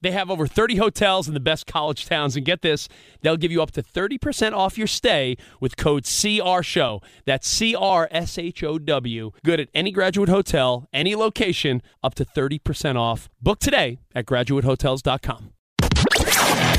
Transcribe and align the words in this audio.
They 0.00 0.12
have 0.12 0.30
over 0.30 0.46
30 0.46 0.76
hotels 0.76 1.28
in 1.28 1.34
the 1.34 1.40
best 1.40 1.66
college 1.66 2.06
towns. 2.06 2.36
And 2.36 2.44
get 2.44 2.62
this, 2.62 2.88
they'll 3.22 3.36
give 3.36 3.52
you 3.52 3.62
up 3.62 3.70
to 3.72 3.82
30% 3.82 4.52
off 4.52 4.78
your 4.78 4.86
stay 4.86 5.36
with 5.60 5.76
code 5.76 6.04
CRSHOW. 6.04 7.02
That's 7.24 7.48
C 7.48 7.74
R 7.74 8.08
S 8.10 8.38
H 8.38 8.62
O 8.62 8.78
W. 8.78 9.32
Good 9.44 9.60
at 9.60 9.68
any 9.74 9.90
graduate 9.90 10.28
hotel, 10.28 10.88
any 10.92 11.14
location, 11.14 11.82
up 12.02 12.14
to 12.16 12.24
30% 12.24 12.96
off. 12.96 13.28
Book 13.40 13.58
today 13.58 13.98
at 14.14 14.26
graduatehotels.com. 14.26 15.52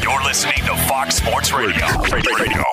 You're 0.02 0.24
listening 0.24 0.66
to 0.66 0.76
Fox 0.88 1.16
Sports 1.16 1.52
Radio. 1.52 1.86
Radio. 2.12 2.64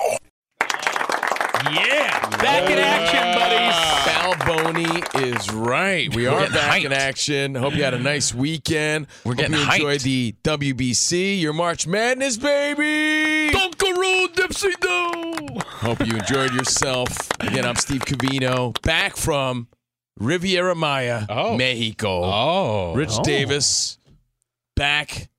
Yeah, 1.65 2.29
back 2.37 2.69
in 2.69 2.77
action, 2.77 3.23
buddies. 3.35 3.73
Balboni 4.07 5.37
is 5.37 5.51
right. 5.51 6.13
We 6.15 6.27
are 6.27 6.39
getting 6.39 6.53
back 6.53 6.83
in 6.83 6.93
action. 6.93 7.55
Hope 7.55 7.73
you 7.75 7.83
had 7.83 7.93
a 7.93 7.99
nice 7.99 8.33
weekend. 8.33 9.07
We're 9.23 9.31
Hope 9.33 9.37
getting 9.39 9.55
you 9.55 9.71
enjoyed 9.71 9.99
hyped. 10.01 10.03
the 10.03 10.35
WBC, 10.43 11.39
your 11.41 11.53
March 11.53 11.87
Madness, 11.87 12.37
baby. 12.37 13.51
Dunkaroo, 13.53 14.27
Dipsy 14.35 14.73
Doo. 14.79 15.59
Hope 15.65 16.05
you 16.05 16.15
enjoyed 16.17 16.53
yourself. 16.53 17.07
Again, 17.39 17.65
I'm 17.65 17.75
Steve 17.75 18.01
Covino, 18.01 18.79
back 18.83 19.15
from 19.17 19.67
Riviera 20.19 20.75
Maya, 20.75 21.25
Oh. 21.29 21.55
Mexico. 21.57 22.21
Oh. 22.23 22.93
Rich 22.95 23.11
oh. 23.13 23.23
Davis, 23.23 23.97
back 24.75 25.29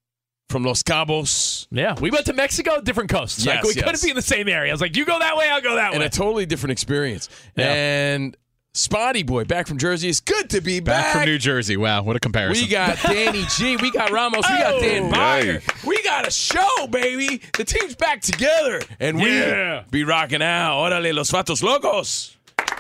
from 0.48 0.64
Los 0.64 0.82
Cabos. 0.82 1.66
Yeah, 1.70 1.94
we 2.00 2.10
went 2.10 2.26
to 2.26 2.32
Mexico, 2.32 2.80
different 2.80 3.10
coasts. 3.10 3.44
like 3.44 3.62
we 3.62 3.74
yes. 3.74 3.84
couldn't 3.84 4.02
be 4.02 4.10
in 4.10 4.16
the 4.16 4.22
same 4.22 4.48
area. 4.48 4.70
I 4.70 4.74
was 4.74 4.80
like, 4.80 4.96
you 4.96 5.04
go 5.04 5.18
that 5.18 5.36
way, 5.36 5.48
I'll 5.48 5.60
go 5.60 5.74
that 5.76 5.92
and 5.92 6.00
way. 6.00 6.04
And 6.06 6.14
a 6.14 6.16
totally 6.16 6.46
different 6.46 6.72
experience. 6.72 7.28
Yeah. 7.56 7.72
And 7.72 8.36
Spotty 8.74 9.24
Boy 9.24 9.44
back 9.44 9.66
from 9.66 9.78
Jersey. 9.78 10.08
It's 10.08 10.20
good 10.20 10.50
to 10.50 10.60
be 10.60 10.78
Back 10.80 11.02
back. 11.04 11.12
from 11.16 11.24
New 11.24 11.38
Jersey. 11.38 11.76
Wow, 11.76 12.02
what 12.02 12.16
a 12.16 12.20
comparison. 12.20 12.64
We 12.64 12.70
got 12.70 12.96
Danny 13.02 13.44
G. 13.56 13.76
We 13.76 13.90
got 13.90 14.10
Ramos. 14.10 14.44
We 14.48 14.58
got 14.58 14.80
Dan 14.80 15.12
Byer. 15.12 15.84
We 15.86 16.02
got 16.02 16.28
a 16.28 16.30
show, 16.30 16.86
baby. 16.88 17.40
The 17.56 17.64
team's 17.64 17.96
back 17.96 18.20
together, 18.20 18.80
and 19.00 19.16
we 19.20 19.30
Yeah. 19.36 19.84
be 19.90 20.04
rocking 20.04 20.42
out. 20.42 20.76
Órale, 20.78 21.12
los 21.12 21.30
vatos 21.30 21.62
locos. 21.62 22.36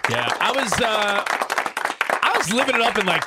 Yeah, 0.08 0.32
I 0.40 0.52
was 0.52 0.72
uh 0.80 1.24
I 2.22 2.34
was 2.36 2.52
living 2.52 2.76
it 2.76 2.80
up 2.80 2.96
in 2.98 3.04
like 3.06 3.24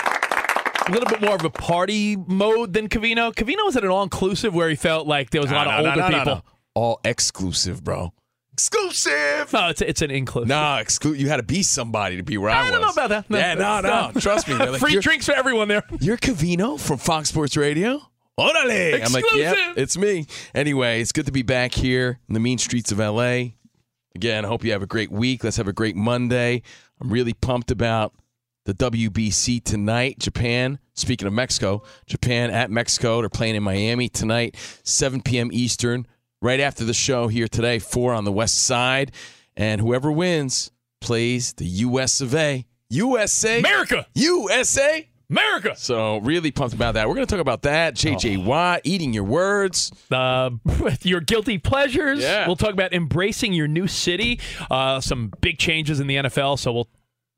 a 0.91 0.94
little 0.94 1.09
bit 1.09 1.22
more 1.22 1.35
of 1.35 1.44
a 1.46 1.50
party 1.50 2.16
mode 2.16 2.74
than 2.74 2.90
Covino. 2.90 3.34
Covino 3.34 3.63
was 3.66 3.75
at 3.75 3.84
an 3.84 3.90
all 3.90 4.03
inclusive 4.03 4.53
where 4.53 4.69
he 4.69 4.75
felt 4.75 5.07
like 5.07 5.29
there 5.29 5.41
was 5.41 5.52
a 5.52 5.56
lot 5.56 5.68
of 5.68 5.74
older 5.85 5.96
no, 5.96 6.09
no, 6.09 6.18
people. 6.18 6.35
no. 6.35 6.41
All 6.75 7.00
exclusive, 7.03 7.84
bro. 7.84 8.13
Exclusive. 8.53 9.52
No, 9.53 9.69
it's 9.69 9.81
it's 9.81 10.02
an 10.02 10.12
inclusive. 10.12 10.50
No, 10.50 10.56
exclu- 10.56 11.18
You 11.18 11.29
had 11.29 11.38
to 11.38 11.44
be 11.44 11.63
somebody 11.63 12.18
to 12.18 12.24
be 12.24 12.38
where 12.38 12.50
I, 12.52 12.59
I 12.59 12.62
was. 12.63 12.72
don't 12.72 12.81
know 12.81 12.90
about 12.90 13.09
that. 13.09 13.29
No, 13.29 13.38
yeah, 13.38 13.53
no, 13.56 13.81
no. 13.81 14.12
Trust 14.19 14.47
me. 14.47 14.56
Like, 14.56 14.79
Free 14.79 15.00
drinks 15.00 15.25
for 15.25 15.31
everyone 15.34 15.68
there. 15.68 15.84
You're 16.00 16.18
Covino 16.18 16.79
from 16.79 16.97
Fox 16.97 17.29
Sports 17.29 17.58
Radio? 17.58 18.02
Orale. 18.40 19.06
I'm 19.06 19.12
like, 19.13 19.23
Exclusive. 19.23 19.78
it's 19.78 19.97
me. 19.97 20.25
Anyway, 20.56 21.02
it's 21.02 21.12
good 21.12 21.25
to 21.25 21.31
be 21.31 21.41
back 21.44 21.73
here 21.73 22.19
in 22.28 22.34
the 22.34 22.40
mean 22.40 22.58
streets 22.58 22.91
of 22.91 23.00
LA. 23.00 23.52
Again, 24.16 24.46
I 24.46 24.47
hope 24.47 24.63
you 24.63 24.72
have 24.73 24.81
a 24.84 24.88
great 24.88 25.12
week. 25.12 25.44
Let's 25.44 25.58
have 25.58 25.68
a 25.68 25.73
great 25.73 25.96
Monday. 25.96 26.62
I'm 27.00 27.09
really 27.09 27.34
pumped 27.34 27.72
about 27.72 28.13
the 28.66 28.74
WBC 28.74 29.64
tonight. 29.64 30.20
Japan, 30.20 30.80
speaking 30.94 31.28
of 31.28 31.34
Mexico, 31.34 31.84
Japan 32.06 32.52
at 32.52 32.70
Mexico. 32.72 33.22
They're 33.22 33.30
playing 33.30 33.56
in 33.56 33.64
Miami 33.64 34.10
tonight, 34.10 34.56
7 34.84 35.22
p.m. 35.22 35.50
Eastern, 35.52 36.06
right 36.42 36.60
after 36.60 36.84
the 36.86 36.94
show 36.94 37.28
here 37.28 37.48
today, 37.48 37.80
4 37.80 38.14
on 38.14 38.24
the 38.24 38.32
west 38.32 38.64
side. 38.64 39.12
And 39.58 39.82
whoever 39.82 40.12
wins 40.12 40.72
plays 41.02 41.54
the 41.54 41.66
US 41.66 42.22
of 42.22 42.36
A. 42.36 42.66
USA. 42.90 43.60
America. 43.60 44.06
USA. 44.16 45.08
America. 45.30 45.74
So 45.78 46.18
really 46.18 46.52
pumped 46.52 46.76
about 46.76 46.96
that. 46.96 47.08
We're 47.08 47.16
going 47.16 47.26
to 47.26 47.32
talk 47.32 47.40
about 47.42 47.62
that. 47.62 47.96
JJ 47.96 48.40
Oh. 48.44 48.48
Watt 48.48 48.82
eating 48.84 49.14
your 49.14 49.24
words. 49.24 49.92
Uh, 50.12 50.52
your 51.04 51.22
guilty 51.22 51.58
pleasures. 51.58 52.20
Yeah. 52.20 52.46
We'll 52.48 52.58
talk 52.58 52.74
about 52.74 52.92
embracing 52.94 53.54
your 53.54 53.70
new 53.70 53.88
city. 53.88 54.42
Uh, 54.70 55.00
some 55.00 55.32
big 55.40 55.58
changes 55.58 56.02
in 56.02 56.08
the 56.08 56.16
NFL. 56.18 56.60
So 56.60 56.74
we'll 56.74 56.90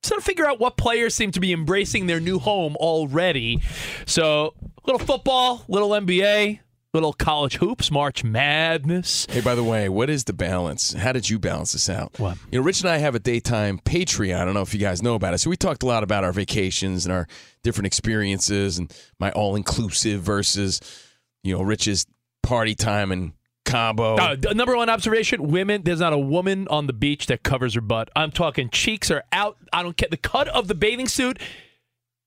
sort 0.03 0.19
of 0.19 0.23
figure 0.23 0.45
out 0.45 0.59
what 0.59 0.77
players 0.77 1.15
seem 1.15 1.31
to 1.31 1.39
be 1.39 1.53
embracing 1.53 2.07
their 2.07 2.19
new 2.19 2.39
home 2.39 2.75
already. 2.77 3.61
So 4.05 4.53
little 4.85 4.99
football, 4.99 5.63
little 5.67 5.89
NBA, 5.89 6.59
little 6.93 7.13
college 7.13 7.55
hoops, 7.55 7.89
March 7.89 8.23
Madness. 8.23 9.25
Hey, 9.29 9.41
by 9.41 9.55
the 9.55 9.63
way, 9.63 9.89
what 9.89 10.09
is 10.09 10.25
the 10.25 10.33
balance? 10.33 10.93
How 10.93 11.11
did 11.11 11.29
you 11.29 11.39
balance 11.39 11.71
this 11.71 11.89
out? 11.89 12.19
What? 12.19 12.37
You 12.51 12.59
know, 12.59 12.65
Rich 12.65 12.81
and 12.81 12.89
I 12.89 12.97
have 12.97 13.15
a 13.15 13.19
daytime 13.19 13.79
Patreon. 13.79 14.39
I 14.39 14.45
don't 14.45 14.53
know 14.53 14.61
if 14.61 14.73
you 14.73 14.79
guys 14.79 15.01
know 15.01 15.15
about 15.15 15.33
it. 15.33 15.39
So 15.39 15.49
we 15.49 15.57
talked 15.57 15.83
a 15.83 15.87
lot 15.87 16.03
about 16.03 16.23
our 16.23 16.33
vacations 16.33 17.05
and 17.05 17.13
our 17.13 17.27
different 17.63 17.87
experiences 17.87 18.77
and 18.77 18.93
my 19.19 19.31
all 19.31 19.55
inclusive 19.55 20.21
versus, 20.21 20.79
you 21.43 21.55
know, 21.55 21.63
Rich's 21.63 22.05
party 22.43 22.75
time 22.75 23.11
in 23.11 23.33
Cabo. 23.66 24.16
Uh, 24.16 24.35
number 24.53 24.75
one 24.75 24.90
observation: 24.90 25.47
women. 25.47 25.84
There's 25.84 26.00
not 26.00 26.13
a 26.13 26.18
woman 26.18 26.68
on 26.69 26.88
the 26.88 26.94
beach 26.94 27.28
that 27.28 27.44
covers 27.44 27.75
her 27.75 27.81
butt. 27.81 28.09
I'm 28.16 28.31
talking 28.31 28.69
cheeks 28.69 29.09
are 29.12 29.24
out. 29.31 29.57
I 29.72 29.84
don't 29.84 29.96
care 29.97 30.09
the 30.09 30.18
cut 30.18 30.47
of 30.50 30.68
the 30.68 30.75
bathing 30.75 31.07
suit. 31.07 31.40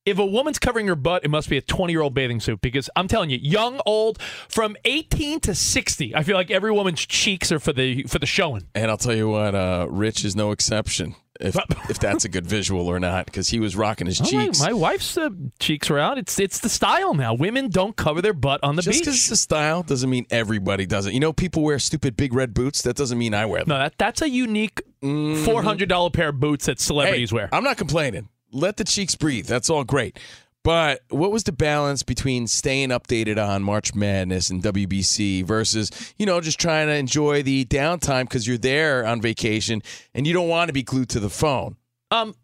If 0.05 0.21
a 0.21 0.25
woman's 0.27 0.61
covering 0.61 0.87
her 0.87 0.95
butt, 0.95 1.25
it 1.25 1.31
must 1.31 1.51
be 1.51 1.57
a 1.57 1.61
20 1.61 1.93
year 1.93 2.01
old 2.01 2.15
bathing 2.15 2.39
suit 2.39 2.61
because 2.61 2.89
I'm 2.95 3.09
telling 3.09 3.29
you, 3.29 3.39
young, 3.43 3.81
old, 3.85 4.23
from 4.49 4.77
18 4.85 5.41
to 5.41 5.55
60, 5.55 6.15
I 6.15 6.23
feel 6.23 6.37
like 6.37 6.49
every 6.53 6.71
woman's 6.71 7.05
cheeks 7.05 7.51
are 7.51 7.59
for 7.59 7.73
the 7.73 8.05
for 8.05 8.21
the 8.21 8.27
showing. 8.27 8.69
and 8.75 8.89
I'll 8.91 8.97
tell 8.99 9.17
you 9.17 9.29
what, 9.29 9.55
uh, 9.57 9.87
Rich 9.91 10.25
is 10.25 10.37
no 10.37 10.53
exception. 10.53 11.17
If, 11.41 11.57
if 11.91 11.99
that's 11.99 12.25
a 12.25 12.29
good 12.29 12.47
visual 12.47 12.87
or 12.89 12.99
not, 13.01 13.27
because 13.27 13.49
he 13.49 13.59
was 13.61 13.77
rocking 13.77 14.07
his 14.07 14.21
Oh, 14.21 14.25
cheeks. 14.25 14.61
my 14.61 14.73
wife's 14.73 15.17
uh, 15.19 15.31
cheeks 15.59 15.91
are 15.91 15.99
out. 15.99 16.19
It's 16.19 16.39
it's 16.39 16.61
the 16.61 16.69
style 16.69 17.15
now. 17.15 17.35
Women 17.35 17.69
don't 17.69 17.97
cover 17.97 18.23
their 18.23 18.33
butt 18.33 18.61
on 18.63 18.77
the 18.77 18.83
Just 18.83 18.99
beach. 18.99 19.05
because 19.05 19.17
it's 19.17 19.31
a 19.31 19.37
style 19.37 19.83
doesn't 19.83 20.09
mean 20.11 20.27
everybody 20.31 20.87
does 20.87 21.07
it. 21.07 21.13
You 21.15 21.21
know, 21.21 21.33
people 21.33 21.63
wear 21.63 21.79
stupid 21.79 22.17
big 22.17 22.33
red 22.35 22.55
boots. 22.55 22.83
That 22.83 22.97
doesn't 22.97 23.19
mean 23.19 23.35
I 23.35 23.47
wear 23.47 23.61
them. 23.61 23.69
No, 23.71 23.79
that 23.79 23.95
that's 23.99 24.23
a 24.23 24.29
unique 24.29 24.81
four 25.01 25.63
hundred 25.63 25.89
dollar 25.89 26.11
pair 26.11 26.29
of 26.31 26.41
boots 26.41 26.67
that 26.67 26.81
celebrities 26.81 27.31
Hey, 27.31 27.37
wear. 27.37 27.49
I'm 27.53 27.65
not 27.65 27.77
complaining. 27.77 28.29
Let 28.53 28.77
the 28.77 28.85
cheeks 28.85 29.15
breathe. 29.15 29.47
That's 29.47 29.69
all 29.69 29.85
great. 29.85 30.19
But 30.67 31.03
what 31.11 31.31
was 31.31 31.45
the 31.45 31.53
balance 31.53 32.03
between 32.03 32.49
staying 32.49 32.89
updated 32.89 33.39
on 33.39 33.63
March 33.63 33.95
Madness 33.95 34.51
and 34.51 34.61
WBC 34.61 35.45
versus, 35.45 35.93
you 36.19 36.27
know, 36.27 36.41
just 36.41 36.59
trying 36.59 36.89
to 36.89 36.95
enjoy 36.97 37.45
the 37.45 37.65
downtime 37.67 38.25
because 38.25 38.49
you're 38.49 38.59
there 38.59 39.07
on 39.07 39.21
vacation 39.21 39.81
and 40.13 40.27
you 40.27 40.33
don't 40.33 40.49
want 40.49 40.67
to 40.67 40.73
be 40.73 40.83
glued 40.83 41.09
to 41.11 41.21
the 41.21 41.31
phone? 41.31 41.77
Um, 42.11 42.35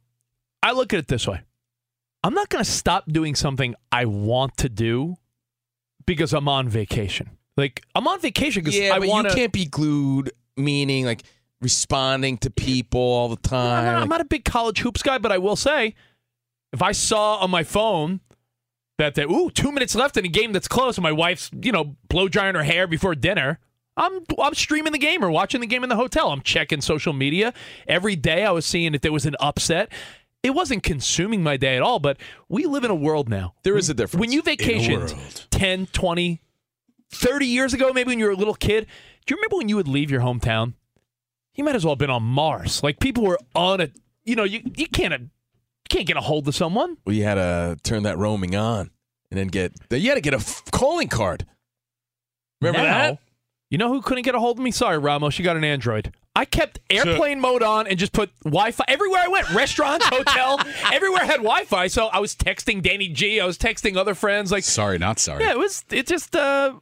I 0.62 0.70
look 0.70 0.92
at 0.92 1.00
it 1.00 1.08
this 1.08 1.26
way: 1.26 1.40
I'm 2.22 2.32
not 2.32 2.48
going 2.48 2.62
to 2.62 2.70
stop 2.70 3.10
doing 3.10 3.34
something 3.34 3.74
I 3.90 4.04
want 4.04 4.56
to 4.58 4.68
do 4.68 5.16
because 6.06 6.32
I'm 6.32 6.46
on 6.46 6.68
vacation. 6.68 7.28
Like 7.56 7.82
I'm 7.96 8.06
on 8.06 8.20
vacation 8.20 8.62
because 8.62 8.78
Yeah, 8.78 8.94
I 8.94 9.00
want 9.00 9.30
you 9.30 9.34
can't 9.34 9.52
be 9.52 9.66
glued, 9.66 10.30
meaning 10.56 11.06
like 11.06 11.24
responding 11.60 12.38
to 12.38 12.50
people 12.50 13.00
all 13.00 13.28
the 13.28 13.36
time. 13.36 13.78
I'm 13.78 13.84
not, 13.84 14.02
I'm 14.02 14.08
not 14.08 14.20
a 14.20 14.24
big 14.26 14.44
college 14.44 14.78
hoops 14.78 15.02
guy, 15.02 15.18
but 15.18 15.32
I 15.32 15.38
will 15.38 15.56
say, 15.56 15.96
if 16.72 16.82
I 16.82 16.92
saw 16.92 17.36
on 17.36 17.50
my 17.50 17.62
phone 17.64 18.20
that 18.98 19.14
that 19.14 19.26
ooh 19.30 19.50
two 19.50 19.72
minutes 19.72 19.94
left 19.94 20.16
in 20.16 20.24
a 20.24 20.28
game 20.28 20.52
that's 20.52 20.68
close, 20.68 20.96
and 20.96 21.02
my 21.02 21.12
wife's 21.12 21.50
you 21.60 21.72
know 21.72 21.96
blow 22.08 22.28
drying 22.28 22.54
her 22.54 22.62
hair 22.62 22.86
before 22.86 23.14
dinner, 23.14 23.58
I'm 23.96 24.24
I'm 24.40 24.54
streaming 24.54 24.92
the 24.92 24.98
game 24.98 25.24
or 25.24 25.30
watching 25.30 25.60
the 25.60 25.66
game 25.66 25.82
in 25.82 25.88
the 25.88 25.96
hotel. 25.96 26.30
I'm 26.30 26.42
checking 26.42 26.80
social 26.80 27.12
media 27.12 27.52
every 27.86 28.16
day. 28.16 28.44
I 28.44 28.50
was 28.50 28.66
seeing 28.66 28.94
if 28.94 29.00
there 29.00 29.12
was 29.12 29.26
an 29.26 29.36
upset. 29.40 29.92
It 30.42 30.54
wasn't 30.54 30.82
consuming 30.82 31.42
my 31.44 31.56
day 31.56 31.76
at 31.76 31.82
all, 31.82 32.00
but 32.00 32.16
we 32.48 32.66
live 32.66 32.82
in 32.82 32.90
a 32.90 32.96
world 32.96 33.28
now. 33.28 33.54
There 33.62 33.76
is 33.76 33.88
a 33.88 33.94
difference 33.94 34.20
When 34.20 34.32
you 34.32 34.42
vacationed 34.42 35.12
world. 35.12 35.46
10, 35.52 35.86
20, 35.86 36.42
30 37.12 37.46
years 37.46 37.74
ago, 37.74 37.92
maybe 37.92 38.08
when 38.08 38.18
you 38.18 38.24
were 38.24 38.32
a 38.32 38.36
little 38.36 38.54
kid, 38.54 38.88
do 39.24 39.34
you 39.34 39.36
remember 39.36 39.58
when 39.58 39.68
you 39.68 39.76
would 39.76 39.86
leave 39.86 40.10
your 40.10 40.20
hometown? 40.20 40.74
You 41.54 41.62
might 41.62 41.76
as 41.76 41.84
well 41.84 41.92
have 41.92 42.00
been 42.00 42.10
on 42.10 42.24
Mars. 42.24 42.82
Like 42.82 42.98
people 42.98 43.22
were 43.24 43.38
on 43.54 43.82
a, 43.82 43.90
you 44.24 44.34
know, 44.34 44.42
you 44.42 44.62
you 44.74 44.88
can't 44.88 45.30
you 45.90 45.96
can't 45.96 46.06
get 46.06 46.16
a 46.16 46.20
hold 46.20 46.48
of 46.48 46.54
someone. 46.54 46.96
well, 47.04 47.14
you 47.14 47.24
had 47.24 47.34
to 47.34 47.76
turn 47.82 48.02
that 48.04 48.18
roaming 48.18 48.54
on 48.56 48.90
and 49.30 49.38
then 49.38 49.48
get. 49.48 49.72
You 49.90 50.08
had 50.08 50.14
to 50.16 50.20
get 50.20 50.34
a 50.34 50.38
f- 50.38 50.62
calling 50.70 51.08
card. 51.08 51.46
Remember 52.60 52.78
Now, 52.86 52.98
that? 52.98 53.18
You 53.70 53.78
know 53.78 53.88
who 53.88 54.02
couldn't 54.02 54.24
get 54.24 54.34
a 54.34 54.38
hold 54.40 54.58
of 54.58 54.62
me? 54.64 54.70
Sorry, 54.70 54.98
Ramos, 54.98 55.38
you 55.38 55.44
got 55.44 55.56
an 55.56 55.64
Android. 55.64 56.12
I 56.34 56.44
kept 56.46 56.78
airplane 56.88 57.40
mode 57.40 57.62
on 57.62 57.86
and 57.86 57.98
just 57.98 58.12
put 58.12 58.30
Wi-Fi 58.44 58.84
everywhere 58.88 59.20
I 59.24 59.28
went. 59.28 59.50
Restaurants, 59.50 60.06
hotel, 60.10 60.60
everywhere 60.92 61.22
I 61.22 61.26
had 61.26 61.36
Wi-Fi. 61.36 61.88
So 61.88 62.06
I 62.06 62.20
was 62.20 62.34
texting 62.34 62.82
Danny 62.82 63.08
G. 63.08 63.38
I 63.40 63.44
was 63.44 63.58
texting 63.58 63.96
other 63.96 64.14
friends. 64.14 64.50
Like, 64.52 64.64
Sorry, 64.64 64.96
not 64.98 65.18
sorry. 65.18 65.42
yeah, 65.44 65.50
it 65.52 65.58
was. 65.58 65.84
It 65.90 66.06
just. 66.06 66.34
uh 66.36 66.74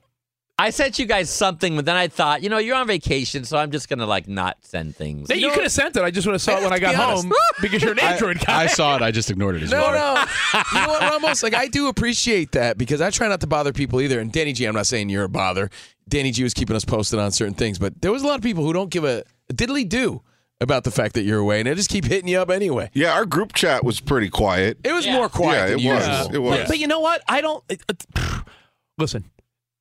I 0.61 0.71
sent 0.71 0.99
you 0.99 1.07
guys 1.07 1.31
something, 1.31 1.75
but 1.75 1.87
then 1.87 1.97
I 1.97 2.09
thought, 2.09 2.43
you 2.43 2.51
know, 2.51 2.59
you're 2.59 2.77
on 2.77 2.87
vacation, 2.87 3.45
so 3.45 3.57
I'm 3.57 3.71
just 3.71 3.89
gonna 3.89 4.05
like 4.05 4.29
not 4.29 4.59
send 4.61 4.95
things. 4.95 5.31
You, 5.31 5.51
could 5.53 5.63
have 5.63 5.73
sent 5.73 5.97
it. 5.97 6.03
I 6.03 6.11
just 6.11 6.27
would 6.27 6.35
have 6.35 6.43
saw 6.43 6.59
it 6.59 6.63
when 6.65 6.73
I 6.73 6.79
got 6.79 6.91
be 6.91 6.97
home 6.97 7.33
because 7.63 7.83
you're 7.83 7.93
an 7.99 8.01
I, 8.01 8.13
Android 8.13 8.39
guy. 8.45 8.65
I 8.65 8.67
saw 8.67 8.95
it. 8.97 9.03
I 9.03 9.11
just 9.11 9.31
ignored 9.31 9.57
it. 9.57 9.63
As 9.63 9.71
No, 9.71 9.81
well. 9.81 10.15
no. 10.17 10.61
You 10.75 10.81
know 10.83 10.89
what, 10.89 11.01
Ramos? 11.01 11.43
Like 11.43 11.55
I 11.55 11.69
do 11.69 11.89
appreciate 11.89 12.53
that 12.53 12.77
because 12.77 13.01
I 13.01 13.09
try 13.09 13.27
not 13.29 13.41
to 13.41 13.47
bother 13.47 13.73
people 13.73 14.03
either. 14.03 14.21
And 14.21 14.31
Danny 14.31 14.53
G, 14.53 14.67
I'm 14.67 14.75
not 14.75 14.87
saying 14.87 15.09
you're 15.09 15.25
a 15.25 15.29
bother. 15.31 15.71
Danny 16.09 16.31
G 16.31 16.43
was 16.43 16.53
keeping 16.53 16.77
us 16.77 16.85
posted 16.85 17.19
on 17.19 17.33
certain 17.33 17.55
things, 17.55 17.79
but 17.79 18.03
there 18.03 18.13
was 18.13 18.23
a 18.23 18.27
lot 18.27 18.37
of 18.37 18.43
people 18.43 18.63
who 18.65 18.75
don't 18.75 18.91
give 18.91 19.05
a, 19.05 19.25
a 19.49 19.55
diddly 19.55 19.89
do 19.89 20.21
about 20.61 20.85
the 20.85 20.91
fact 20.91 21.15
that 21.15 21.23
you're 21.23 21.39
away, 21.39 21.61
and 21.61 21.67
they 21.69 21.75
just 21.75 21.89
keep 21.89 22.05
hitting 22.05 22.29
you 22.29 22.39
up 22.39 22.51
anyway. 22.51 22.91
Yeah, 22.93 23.15
our 23.15 23.25
group 23.25 23.55
chat 23.55 23.83
was 23.83 23.99
pretty 23.99 24.29
quiet. 24.29 24.79
It 24.85 24.93
was 24.93 25.07
more 25.07 25.31
quiet. 25.31 25.81
Yeah, 25.81 25.95
than 25.95 26.03
it 26.03 26.09
was. 26.09 26.19
usual. 26.29 26.35
It 26.35 26.39
was. 26.39 26.59
But, 26.59 26.69
but 26.69 26.79
you 26.79 26.87
know 26.87 27.01
what? 27.01 27.23
I 27.27 27.41
don't. 27.41 27.65
It, 27.71 27.81
it, 27.89 28.07
listen, 28.99 29.25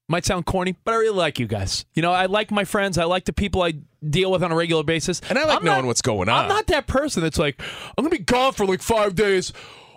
might 0.10 0.26
sound 0.26 0.46
corny, 0.46 0.76
but 0.84 0.94
I 0.94 0.98
really 0.98 1.16
like 1.18 1.40
you 1.40 1.48
guys. 1.48 1.86
You 1.94 2.02
know, 2.02 2.12
I 2.12 2.26
like 2.26 2.52
my 2.52 2.66
friends. 2.66 2.98
I 2.98 3.06
like 3.06 3.26
the 3.26 3.32
people 3.34 3.62
I 3.62 3.74
deal 4.08 4.32
with 4.32 4.44
on 4.44 4.52
a 4.52 4.56
regular 4.56 4.84
basis. 4.84 5.22
And 5.30 5.38
I 5.40 5.46
like 5.46 5.60
I'm 5.60 5.64
knowing 5.66 5.78
not- 5.84 5.86
what's 5.88 6.02
going 6.02 6.28
on. 6.28 6.44
I'm 6.44 6.50
not 6.50 6.68
that 6.68 6.88
person 6.88 7.22
that's 7.24 7.38
like, 7.38 7.62
I'm 7.98 8.04
gonna 8.04 8.10
be 8.10 8.18
gone 8.18 8.52
for 8.54 8.66
like 8.66 8.82
five 8.82 9.16
days. 9.16 9.54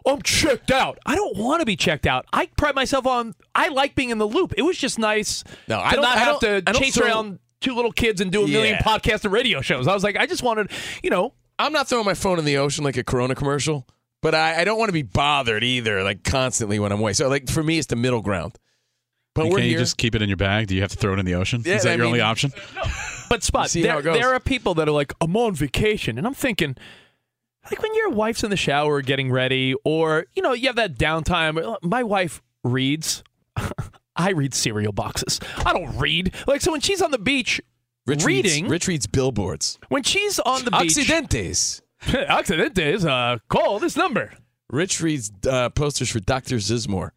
I'm 0.06 0.20
checked 0.23 0.70
out. 0.73 0.99
I 1.06 1.14
don't 1.14 1.37
want 1.37 1.61
to 1.61 1.67
be 1.67 1.76
checked 1.76 2.06
out. 2.06 2.26
I 2.32 2.47
pride 2.59 2.75
myself 2.75 3.06
on. 3.06 3.35
I 3.55 3.69
like 3.69 3.94
being 3.94 4.11
in 4.11 4.19
the 4.19 4.26
loop. 4.26 4.53
It 4.56 4.62
was 4.62 4.76
just 4.76 4.99
nice 4.99 5.44
No, 5.69 5.79
to 5.79 5.85
I 5.85 5.93
don't- 5.93 6.03
not 6.03 6.17
I 6.17 6.20
have 6.20 6.41
don't- 6.41 6.67
to 6.67 6.73
chase 6.75 6.94
throw- 6.97 7.06
around 7.06 7.38
two 7.61 7.75
little 7.76 7.93
kids 7.93 8.20
and 8.20 8.31
do 8.32 8.43
a 8.44 8.49
million 8.49 8.75
Yeah. 8.75 8.82
podcasts 8.82 9.23
and 9.25 9.32
radio 9.32 9.61
shows. 9.61 9.87
I 9.87 9.94
was 9.94 10.03
like, 10.03 10.17
I 10.17 10.26
just 10.26 10.43
wanted, 10.43 10.70
you 11.03 11.11
know, 11.11 11.32
I'm 11.59 11.73
not 11.73 11.88
throwing 11.88 12.05
my 12.05 12.14
phone 12.14 12.41
in 12.41 12.44
the 12.44 12.56
ocean 12.56 12.82
like 12.82 12.97
a 12.97 13.05
Corona 13.05 13.37
commercial, 13.37 13.87
but 14.20 14.35
I, 14.35 14.62
I 14.62 14.64
don't 14.64 14.79
want 14.79 14.88
to 14.88 14.93
be 14.93 15.03
bothered 15.03 15.62
either, 15.62 16.03
like 16.03 16.25
constantly 16.25 16.81
when 16.81 16.91
I'm 16.91 16.99
away. 16.99 17.12
So, 17.12 17.29
like 17.29 17.49
for 17.49 17.62
me, 17.62 17.79
it's 17.79 17.87
the 17.87 17.94
middle 17.94 18.20
ground. 18.20 18.59
But 19.34 19.43
And 19.44 19.50
we're 19.52 19.58
Can't 19.58 19.69
here. 19.69 19.73
you 19.79 19.82
just 19.82 19.96
keep 19.96 20.14
it 20.14 20.20
in 20.23 20.29
your 20.29 20.37
bag? 20.37 20.67
Do 20.67 20.75
you 20.75 20.82
have 20.82 20.90
to 20.90 20.96
throw 20.96 21.14
it 21.14 21.19
in 21.19 21.25
the 21.25 21.34
ocean? 21.34 21.62
Yeah, 21.64 21.76
Is 21.76 21.84
that 21.84 21.93
I 21.93 21.94
your 21.96 22.06
only 22.06 22.19
mean- 22.19 22.26
option? 22.26 22.52
But 23.31 23.43
Spot, 23.43 23.70
See 23.70 23.81
there, 23.81 24.02
there 24.02 24.34
are 24.34 24.40
people 24.40 24.75
that 24.75 24.87
are 24.87 24.93
like, 24.93 25.14
I'm 25.23 25.34
on 25.38 25.55
vacation, 25.55 26.19
and 26.19 26.26
I'm 26.26 26.34
thinking, 26.34 26.76
like 27.70 27.81
when 27.81 27.94
your 27.94 28.11
wife's 28.11 28.44
in 28.44 28.50
the 28.50 28.58
shower 28.58 29.00
getting 29.00 29.32
ready, 29.32 29.75
or 29.87 30.26
you 30.34 30.43
know, 30.43 30.52
you 30.52 30.67
have 30.67 30.76
that 30.76 30.99
downtime. 30.99 31.76
My 31.82 32.02
wife 32.02 32.43
reads. 32.62 33.25
I 34.17 34.32
read 34.32 34.52
cereal 34.52 34.93
boxes. 34.93 35.40
I 35.64 35.73
don't 35.73 35.96
read. 35.99 36.35
Like 36.46 36.61
so, 36.61 36.73
when 36.73 36.82
she's 36.82 37.00
on 37.00 37.11
the 37.11 37.19
beach 37.19 37.58
Rich 38.06 38.25
reading, 38.26 38.64
reads, 38.64 38.70
Rich 38.70 38.88
reads 38.88 39.06
billboards. 39.06 39.78
when 39.88 40.02
she's 40.02 40.38
on 40.40 40.67
the 40.67 40.70
beach, 40.70 40.94
Accidentes. 40.96 41.81
accidentes, 42.02 43.06
uh, 43.08 43.38
call 43.49 43.78
this 43.78 43.96
number. 43.96 44.32
Rich 44.69 45.00
reads 45.00 45.32
uh, 45.49 45.70
posters 45.70 46.11
for 46.11 46.20
Dr. 46.20 46.56
Zizmor. 46.56 47.12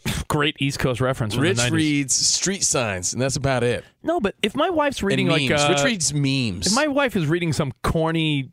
Great 0.28 0.56
East 0.60 0.78
Coast 0.78 1.00
reference 1.00 1.36
Rich 1.36 1.56
the 1.56 1.62
90s. 1.64 1.70
reads 1.70 2.14
street 2.14 2.64
signs, 2.64 3.12
and 3.12 3.20
that's 3.20 3.36
about 3.36 3.62
it. 3.62 3.84
no, 4.02 4.20
but 4.20 4.34
if 4.42 4.54
my 4.54 4.70
wife's 4.70 5.02
reading 5.02 5.28
like 5.28 5.50
uh, 5.50 5.68
Rich 5.70 5.84
reads 5.84 6.14
memes. 6.14 6.68
If 6.68 6.74
my 6.74 6.86
wife 6.86 7.16
is 7.16 7.26
reading 7.26 7.52
some 7.52 7.72
corny 7.82 8.50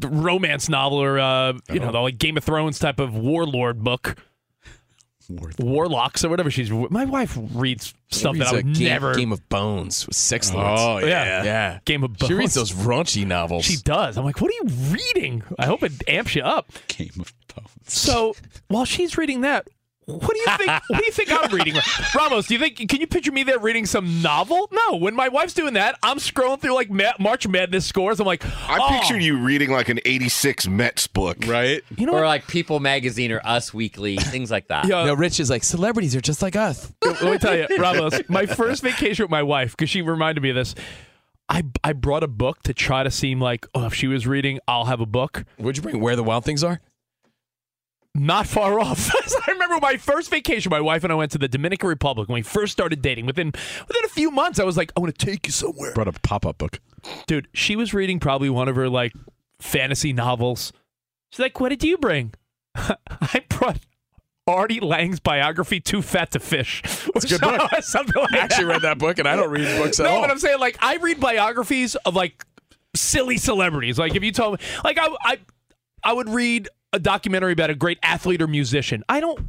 romance 0.00 0.68
novel 0.68 1.02
or 1.02 1.18
uh, 1.18 1.52
you 1.70 1.80
know, 1.80 1.92
the 1.92 2.00
like 2.00 2.18
Game 2.18 2.36
of 2.36 2.44
Thrones 2.44 2.78
type 2.78 2.98
of 2.98 3.14
warlord 3.14 3.82
book, 3.82 4.16
Warlocks 5.58 6.24
or 6.24 6.28
whatever 6.28 6.50
she's. 6.50 6.70
My 6.70 7.04
wife 7.04 7.38
reads 7.54 7.94
stuff 8.10 8.34
reads 8.34 8.44
that 8.44 8.52
I 8.52 8.56
would 8.56 8.74
game, 8.74 8.88
never. 8.88 9.14
Game 9.14 9.32
of 9.32 9.48
Bones 9.48 10.06
with 10.06 10.16
sex 10.16 10.52
lords. 10.52 10.80
Oh, 10.80 10.98
yeah. 10.98 11.44
yeah. 11.44 11.78
Game 11.84 12.04
of 12.04 12.16
Bones. 12.16 12.28
She 12.28 12.34
reads 12.34 12.54
those 12.54 12.72
raunchy 12.72 13.26
novels. 13.26 13.64
She 13.64 13.76
does. 13.76 14.16
I'm 14.18 14.24
like, 14.24 14.40
what 14.40 14.50
are 14.50 14.54
you 14.54 14.92
reading? 14.92 15.42
I 15.58 15.66
hope 15.66 15.82
it 15.82 15.92
amps 16.08 16.34
you 16.34 16.42
up. 16.42 16.70
Game 16.88 17.12
of 17.18 17.32
Bones. 17.54 17.70
So 17.86 18.34
while 18.68 18.84
she's 18.84 19.16
reading 19.16 19.42
that, 19.42 19.68
what 20.06 20.32
do 20.32 20.38
you 20.38 20.56
think? 20.56 20.70
what 20.88 20.98
do 20.98 21.04
you 21.04 21.12
think 21.12 21.30
I'm 21.30 21.54
reading? 21.54 21.74
Ramos, 22.14 22.48
do 22.48 22.54
you 22.54 22.60
think? 22.60 22.76
Can 22.88 23.00
you 23.00 23.06
picture 23.06 23.30
me 23.30 23.44
there 23.44 23.58
reading 23.58 23.86
some 23.86 24.20
novel? 24.20 24.68
No. 24.72 24.96
When 24.96 25.14
my 25.14 25.28
wife's 25.28 25.54
doing 25.54 25.74
that, 25.74 25.98
I'm 26.02 26.18
scrolling 26.18 26.60
through 26.60 26.74
like 26.74 26.90
Ma- 26.90 27.12
March 27.18 27.46
Madness 27.46 27.86
scores. 27.86 28.18
I'm 28.18 28.26
like, 28.26 28.44
I 28.68 28.78
oh, 28.80 28.88
picture 28.98 29.18
you 29.18 29.38
reading 29.38 29.70
like 29.70 29.88
an 29.88 30.00
86 30.04 30.66
Mets 30.66 31.06
book. 31.06 31.46
Right? 31.46 31.82
You 31.96 32.06
know 32.06 32.12
or 32.12 32.22
what? 32.22 32.26
like 32.26 32.48
People 32.48 32.80
Magazine 32.80 33.30
or 33.30 33.40
Us 33.44 33.72
Weekly, 33.72 34.16
things 34.16 34.50
like 34.50 34.68
that. 34.68 34.86
Yeah, 34.86 35.04
no, 35.04 35.14
Rich 35.14 35.38
is 35.38 35.50
like, 35.50 35.62
celebrities 35.62 36.16
are 36.16 36.20
just 36.20 36.42
like 36.42 36.56
us. 36.56 36.92
Let 37.02 37.22
me 37.22 37.38
tell 37.38 37.56
you, 37.56 37.66
Ramos, 37.78 38.20
my 38.28 38.46
first 38.46 38.82
vacation 38.82 39.24
with 39.24 39.30
my 39.30 39.42
wife, 39.42 39.72
because 39.72 39.90
she 39.90 40.02
reminded 40.02 40.42
me 40.42 40.50
of 40.50 40.56
this. 40.56 40.74
I, 41.48 41.64
I 41.84 41.92
brought 41.92 42.22
a 42.22 42.28
book 42.28 42.62
to 42.62 42.72
try 42.74 43.02
to 43.02 43.10
seem 43.10 43.40
like, 43.40 43.66
oh, 43.74 43.86
if 43.86 43.94
she 43.94 44.06
was 44.06 44.26
reading, 44.26 44.58
I'll 44.66 44.86
have 44.86 45.00
a 45.00 45.06
book. 45.06 45.44
What'd 45.58 45.76
you 45.76 45.82
bring? 45.82 46.00
Where 46.00 46.16
the 46.16 46.24
Wild 46.24 46.44
Things 46.44 46.64
Are? 46.64 46.80
Not 48.14 48.46
far 48.46 48.78
off. 48.78 49.10
I 49.48 49.52
remember 49.52 49.78
my 49.80 49.96
first 49.96 50.30
vacation, 50.30 50.68
my 50.70 50.80
wife 50.80 51.02
and 51.02 51.12
I 51.12 51.16
went 51.16 51.32
to 51.32 51.38
the 51.38 51.48
Dominican 51.48 51.88
Republic 51.88 52.28
when 52.28 52.34
we 52.34 52.42
first 52.42 52.72
started 52.72 53.00
dating. 53.00 53.24
Within 53.24 53.52
within 53.88 54.04
a 54.04 54.08
few 54.08 54.30
months, 54.30 54.58
I 54.60 54.64
was 54.64 54.76
like, 54.76 54.92
I 54.96 55.00
want 55.00 55.16
to 55.18 55.26
take 55.26 55.46
you 55.46 55.52
somewhere. 55.52 55.94
Brought 55.94 56.08
a 56.08 56.12
pop 56.12 56.44
up 56.44 56.58
book. 56.58 56.78
Dude, 57.26 57.48
she 57.54 57.74
was 57.74 57.94
reading 57.94 58.20
probably 58.20 58.50
one 58.50 58.68
of 58.68 58.76
her 58.76 58.88
like 58.90 59.14
fantasy 59.60 60.12
novels. 60.12 60.74
She's 61.30 61.40
like, 61.40 61.58
what 61.58 61.70
did 61.70 61.82
you 61.82 61.96
bring? 61.96 62.34
I 62.74 63.44
brought 63.48 63.78
Artie 64.46 64.80
Lange's 64.80 65.20
biography, 65.20 65.80
Too 65.80 66.02
Fat 66.02 66.32
to 66.32 66.38
Fish. 66.38 66.82
It's 67.14 67.24
a 67.24 67.28
good 67.28 67.40
book. 67.40 67.70
Something 67.82 68.20
like 68.20 68.32
I 68.34 68.38
actually 68.38 68.66
that. 68.66 68.72
read 68.72 68.82
that 68.82 68.98
book, 68.98 69.18
and 69.20 69.26
I 69.26 69.36
don't 69.36 69.50
read 69.50 69.78
books 69.78 69.98
at 70.00 70.04
no, 70.04 70.10
all. 70.10 70.20
but 70.20 70.30
I'm 70.30 70.38
saying 70.38 70.60
like 70.60 70.76
I 70.80 70.96
read 70.96 71.18
biographies 71.18 71.94
of 71.94 72.14
like 72.14 72.44
silly 72.94 73.38
celebrities. 73.38 73.98
Like 73.98 74.14
if 74.14 74.22
you 74.22 74.32
told 74.32 74.60
me, 74.60 74.66
like 74.84 74.98
I 75.00 75.08
I 75.22 75.38
I 76.04 76.12
would 76.12 76.28
read 76.28 76.68
a 76.92 76.98
documentary 76.98 77.52
about 77.52 77.70
a 77.70 77.74
great 77.74 77.98
athlete 78.02 78.42
or 78.42 78.46
musician. 78.46 79.04
I 79.08 79.20
don't, 79.20 79.46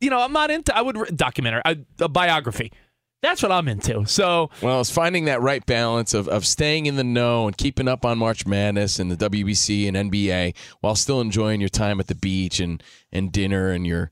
you 0.00 0.10
know, 0.10 0.20
I'm 0.20 0.32
not 0.32 0.50
into. 0.50 0.76
I 0.76 0.82
would 0.82 1.16
documentary 1.16 1.62
a, 1.64 2.08
biography. 2.08 2.72
That's 3.22 3.42
what 3.42 3.50
I'm 3.50 3.68
into. 3.68 4.04
So 4.04 4.50
Well, 4.60 4.82
it's 4.82 4.90
finding 4.90 5.24
that 5.24 5.40
right 5.40 5.64
balance 5.64 6.12
of, 6.12 6.28
of 6.28 6.46
staying 6.46 6.84
in 6.84 6.96
the 6.96 7.04
know 7.04 7.46
and 7.46 7.56
keeping 7.56 7.88
up 7.88 8.04
on 8.04 8.18
March 8.18 8.46
Madness 8.46 8.98
and 8.98 9.10
the 9.10 9.30
WBC 9.30 9.88
and 9.88 10.10
NBA 10.10 10.54
while 10.80 10.94
still 10.94 11.22
enjoying 11.22 11.58
your 11.58 11.70
time 11.70 12.00
at 12.00 12.06
the 12.06 12.14
beach 12.14 12.60
and, 12.60 12.82
and 13.10 13.32
dinner 13.32 13.70
and 13.70 13.86
your 13.86 14.10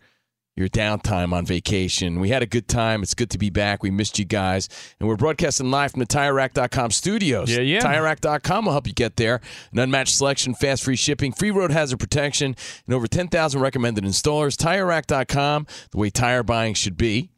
your 0.57 0.69
downtime 0.69 1.33
on 1.33 1.47
vacation. 1.47 2.21
We 2.21 2.29
had 2.29 2.43
a 2.43 2.47
good 2.47 2.69
time. 2.69 3.03
It's 3.03 3.15
good 3.15 3.31
to 3.31 3.39
be 3.39 3.49
back. 3.49 3.83
We 3.83 3.91
missed 3.91 4.19
you 4.19 4.25
guys. 4.27 4.69
And 5.01 5.09
we're 5.09 5.17
broadcasting 5.17 5.71
live 5.71 5.93
from 5.93 6.01
the 6.01 6.07
TireRack.com 6.07 6.91
studios. 6.91 7.51
Yeah, 7.51 7.61
yeah. 7.61 7.81
TireRack.com 7.81 8.67
will 8.67 8.73
help 8.73 8.87
you 8.87 8.93
get 8.93 9.17
there. 9.17 9.41
An 9.73 9.79
unmatched 9.79 10.15
selection, 10.15 10.55
fast 10.55 10.85
free 10.85 10.97
shipping, 10.97 11.33
free 11.33 11.51
road 11.51 11.71
hazard 11.71 12.01
protection, 12.01 12.55
and 12.87 12.95
over 12.95 13.07
10,000 13.07 13.61
recommended 13.61 14.05
installers. 14.05 14.57
TireRack.com, 14.57 15.67
the 15.91 15.97
way 15.99 16.11
tire 16.11 16.43
buying 16.43 16.75
should 16.75 16.97
be. 16.99 17.31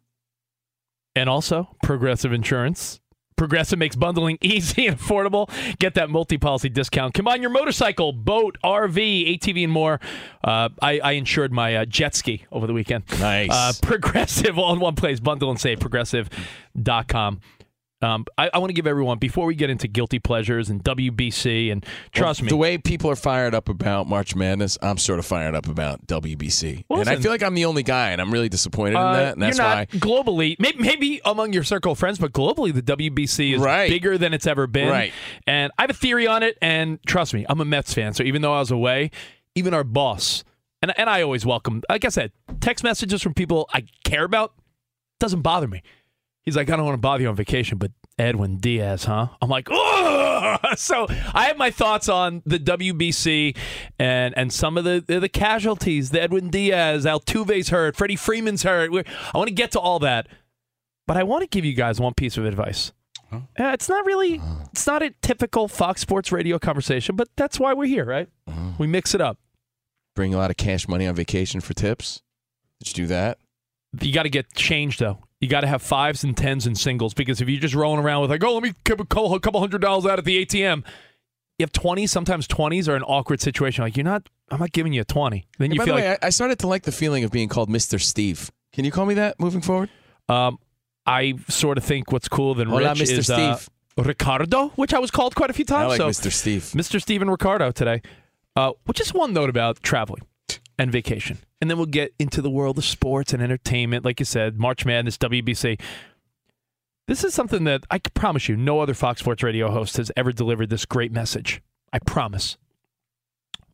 and 1.15 1.29
also 1.29 1.77
Progressive 1.85 2.33
Insurance. 2.33 3.01
Progressive 3.37 3.79
makes 3.79 3.97
bundling 3.97 4.39
easy 4.43 4.87
and 4.87 4.99
affordable. 4.99 5.51
Get 5.79 5.95
that 5.95 6.11
multi-policy 6.11 6.69
discount. 6.69 7.15
Combine 7.15 7.43
your 7.43 7.51
motorcycle, 7.51 8.13
boat, 8.13 8.57
RV, 8.63 9.39
ATV, 9.39 9.65
and 9.65 9.73
more. 9.73 10.01
Uh, 10.43 10.69
I, 10.81 10.99
I 11.01 11.13
insured 11.13 11.53
my 11.53 11.75
uh, 11.77 11.85
jet 11.85 12.15
ski 12.15 12.47
over 12.53 12.67
the 12.67 12.73
weekend. 12.73 13.05
Nice. 13.19 13.51
Uh, 13.51 13.73
Progressive, 13.83 14.59
all 14.59 14.73
in 14.73 14.81
one 14.81 14.95
place. 14.95 15.21
Bundle 15.21 15.51
and 15.51 15.61
save. 15.61 15.81
Progressive.com. 15.81 17.41
Um, 18.03 18.27
I, 18.37 18.51
I 18.53 18.59
want 18.59 18.69
to 18.69 18.75
give 18.75 18.87
everyone 18.87 19.19
before 19.19 19.47
we 19.47 19.55
get 19.55 19.71
into 19.71 19.89
guilty 19.89 20.19
pleasures 20.19 20.69
and 20.69 20.83
WBC 20.85 21.73
and 21.73 21.87
trust 22.13 22.41
Well, 22.41 22.45
me, 22.47 22.49
The 22.51 22.57
way 22.57 22.77
people 22.77 23.09
are 23.11 23.17
fired 23.17 23.55
up 23.55 23.69
about 23.71 24.07
March 24.07 24.35
Madness, 24.37 24.77
I'm 24.83 24.99
sort 24.99 25.19
of 25.21 25.25
fired 25.25 25.55
up 25.55 25.69
about 25.69 26.07
WBC. 26.07 26.85
Well, 26.91 27.01
and 27.01 27.09
I 27.09 27.17
feel 27.17 27.31
like 27.31 27.43
I'm 27.43 27.55
the 27.55 27.65
only 27.65 27.83
guy, 27.83 28.11
and 28.11 28.21
I'm 28.21 28.31
really 28.31 28.51
disappointed 28.51 28.93
in 28.93 28.97
Uh, 28.99 29.13
that. 29.15 29.33
And 29.35 29.43
that's 29.43 29.57
you're 29.59 29.67
why. 29.67 29.87
globally, 29.93 30.57
maybe, 30.59 30.79
maybe 30.83 31.21
among 31.25 31.55
your 31.55 31.63
circle 31.65 31.93
of 31.93 31.99
friends, 31.99 32.19
but 32.19 32.33
globally, 32.33 32.75
the 32.75 32.83
WBC 32.83 33.55
is 33.55 33.61
Right. 33.61 33.89
bigger 33.89 34.19
than 34.19 34.35
it's 34.35 34.47
ever 34.47 34.67
been. 34.67 34.89
Right. 34.89 35.13
And 35.47 35.73
I 35.79 35.83
have 35.85 35.91
a 35.91 35.95
theory 35.95 36.27
on 36.27 36.43
it. 36.43 36.59
And 36.61 36.99
trust 37.07 37.33
me, 37.33 37.47
I'm 37.49 37.61
a 37.61 37.65
Mets 37.65 37.95
fan. 37.95 38.13
So 38.13 38.23
even 38.25 38.43
though 38.43 38.53
I 38.55 38.59
was 38.59 38.71
away, 38.71 39.13
even 39.55 39.73
our 39.73 39.85
boss, 39.85 40.45
and, 40.83 40.93
and 40.99 41.09
I 41.09 41.23
always 41.23 41.47
welcome, 41.47 41.81
like 41.89 42.05
I 42.05 42.09
said, 42.09 42.33
text 42.61 42.85
messages 42.85 43.23
from 43.23 43.33
people 43.33 43.67
I 43.73 43.85
care 44.05 44.25
about 44.25 44.53
doesn't 45.21 45.41
bother 45.41 45.69
me. 45.69 45.81
He's 46.45 46.57
like, 46.57 46.69
I 46.69 46.77
don't 46.77 46.85
want 46.85 46.95
to 46.95 47.01
bother 47.01 47.23
you 47.23 47.29
on 47.29 47.37
vacation, 47.37 47.79
but 47.79 47.91
Edwin 48.19 48.59
Diaz, 48.59 49.05
huh? 49.05 49.29
I'm 49.41 49.49
like, 49.49 49.69
oh! 49.71 50.57
So 50.77 51.07
I 51.33 51.47
have 51.47 51.57
my 51.57 51.71
thoughts 51.71 52.09
on 52.09 52.43
the 52.45 52.59
WBC 52.59 53.57
and 53.99 54.37
and 54.37 54.53
some 54.53 54.77
of 54.77 54.85
the 54.85 55.05
the, 55.07 55.29
casualties. 55.29 56.11
The 56.11 56.21
Edwin 56.21 56.51
Diaz, 56.51 57.05
Altuve's 57.05 57.69
hurt, 57.69 57.97
Freddie 57.97 58.17
Freeman's 58.17 58.63
hurt. 58.63 58.91
We're, 58.91 59.05
I 59.33 59.39
want 59.39 59.49
to 59.49 59.55
get 59.55 59.73
to 59.73 59.81
all 59.81 59.99
that, 60.01 60.27
but 61.07 61.17
I 61.17 61.23
want 61.23 61.43
to 61.43 61.49
give 61.49 61.65
you 61.65 61.75
guys 61.75 62.01
one 62.01 62.15
piece 62.15 62.37
of 62.37 62.45
advice. 62.45 62.93
Uh, 63.33 63.41
it's 63.59 63.89
not 63.89 64.05
really, 64.07 64.41
it's 64.73 64.87
not 64.87 65.03
a 65.03 65.11
typical 65.23 65.67
Fox 65.67 66.01
Sports 66.01 66.31
Radio 66.31 66.59
conversation, 66.59 67.17
but 67.17 67.29
that's 67.37 67.59
why 67.59 67.73
we're 67.73 67.87
here, 67.87 68.05
right? 68.05 68.29
We 68.79 68.87
mix 68.87 69.15
it 69.15 69.21
up. 69.21 69.39
Bring 70.15 70.35
a 70.35 70.39
lot 70.39 70.51
of 70.51 70.57
cash 70.57 70.87
money 70.87 71.07
on 71.07 71.15
vacation 71.15 71.61
for 71.61 71.75
tips. 71.75 72.23
Did 72.81 72.89
you 72.89 73.05
do 73.05 73.07
that? 73.09 73.39
You 74.01 74.13
got 74.13 74.25
to 74.25 74.29
get 74.29 74.55
changed 74.55 75.01
though. 75.01 75.19
You 75.45 75.51
got 75.51 75.61
to 75.61 75.67
have 75.67 75.83
fives 75.83 76.25
and 76.25 76.35
tens 76.35 76.67
and 76.67 76.75
singles 76.79 77.13
because 77.13 77.43
if 77.43 77.51
you're 77.51 77.61
just 77.61 77.75
rolling 77.75 78.03
around 78.03 78.23
with 78.23 78.31
like, 78.31 78.43
oh, 78.43 78.55
let 78.55 78.63
me 78.63 78.73
keep 78.83 78.99
a 78.99 79.05
couple 79.05 79.61
hundred 79.61 79.83
dollars 79.83 80.07
out 80.07 80.19
at 80.19 80.25
the 80.25 80.43
ATM, 80.47 80.79
you 81.59 81.65
have 81.65 81.71
twenties. 81.71 82.11
Sometimes 82.11 82.47
twenties 82.47 82.89
are 82.89 82.97
an 82.97 83.03
awkward 83.03 83.43
situation. 83.43 83.85
Like 83.85 83.95
you're 83.95 84.05
not, 84.05 84.27
I'm 84.51 84.59
not 84.59 84.73
giving 84.73 84.95
you 84.95 85.03
a 85.03 85.05
twenty. 85.05 85.47
Then 85.59 85.71
Hey, 85.71 85.75
you 85.75 85.79
by 85.81 85.85
feel 85.85 85.97
the 85.97 86.01
way, 86.01 86.09
like 86.09 86.25
I, 86.25 86.31
started 86.31 86.59
to 86.61 86.67
like 86.67 86.85
the 86.85 86.93
feeling 86.93 87.25
of 87.25 87.31
being 87.31 87.51
called 87.51 87.69
Mr. 87.69 88.01
Steve. 88.01 88.51
Can 88.73 88.87
you 88.87 88.91
call 88.91 89.05
me 89.05 89.13
that 89.15 89.39
moving 89.39 89.61
forward? 89.61 89.91
um, 90.31 90.57
I 91.05 91.35
sort 91.49 91.77
of 91.77 91.85
think 91.85 92.11
what's 92.11 92.27
cooler 92.29 92.55
than 92.55 92.69
Hola, 92.69 92.89
Rich 92.95 93.01
Mr. 93.01 93.19
is 93.19 93.29
uh, 93.29 93.57
Steve. 93.57 93.71
Ricardo, 94.07 94.69
which 94.77 94.95
I 94.95 94.99
was 94.99 95.11
called 95.11 95.35
quite 95.35 95.51
a 95.51 95.53
few 95.53 95.67
times. 95.67 95.85
I 95.85 95.87
like 95.89 95.99
so 95.99 96.09
Mr. 96.09 96.33
Steve. 96.33 96.63
Mr. 96.75 97.03
Steven 97.03 97.29
Ricardo 97.29 97.71
today. 97.71 98.01
Uh, 98.57 98.73
well, 98.87 98.95
just 98.95 99.13
one 99.13 99.35
note 99.35 99.51
about 99.51 99.83
traveling 99.83 100.23
and 100.79 100.91
vacation. 100.91 101.37
And 101.65 101.71
then 101.71 101.79
we'll 101.79 101.87
get 101.87 102.13
into 102.19 102.43
the 102.43 102.51
world 102.51 102.77
of 102.77 102.85
sports 102.85 103.33
and 103.33 103.43
entertainment. 103.43 104.05
Like 104.05 104.21
you 104.21 104.27
said, 104.27 104.59
March 104.59 104.85
Madness, 104.85 105.17
WBC. 105.17 105.81
This 107.09 107.25
is 107.25 107.33
something 107.33 107.65
that 107.65 107.85
I 107.91 107.99
can 107.99 108.11
promise 108.13 108.51
you 108.51 108.55
no 108.55 108.81
other 108.81 108.93
Fox 108.93 109.21
Sports 109.21 109.43
radio 109.43 109.71
host 109.71 109.97
has 109.97 110.13
ever 110.15 110.31
delivered 110.31 110.69
this 110.69 110.85
great 110.85 111.11
message. 111.11 111.63
I 111.91 112.01
promise. 112.01 112.59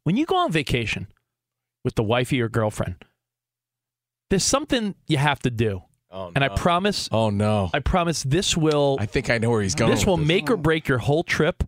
When 0.04 0.16
you 0.16 0.25
go 0.25 0.37
on 0.37 0.52
vacation 0.52 1.09
with 1.82 1.97
the 1.97 2.04
wifey 2.04 2.37
or 2.37 2.38
your 2.42 2.49
girlfriend, 2.49 2.94
there's 4.28 4.44
something 4.44 4.94
you 5.09 5.16
have 5.16 5.40
to 5.40 5.50
do. 5.50 5.82
Oh, 6.12 6.30
And 6.32 6.44
I 6.44 6.49
promise, 6.49 7.09
Oh 7.11 7.30
no! 7.30 7.70
I 7.75 7.80
promise 7.80 8.23
this 8.23 8.56
will 8.56 8.99
I 9.00 9.06
think 9.06 9.30
I 9.30 9.38
know 9.38 9.50
where 9.50 9.62
he's 9.62 9.75
going. 9.75 9.90
this 9.90 10.02
with 10.02 10.06
will 10.06 10.16
make 10.18 10.49
or 10.49 10.56
break 10.56 10.87
your 10.87 10.99
whole 10.99 11.25
trip, 11.25 11.64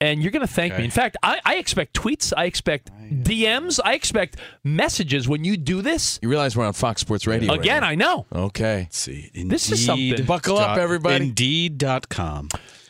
and 0.00 0.22
you're 0.22 0.32
going 0.32 0.46
to 0.46 0.52
thank 0.52 0.76
me. 0.76 0.84
In 0.84 0.90
fact, 0.90 1.16
I, 1.22 1.40
I 1.44 1.56
expect 1.56 1.94
tweets, 1.94 2.32
I 2.36 2.44
expect 2.46 2.90
DMs, 3.10 3.78
I 3.84 3.94
expect 3.94 4.36
messages 4.64 5.28
when 5.28 5.44
you 5.44 5.56
do 5.56 5.82
this. 5.82 6.18
You 6.22 6.28
realize 6.28 6.56
we're 6.56 6.66
on 6.66 6.72
Fox 6.72 7.00
Sports 7.00 7.26
Radio 7.26 7.50
right 7.50 7.60
Again, 7.60 7.82
now. 7.82 7.88
I 7.88 7.94
know. 7.94 8.26
Okay. 8.32 8.78
Let's 8.82 8.98
see. 8.98 9.30
This 9.34 9.70
is 9.70 9.84
something. 9.84 10.24
Buckle 10.24 10.58
up, 10.58 10.68
dot- 10.68 10.78
everybody. 10.78 11.26
Indeed.com. 11.26 12.48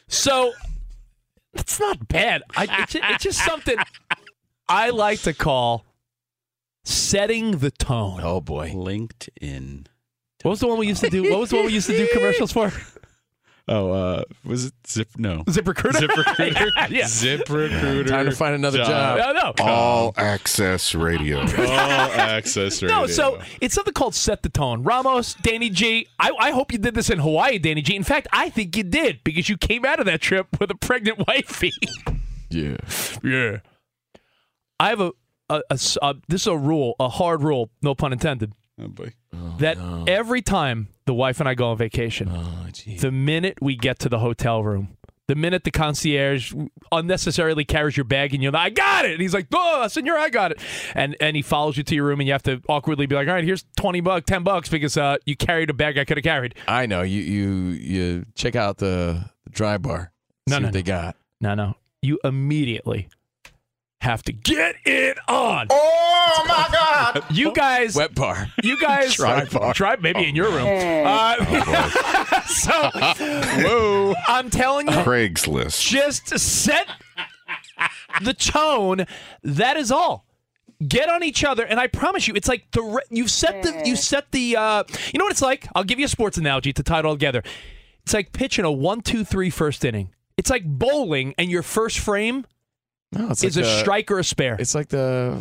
So 0.09 0.53
that's 1.55 1.81
not 1.81 2.07
bad. 2.09 2.43
I, 2.57 2.83
it's, 2.83 2.95
it's 2.95 3.25
just 3.25 3.45
something 3.45 3.77
I 4.69 4.91
like 4.91 5.21
to 5.23 5.35
call 5.35 5.85
setting 6.85 7.59
the 7.59 7.71
tone. 7.71 8.21
Oh 8.23 8.41
boy. 8.41 8.71
LinkedIn. 8.71 9.87
What 10.43 10.51
was 10.53 10.61
the 10.61 10.69
one 10.69 10.79
we 10.79 10.87
used 10.87 11.03
to 11.03 11.11
do? 11.11 11.31
What 11.31 11.41
was 11.41 11.51
the 11.51 11.57
one 11.57 11.67
we 11.67 11.73
used 11.73 11.89
to 11.89 11.97
do 11.97 12.09
commercials 12.13 12.53
for? 12.53 12.73
Oh, 13.69 13.93
uh, 13.93 14.23
was 14.45 14.67
it 14.67 14.73
Zip? 14.87 15.09
No. 15.17 15.45
ZipRecruiter. 15.45 16.09
ZipRecruiter. 16.09 16.71
yeah. 16.91 17.05
ZipRecruiter. 17.05 18.09
Time 18.09 18.27
to 18.27 18.33
find 18.33 18.55
another 18.55 18.79
job. 18.79 19.19
No, 19.19 19.33
no. 19.33 19.55
All 19.61 20.13
access 20.17 20.95
radio. 20.95 21.41
All 21.41 21.49
access 21.71 22.83
radio. 22.83 23.01
No, 23.01 23.07
so 23.07 23.41
it's 23.61 23.75
something 23.75 23.95
called 23.95 24.15
set 24.15 24.43
the 24.43 24.49
tone. 24.49 24.83
Ramos, 24.83 25.35
Danny 25.35 25.71
G. 25.71 26.09
I, 26.19 26.33
I 26.39 26.51
hope 26.51 26.73
you 26.73 26.79
did 26.79 26.95
this 26.95 27.11
in 27.11 27.19
Hawaii, 27.21 27.59
Danny 27.59 27.83
G. 27.83 27.95
In 27.95 28.03
fact, 28.03 28.27
I 28.33 28.51
think 28.51 28.77
you 28.77 28.83
did 28.83 29.23
because 29.23 29.49
you 29.49 29.57
came 29.57 29.85
out 29.85 30.01
of 30.01 30.07
that 30.07 30.21
trip 30.21 30.49
with 30.59 30.71
a 30.71 30.77
pregnant 30.77 31.25
wifey. 31.29 31.71
Yeah. 32.51 32.79
yeah. 33.23 33.59
I 34.81 34.89
have 34.89 35.01
a. 35.01 35.13
this 36.29 36.43
is 36.43 36.47
a 36.47 36.57
rule, 36.57 36.97
a 36.99 37.09
hard 37.09 37.43
rule, 37.43 37.71
no 37.83 37.95
pun 37.95 38.13
intended, 38.13 38.53
Oh, 38.83 38.89
boy. 38.89 39.13
that 39.59 39.77
every 40.09 40.43
time 40.43 40.89
the 41.11 41.15
wife 41.15 41.41
and 41.41 41.49
I 41.49 41.55
go 41.55 41.71
on 41.71 41.77
vacation, 41.77 42.31
Oh 42.31 42.69
the 43.01 43.11
minute 43.11 43.59
we 43.61 43.75
get 43.75 43.99
to 43.99 44.09
the 44.09 44.21
hotel 44.21 44.63
room, 44.63 44.97
the 45.27 45.35
minute 45.35 45.65
the 45.65 45.73
concierge 45.73 46.55
unnecessarily 46.93 47.65
carries 47.65 47.97
your 47.97 48.05
bag 48.05 48.33
and 48.33 48.41
you're 48.41 48.53
like, 48.53 48.67
I 48.67 48.71
got 48.71 49.07
it. 49.07 49.11
And 49.15 49.21
he's 49.21 49.35
like, 49.35 49.49
oh, 49.53 49.89
senor, 49.89 50.17
I 50.17 50.29
got 50.29 50.53
it. 50.53 50.61
And 50.95 51.17
and 51.21 51.35
he 51.35 51.43
follows 51.43 51.77
you 51.77 51.83
to 51.83 51.95
your 51.97 52.05
room 52.05 52.21
and 52.21 52.29
you 52.29 52.33
have 52.33 52.45
to 52.45 52.63
awkwardly 52.69 53.07
be 53.07 53.17
like, 53.17 53.27
all 53.27 53.35
right, 53.35 53.43
here's 53.43 53.65
20 53.77 54.01
bucks, 54.03 54.27
10 54.29 54.45
bucks 54.45 54.69
because 54.69 54.97
uh, 54.97 55.17
you 55.27 55.35
carried 55.35 55.69
a 55.69 55.75
bag 55.75 55.99
I 55.99 56.05
could 56.05 56.17
have 56.17 56.23
carried. 56.23 56.55
I 56.69 56.87
know. 56.87 57.03
You 57.03 57.21
you 57.23 57.49
you 57.71 58.27
check 58.37 58.55
out 58.55 58.77
the, 58.77 59.31
the 59.43 59.51
dry 59.51 59.79
bar. 59.79 60.13
No, 60.47 60.59
see 60.59 60.61
no, 60.61 60.67
what 60.69 60.75
they 60.75 60.85
got. 60.85 61.17
No, 61.41 61.57
no. 61.57 61.75
You 62.03 62.21
immediately 62.23 63.09
have 64.01 64.23
to 64.25 64.33
get 64.33 64.77
it 64.85 65.19
on. 65.29 65.67
Oh 65.71 66.45
my 66.49 66.69
God! 66.73 67.25
You 67.31 67.53
guys, 67.53 67.95
Wet 67.95 68.15
bar. 68.15 68.47
you 68.63 68.79
guys, 68.81 69.15
Try 69.17 69.45
bar. 69.47 69.73
try 69.75 69.97
maybe 69.97 70.27
in 70.29 70.35
your 70.37 70.51
room. 70.51 70.67
Uh, 71.07 71.37
so, 72.47 72.91
Whoa. 72.93 74.15
I'm 74.29 74.51
telling 74.51 74.87
you, 74.87 74.93
Craigslist. 74.93 75.87
just 75.89 76.29
set 76.39 76.87
the 78.23 78.35
tone. 78.35 79.07
That 79.43 79.77
is 79.77 79.91
all. 79.91 80.27
Get 80.87 81.09
on 81.11 81.23
each 81.23 81.45
other, 81.45 81.65
and 81.65 81.79
I 81.79 81.89
promise 81.89 82.27
you, 82.27 82.35
it's 82.35 82.49
like 82.49 82.71
the 82.73 82.83
re- 82.83 83.03
you 83.11 83.29
set 83.29 83.63
the 83.63 83.83
you 83.85 83.97
set 83.97 84.31
the. 84.33 84.57
Uh, 84.57 84.85
you 85.13 85.19
know 85.19 85.25
what 85.27 85.33
it's 85.33 85.43
like? 85.43 85.69
I'll 85.75 85.85
give 85.85 85.99
you 85.99 86.07
a 86.07 86.09
sports 86.09 86.39
analogy 86.39 86.73
to 86.73 86.83
tie 86.83 87.01
it 87.01 87.05
all 87.05 87.15
together. 87.15 87.43
It's 88.05 88.15
like 88.15 88.33
pitching 88.33 88.65
a 88.65 88.73
one, 88.73 89.03
two, 89.03 89.25
three 89.25 89.51
first 89.51 89.85
inning. 89.85 90.11
It's 90.39 90.49
like 90.49 90.65
bowling, 90.65 91.35
and 91.37 91.51
your 91.51 91.63
first 91.63 91.99
frame 91.99 92.47
No, 93.13 93.31
it's 93.31 93.43
is 93.43 93.57
like 93.57 93.65
a 93.65 93.69
the- 93.69 93.79
strike 93.81 94.11
or 94.11 94.19
a 94.19 94.25
spare. 94.25 94.57
It's 94.59 94.75
like 94.75 94.89
the 94.89 95.37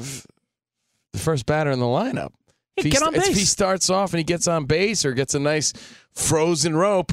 the 1.13 1.19
first 1.19 1.45
batter 1.45 1.71
in 1.71 1.79
the 1.79 1.85
lineup. 1.85 2.31
If 2.77 2.85
he 2.85 2.89
get 2.91 3.01
on 3.03 3.13
If 3.15 3.25
he 3.27 3.33
starts 3.45 3.89
off 3.89 4.13
and 4.13 4.19
he 4.19 4.23
gets 4.23 4.47
on 4.47 4.65
base 4.65 5.03
or 5.05 5.13
gets 5.13 5.35
a 5.35 5.39
nice 5.39 5.73
frozen 6.13 6.75
rope, 6.75 7.11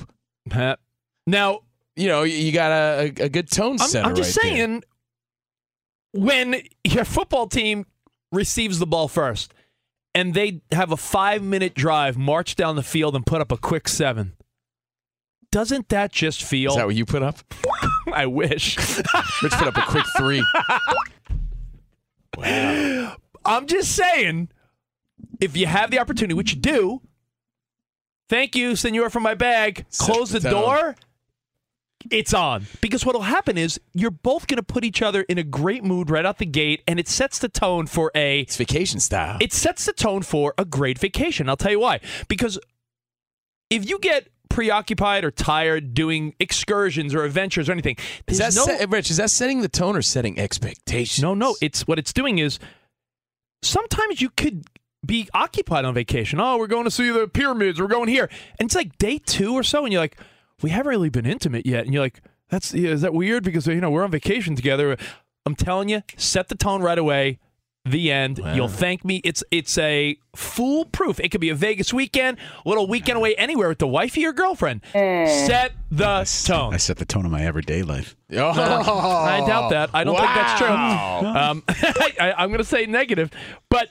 Now, 1.27 1.61
you 1.97 2.07
know, 2.09 2.23
you 2.23 2.53
got 2.53 2.71
a, 2.71 3.13
a, 3.21 3.25
a 3.25 3.29
good 3.29 3.51
tone 3.51 3.73
I'm, 3.81 3.89
setter 3.89 4.09
I'm 4.09 4.15
just 4.15 4.37
right 4.37 4.43
there. 4.45 4.57
saying, 4.57 4.83
when 6.13 6.63
your 6.85 7.05
football 7.05 7.47
team 7.49 7.85
receives 8.33 8.79
the 8.79 8.87
ball 8.87 9.09
first 9.09 9.53
and 10.15 10.35
they 10.35 10.61
have 10.73 10.93
a 10.93 10.97
five 10.97 11.43
minute 11.43 11.75
drive, 11.75 12.17
march 12.17 12.55
down 12.55 12.77
the 12.77 12.83
field, 12.83 13.17
and 13.17 13.27
put 13.27 13.41
up 13.41 13.51
a 13.51 13.57
quick 13.57 13.89
seven, 13.89 14.35
doesn't 15.51 15.89
that 15.89 16.13
just 16.13 16.43
feel? 16.45 16.71
Is 16.73 16.77
that 16.77 16.87
what 16.87 16.95
you 16.95 17.05
put 17.07 17.23
up? 17.23 17.39
I 18.13 18.27
wish. 18.27 18.77
Rich 19.43 19.53
put 19.53 19.69
up 19.69 19.77
a 19.77 19.83
quick 19.83 20.05
three. 20.17 20.45
I'm 23.45 23.67
just 23.67 23.93
saying, 23.93 24.49
if 25.41 25.57
you 25.57 25.67
have 25.67 25.91
the 25.91 25.99
opportunity, 25.99 26.35
which 26.35 26.55
you 26.55 26.61
do, 26.61 27.03
thank 28.29 28.57
you, 28.57 28.77
senor, 28.77 29.11
for 29.11 29.21
my 29.21 29.35
bag. 29.35 29.87
Close 29.99 30.31
the 30.31 30.41
the 30.41 30.51
door. 30.51 30.97
It's 32.11 32.33
on. 32.35 32.67
Because 32.81 33.05
what'll 33.05 33.23
happen 33.23 33.59
is 33.59 33.81
you're 33.93 34.11
both 34.13 34.47
going 34.47 34.59
to 34.59 34.63
put 34.63 34.85
each 34.85 35.03
other 35.03 35.23
in 35.23 35.39
a 35.39 35.43
great 35.43 35.83
mood 35.83 36.09
right 36.11 36.25
out 36.25 36.39
the 36.39 36.47
gate, 36.47 36.83
and 36.87 37.01
it 37.01 37.09
sets 37.09 37.39
the 37.39 37.49
tone 37.49 37.87
for 37.87 38.13
a 38.15 38.41
It's 38.41 38.57
vacation 38.57 39.01
style. 39.01 39.39
it 39.41 39.53
sets 39.53 39.87
the 39.87 39.93
tone 39.93 40.23
for 40.23 40.55
a 40.59 40.65
great 40.65 40.99
vacation. 40.99 41.49
I'll 41.49 41.57
tell 41.57 41.73
you 41.73 41.81
why. 41.81 42.01
Because 42.29 42.59
if 43.71 43.89
you 43.89 43.99
get 43.99 44.29
preoccupied 44.57 45.23
or 45.23 45.31
tired 45.31 45.93
doing 45.93 46.35
excursions 46.41 47.15
or 47.15 47.25
adventures 47.25 47.69
or 47.69 47.73
anything, 47.73 47.95
is 48.27 48.39
that 48.39 48.55
no 48.55 48.65
set, 48.65 48.89
Rich? 48.89 49.11
Is 49.11 49.19
that 49.19 49.29
setting 49.29 49.61
the 49.61 49.69
tone 49.69 49.95
or 49.95 50.01
setting 50.01 50.39
expectations? 50.39 51.23
no, 51.23 51.35
no. 51.35 51.57
It's 51.61 51.87
what 51.87 51.99
it's 51.99 52.11
doing 52.11 52.39
is 52.39 52.59
sometimes 53.63 54.23
you 54.23 54.31
could 54.31 54.65
be 55.05 55.29
occupied 55.35 55.85
on 55.85 55.93
vacation. 55.93 56.41
Oh, 56.41 56.57
we're 56.57 56.69
going 56.69 56.85
to 56.85 56.91
see 56.91 57.11
the 57.11 57.29
pyramids. 57.29 57.79
We're 57.79 57.87
going 57.87 58.09
here, 58.09 58.31
and 58.59 58.67
it's 58.67 58.75
like 58.75 58.97
day 58.97 59.19
two 59.19 59.53
or 59.53 59.63
so, 59.63 59.85
and 59.85 59.93
you're 59.93 60.01
like, 60.01 60.17
we 60.63 60.71
haven't 60.71 60.89
really 60.89 61.11
been 61.11 61.27
intimate 61.27 61.67
yet, 61.67 61.85
and 61.85 61.93
you're 61.93 62.03
like, 62.03 62.23
that's 62.49 62.73
yeah, 62.73 62.93
is 62.93 63.03
that 63.03 63.13
weird? 63.13 63.45
Because 63.45 63.67
you 63.67 63.79
know 63.83 63.91
we're 63.91 64.05
on 64.05 64.11
vacation 64.11 64.57
together. 64.57 64.97
I'm 65.45 65.55
telling 65.55 65.91
you, 65.91 66.03
set 66.17 66.49
the 66.49 66.55
tone 66.55 66.81
right 66.81 66.99
away. 66.99 67.41
The 67.87 68.11
end. 68.11 68.41
You'll 68.55 68.69
thank 68.69 69.05
me. 69.05 69.21
It's 69.25 69.45
it's 69.51 69.79
a 69.79 70.19
foolproof. 70.35 71.21
It 71.21 71.31
could 71.31 71.41
be 71.41 71.51
a 71.51 71.55
Vegas 71.55 71.93
weekend, 71.93 72.39
a 72.65 72.69
little 72.69 72.87
weekend 72.89 73.17
away 73.19 73.35
anywhere 73.37 73.69
with 73.69 73.79
the 73.79 73.87
wifey 73.87 74.27
or 74.27 74.33
girlfriend. 74.33 74.81
Set 74.93 75.73
the 75.91 76.29
tone. 76.45 76.75
I 76.75 76.79
set 76.79 76.97
the 76.97 77.05
tone 77.05 77.25
of 77.27 77.31
my 77.33 77.43
everyday 77.45 77.83
life. 77.83 78.17
Oh, 78.33 78.39
I 78.51 79.45
doubt 79.47 79.71
that. 79.71 79.91
I 79.95 80.05
don't 80.05 80.17
think 80.17 80.29
that's 80.35 80.59
true. 80.61 80.67
Um, 81.37 81.63
I, 81.69 82.35
I'm 82.39 82.49
going 82.49 82.59
to 82.59 82.65
say 82.65 82.87
negative, 82.87 83.31
but 83.69 83.89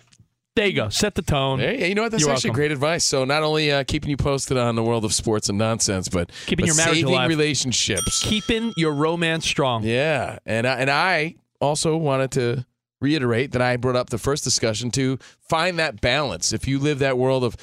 there 0.56 0.68
you 0.68 0.74
go. 0.74 0.90
Set 0.90 1.16
the 1.16 1.22
tone. 1.22 1.60
Hey, 1.60 1.90
you 1.90 1.96
know 1.96 2.04
what? 2.04 2.12
That's 2.12 2.24
You're 2.24 2.32
actually 2.32 2.50
welcome. 2.52 2.60
great 2.62 2.72
advice. 2.72 3.04
So 3.06 3.25
not 3.25 3.44
only 3.44 3.72
uh, 3.72 3.84
keeping 3.86 4.10
you 4.10 4.18
posted 4.18 4.58
on 4.58 4.75
the 4.75 4.84
world 4.84 5.04
of 5.06 5.14
sports 5.14 5.50
and 5.50 5.58
nonsense, 5.58 6.08
but 6.08 6.32
Keeping 6.46 6.64
but 6.64 6.68
your 6.68 6.75
marriage 6.78 6.96
saving 6.98 7.14
alive. 7.14 7.30
relationships. 7.30 8.24
Keeping 8.24 8.74
your 8.78 8.94
romance 8.94 9.46
strong. 9.46 9.84
Yeah, 9.84 10.40
and 10.46 10.66
I, 10.68 10.75
and 10.80 10.90
I 10.90 11.36
also 11.62 11.98
wanted 11.98 12.32
to 12.32 12.66
reiterate 13.02 13.52
that 13.52 13.62
I 13.62 13.78
brought 13.78 13.96
up 13.96 14.10
the 14.10 14.18
first 14.18 14.44
discussion 14.44 14.92
to 14.92 15.18
find 15.40 15.78
that 15.80 16.02
balance. 16.02 16.54
If 16.54 16.68
you 16.68 16.80
live 16.80 17.00
that 17.00 17.18
world 17.18 17.44
of 17.44 17.56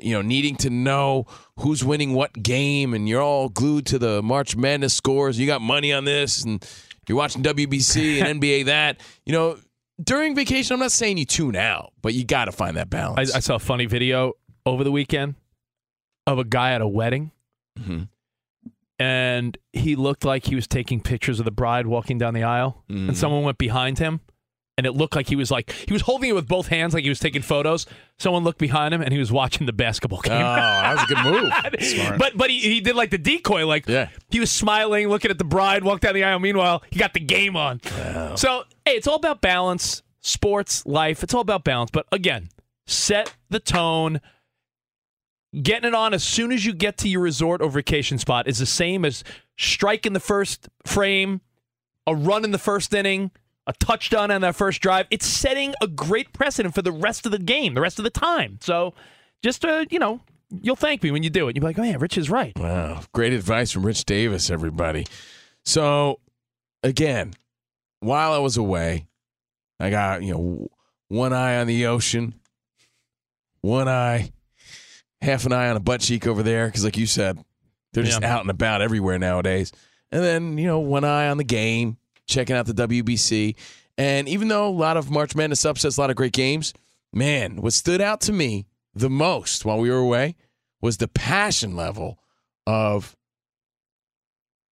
you 0.00 0.12
know 0.14 0.22
needing 0.22 0.56
to 0.56 0.70
know 0.70 1.26
who's 1.58 1.84
winning 1.84 2.14
what 2.14 2.32
game, 2.34 2.94
and 2.94 3.08
you're 3.08 3.22
all 3.22 3.48
glued 3.48 3.86
to 3.86 3.98
the 3.98 4.22
March 4.22 4.56
Madness 4.56 4.94
scores, 4.94 5.38
you 5.38 5.46
got 5.46 5.60
money 5.60 5.92
on 5.92 6.04
this, 6.04 6.42
and 6.44 6.64
you're 7.08 7.18
watching 7.18 7.42
WBC 7.42 8.22
and 8.22 8.40
NBA 8.42 8.66
that, 8.66 9.00
you 9.26 9.32
know. 9.32 9.58
During 10.02 10.34
vacation, 10.34 10.72
I'm 10.72 10.80
not 10.80 10.92
saying 10.92 11.18
you 11.18 11.26
tune 11.26 11.54
out, 11.56 11.92
but 12.00 12.14
you 12.14 12.24
got 12.24 12.46
to 12.46 12.52
find 12.52 12.78
that 12.78 12.88
balance. 12.88 13.34
I 13.34 13.40
saw 13.40 13.56
a 13.56 13.58
funny 13.58 13.84
video 13.84 14.32
over 14.64 14.82
the 14.82 14.90
weekend 14.90 15.34
of 16.26 16.38
a 16.38 16.44
guy 16.44 16.72
at 16.72 16.80
a 16.80 16.88
wedding, 16.88 17.32
Mhm. 17.78 18.08
and 18.98 19.58
he 19.74 19.96
looked 19.96 20.24
like 20.24 20.46
he 20.46 20.54
was 20.54 20.66
taking 20.66 21.00
pictures 21.02 21.38
of 21.38 21.44
the 21.44 21.50
bride 21.50 21.86
walking 21.86 22.16
down 22.16 22.32
the 22.32 22.42
aisle, 22.44 22.82
Mm. 22.90 23.08
and 23.08 23.16
someone 23.18 23.42
went 23.42 23.58
behind 23.58 23.98
him. 23.98 24.20
And 24.80 24.86
it 24.86 24.92
looked 24.92 25.14
like 25.14 25.28
he 25.28 25.36
was 25.36 25.50
like 25.50 25.70
he 25.86 25.92
was 25.92 26.00
holding 26.00 26.30
it 26.30 26.32
with 26.32 26.48
both 26.48 26.68
hands, 26.68 26.94
like 26.94 27.02
he 27.02 27.10
was 27.10 27.18
taking 27.18 27.42
photos. 27.42 27.84
Someone 28.18 28.44
looked 28.44 28.58
behind 28.58 28.94
him, 28.94 29.02
and 29.02 29.12
he 29.12 29.18
was 29.18 29.30
watching 29.30 29.66
the 29.66 29.74
basketball 29.74 30.22
game. 30.22 30.32
Oh, 30.32 30.38
that 30.38 30.94
was 30.94 31.02
a 31.02 31.14
good 31.14 31.24
move. 31.24 31.82
Smart. 31.82 32.18
But 32.18 32.34
but 32.38 32.48
he, 32.48 32.60
he 32.60 32.80
did 32.80 32.96
like 32.96 33.10
the 33.10 33.18
decoy, 33.18 33.66
like 33.66 33.86
Yeah. 33.86 34.08
he 34.30 34.40
was 34.40 34.50
smiling, 34.50 35.08
looking 35.08 35.30
at 35.30 35.36
the 35.36 35.44
bride 35.44 35.84
walk 35.84 36.00
down 36.00 36.14
the 36.14 36.24
aisle. 36.24 36.38
Meanwhile, 36.38 36.82
he 36.90 36.98
got 36.98 37.12
the 37.12 37.20
game 37.20 37.56
on. 37.56 37.82
So 38.38 38.64
hey, 38.86 38.92
it's 38.92 39.06
all 39.06 39.16
about 39.16 39.42
balance, 39.42 40.02
sports, 40.22 40.86
life. 40.86 41.22
It's 41.22 41.34
all 41.34 41.42
about 41.42 41.62
balance. 41.62 41.90
But 41.90 42.06
again, 42.10 42.48
set 42.86 43.34
the 43.50 43.60
tone. 43.60 44.22
Getting 45.60 45.88
it 45.88 45.94
on 45.94 46.14
as 46.14 46.22
soon 46.24 46.52
as 46.52 46.64
you 46.64 46.72
get 46.72 46.96
to 46.98 47.08
your 47.08 47.20
resort 47.22 47.60
or 47.60 47.68
vacation 47.68 48.18
spot 48.18 48.46
is 48.46 48.58
the 48.60 48.66
same 48.66 49.04
as 49.04 49.24
striking 49.58 50.12
the 50.12 50.20
first 50.20 50.68
frame, 50.86 51.40
a 52.06 52.14
run 52.14 52.44
in 52.44 52.52
the 52.52 52.58
first 52.58 52.94
inning, 52.94 53.32
a 53.70 53.84
touchdown 53.84 54.30
on 54.30 54.40
that 54.42 54.56
first 54.56 54.80
drive. 54.82 55.06
It's 55.10 55.26
setting 55.26 55.74
a 55.80 55.86
great 55.86 56.32
precedent 56.32 56.74
for 56.74 56.82
the 56.82 56.92
rest 56.92 57.24
of 57.26 57.32
the 57.32 57.38
game, 57.38 57.74
the 57.74 57.80
rest 57.80 57.98
of 57.98 58.02
the 58.04 58.10
time. 58.10 58.58
So 58.60 58.94
just 59.42 59.64
uh, 59.64 59.84
you 59.90 59.98
know, 59.98 60.20
you'll 60.50 60.76
thank 60.76 61.02
me 61.02 61.10
when 61.10 61.22
you 61.22 61.30
do 61.30 61.48
it. 61.48 61.56
You'll 61.56 61.60
be 61.62 61.66
like, 61.66 61.78
oh 61.78 61.82
yeah, 61.82 61.96
Rich 61.98 62.18
is 62.18 62.28
right. 62.30 62.52
Wow. 62.58 63.02
Great 63.12 63.32
advice 63.32 63.70
from 63.70 63.86
Rich 63.86 64.04
Davis, 64.04 64.50
everybody. 64.50 65.06
So, 65.64 66.20
again, 66.82 67.34
while 68.00 68.32
I 68.32 68.38
was 68.38 68.56
away, 68.56 69.06
I 69.78 69.90
got, 69.90 70.22
you 70.22 70.32
know, 70.32 70.68
one 71.08 71.32
eye 71.32 71.58
on 71.58 71.66
the 71.66 71.86
ocean, 71.86 72.34
one 73.60 73.88
eye, 73.88 74.32
half 75.20 75.44
an 75.46 75.52
eye 75.52 75.68
on 75.68 75.76
a 75.76 75.80
butt 75.80 76.00
cheek 76.00 76.26
over 76.26 76.42
there, 76.42 76.66
because, 76.66 76.84
like 76.84 76.96
you 76.96 77.06
said, 77.06 77.38
they're 77.92 78.04
just 78.04 78.20
Yeah. 78.22 78.34
out 78.34 78.40
and 78.40 78.50
about 78.50 78.80
everywhere 78.82 79.18
nowadays. 79.18 79.70
And 80.10 80.22
then, 80.22 80.56
you 80.58 80.66
know, 80.66 80.78
one 80.80 81.04
eye 81.04 81.28
on 81.28 81.36
the 81.36 81.44
game, 81.44 81.98
checking 82.30 82.56
out 82.56 82.66
the 82.66 82.72
WBC. 82.88 83.56
And 83.98 84.28
even 84.28 84.48
though 84.48 84.66
a 84.66 84.70
lot 84.70 84.96
of 84.96 85.10
March 85.10 85.36
Madness 85.36 85.64
upsets, 85.64 85.98
a 85.98 86.00
lot 86.00 86.10
of 86.10 86.16
great 86.16 86.32
games, 86.32 86.72
man, 87.12 87.56
what 87.56 87.74
stood 87.74 88.00
out 88.00 88.20
to 88.22 88.32
me 88.32 88.66
the 88.94 89.10
most 89.10 89.64
while 89.64 89.78
we 89.78 89.90
were 89.90 89.98
away 89.98 90.36
was 90.80 90.96
the 90.96 91.08
passion 91.08 91.76
level 91.76 92.18
of 92.66 93.14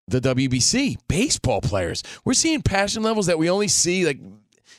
the 0.07 0.21
WBC 0.21 0.97
baseball 1.07 1.59
players. 1.59 2.03
We're 2.23 2.33
seeing 2.33 2.61
passion 2.61 3.03
levels 3.03 3.25
that 3.25 3.37
we 3.37 3.49
only 3.49 3.67
see 3.67 4.05
like 4.05 4.19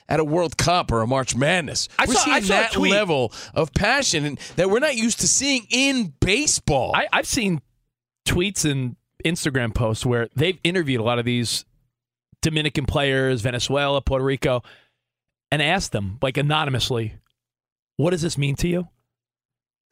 at 0.08 0.20
a 0.20 0.24
World 0.24 0.56
Cup 0.56 0.90
or 0.90 1.02
a 1.02 1.06
March 1.06 1.36
Madness. 1.36 1.88
I 1.98 2.06
we're 2.06 2.14
saw- 2.14 2.24
seeing 2.24 2.42
saw 2.42 2.54
a 2.54 2.62
that 2.62 2.76
level 2.76 3.32
of 3.54 3.74
passion 3.74 4.38
that 4.56 4.70
we're 4.70 4.78
not 4.78 4.96
used 4.96 5.20
to 5.20 5.28
seeing 5.28 5.66
in 5.68 6.14
baseball. 6.20 6.92
I, 6.94 7.08
I've 7.12 7.26
seen 7.26 7.60
tweets 8.26 8.68
and 8.68 8.96
Instagram 9.24 9.74
posts 9.74 10.06
where 10.06 10.28
they've 10.34 10.58
interviewed 10.64 11.00
a 11.00 11.04
lot 11.04 11.18
of 11.18 11.24
these 11.24 11.64
Dominican 12.42 12.86
players, 12.86 13.40
Venezuela, 13.42 14.00
Puerto 14.00 14.24
Rico, 14.24 14.62
and 15.50 15.60
asked 15.62 15.92
them 15.92 16.18
like 16.22 16.36
anonymously, 16.36 17.14
"What 17.96 18.10
does 18.10 18.22
this 18.22 18.38
mean 18.38 18.54
to 18.56 18.68
you?" 18.68 18.88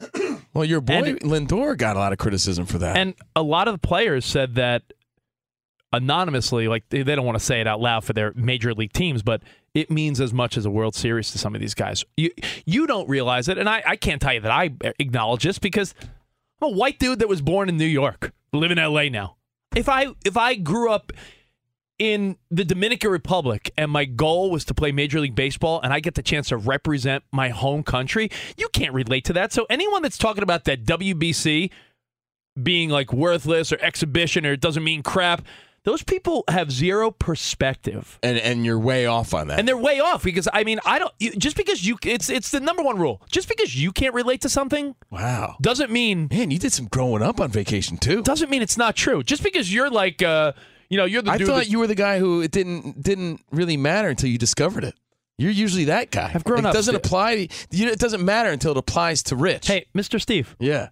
well, 0.54 0.64
your 0.64 0.80
boy 0.80 0.94
And- 0.94 1.20
Lindor 1.20 1.76
got 1.76 1.96
a 1.96 1.98
lot 1.98 2.12
of 2.12 2.18
criticism 2.18 2.66
for 2.66 2.78
that. 2.78 2.96
And 2.96 3.14
a 3.34 3.42
lot 3.42 3.66
of 3.68 3.74
the 3.74 3.86
players 3.86 4.24
said 4.26 4.54
that 4.56 4.82
anonymously, 5.92 6.68
like 6.68 6.84
they, 6.90 7.02
they 7.02 7.14
don't 7.14 7.24
want 7.24 7.38
to 7.38 7.44
say 7.44 7.60
it 7.60 7.66
out 7.66 7.80
loud 7.80 8.04
for 8.04 8.12
their 8.12 8.32
major 8.34 8.74
league 8.74 8.92
teams, 8.92 9.22
but 9.22 9.42
it 9.74 9.90
means 9.90 10.20
as 10.20 10.32
much 10.32 10.56
as 10.56 10.64
a 10.66 10.70
World 10.70 10.94
Series 10.94 11.30
to 11.32 11.38
some 11.38 11.54
of 11.54 11.60
these 11.60 11.74
guys. 11.74 12.04
You 12.16 12.30
you 12.64 12.86
don't 12.86 13.08
realize 13.08 13.48
it, 13.48 13.58
and 13.58 13.68
I, 13.68 13.82
I 13.86 13.96
can't 13.96 14.20
tell 14.20 14.34
you 14.34 14.40
that 14.40 14.50
I 14.50 14.70
acknowledge 14.98 15.44
this 15.44 15.58
because 15.58 15.94
I'm 16.60 16.68
a 16.68 16.72
white 16.72 16.98
dude 16.98 17.18
that 17.20 17.28
was 17.28 17.42
born 17.42 17.68
in 17.68 17.76
New 17.76 17.84
York, 17.86 18.32
live 18.52 18.70
in 18.70 18.78
LA 18.78 19.04
now. 19.08 19.36
If 19.74 19.88
I 19.88 20.06
if 20.24 20.36
I 20.36 20.54
grew 20.54 20.90
up 20.90 21.12
in 21.98 22.36
the 22.50 22.64
Dominican 22.64 23.10
Republic 23.10 23.72
and 23.78 23.90
my 23.90 24.04
goal 24.04 24.50
was 24.50 24.64
to 24.66 24.74
play 24.74 24.92
Major 24.92 25.20
League 25.20 25.34
Baseball 25.34 25.80
and 25.82 25.92
I 25.92 26.00
get 26.00 26.14
the 26.14 26.22
chance 26.22 26.48
to 26.48 26.56
represent 26.56 27.24
my 27.32 27.48
home 27.48 27.82
country, 27.82 28.30
you 28.56 28.68
can't 28.68 28.92
relate 28.92 29.24
to 29.26 29.32
that. 29.34 29.52
So 29.52 29.66
anyone 29.70 30.02
that's 30.02 30.18
talking 30.18 30.42
about 30.42 30.64
that 30.64 30.84
WBC 30.84 31.70
being 32.62 32.90
like 32.90 33.12
worthless 33.12 33.72
or 33.72 33.78
exhibition 33.80 34.44
or 34.46 34.52
it 34.52 34.60
doesn't 34.60 34.84
mean 34.84 35.02
crap, 35.02 35.42
those 35.84 36.02
people 36.02 36.42
have 36.48 36.70
zero 36.72 37.12
perspective. 37.12 38.18
and 38.22 38.36
and 38.38 38.64
you're 38.64 38.78
way 38.78 39.06
off 39.06 39.32
on 39.32 39.48
that. 39.48 39.58
And 39.58 39.68
they're 39.68 39.76
way 39.76 40.00
off 40.00 40.24
because 40.24 40.48
I 40.52 40.64
mean, 40.64 40.80
I 40.84 40.98
don't 40.98 41.16
just 41.38 41.56
because 41.56 41.86
you 41.86 41.96
it's 42.04 42.28
it's 42.28 42.50
the 42.50 42.60
number 42.60 42.82
one 42.82 42.98
rule. 42.98 43.22
Just 43.30 43.48
because 43.48 43.80
you 43.80 43.92
can't 43.92 44.12
relate 44.12 44.40
to 44.42 44.48
something 44.48 44.96
wow. 45.10 45.56
doesn't 45.62 45.90
mean 45.90 46.28
Man, 46.30 46.50
you 46.50 46.58
did 46.58 46.72
some 46.72 46.86
growing 46.86 47.22
up 47.22 47.40
on 47.40 47.50
vacation 47.50 47.96
too. 47.96 48.22
doesn't 48.22 48.50
mean 48.50 48.62
it's 48.62 48.76
not 48.76 48.96
true. 48.96 49.22
Just 49.22 49.42
because 49.42 49.72
you're 49.72 49.88
like 49.90 50.22
uh 50.22 50.52
you 50.88 50.96
know, 50.96 51.04
you're 51.04 51.22
the 51.22 51.30
I 51.32 51.38
dude 51.38 51.46
thought 51.48 51.56
that- 51.64 51.68
you 51.70 51.78
were 51.78 51.86
the 51.86 51.94
guy 51.94 52.18
who 52.18 52.40
it 52.42 52.50
didn't 52.50 53.02
didn't 53.02 53.40
really 53.50 53.76
matter 53.76 54.08
until 54.08 54.28
you 54.30 54.38
discovered 54.38 54.84
it. 54.84 54.94
You're 55.38 55.50
usually 55.50 55.84
that 55.84 56.10
guy. 56.10 56.30
I've 56.34 56.44
grown 56.44 56.60
it 56.60 56.66
up, 56.66 56.72
doesn't 56.74 56.94
Steve. 56.94 57.04
apply. 57.04 57.48
You, 57.70 57.88
it 57.88 57.98
doesn't 57.98 58.24
matter 58.24 58.50
until 58.50 58.70
it 58.72 58.78
applies 58.78 59.22
to 59.24 59.36
Rich. 59.36 59.66
Hey, 59.66 59.84
Mr. 59.94 60.18
Steve, 60.20 60.56
yeah, 60.58 60.88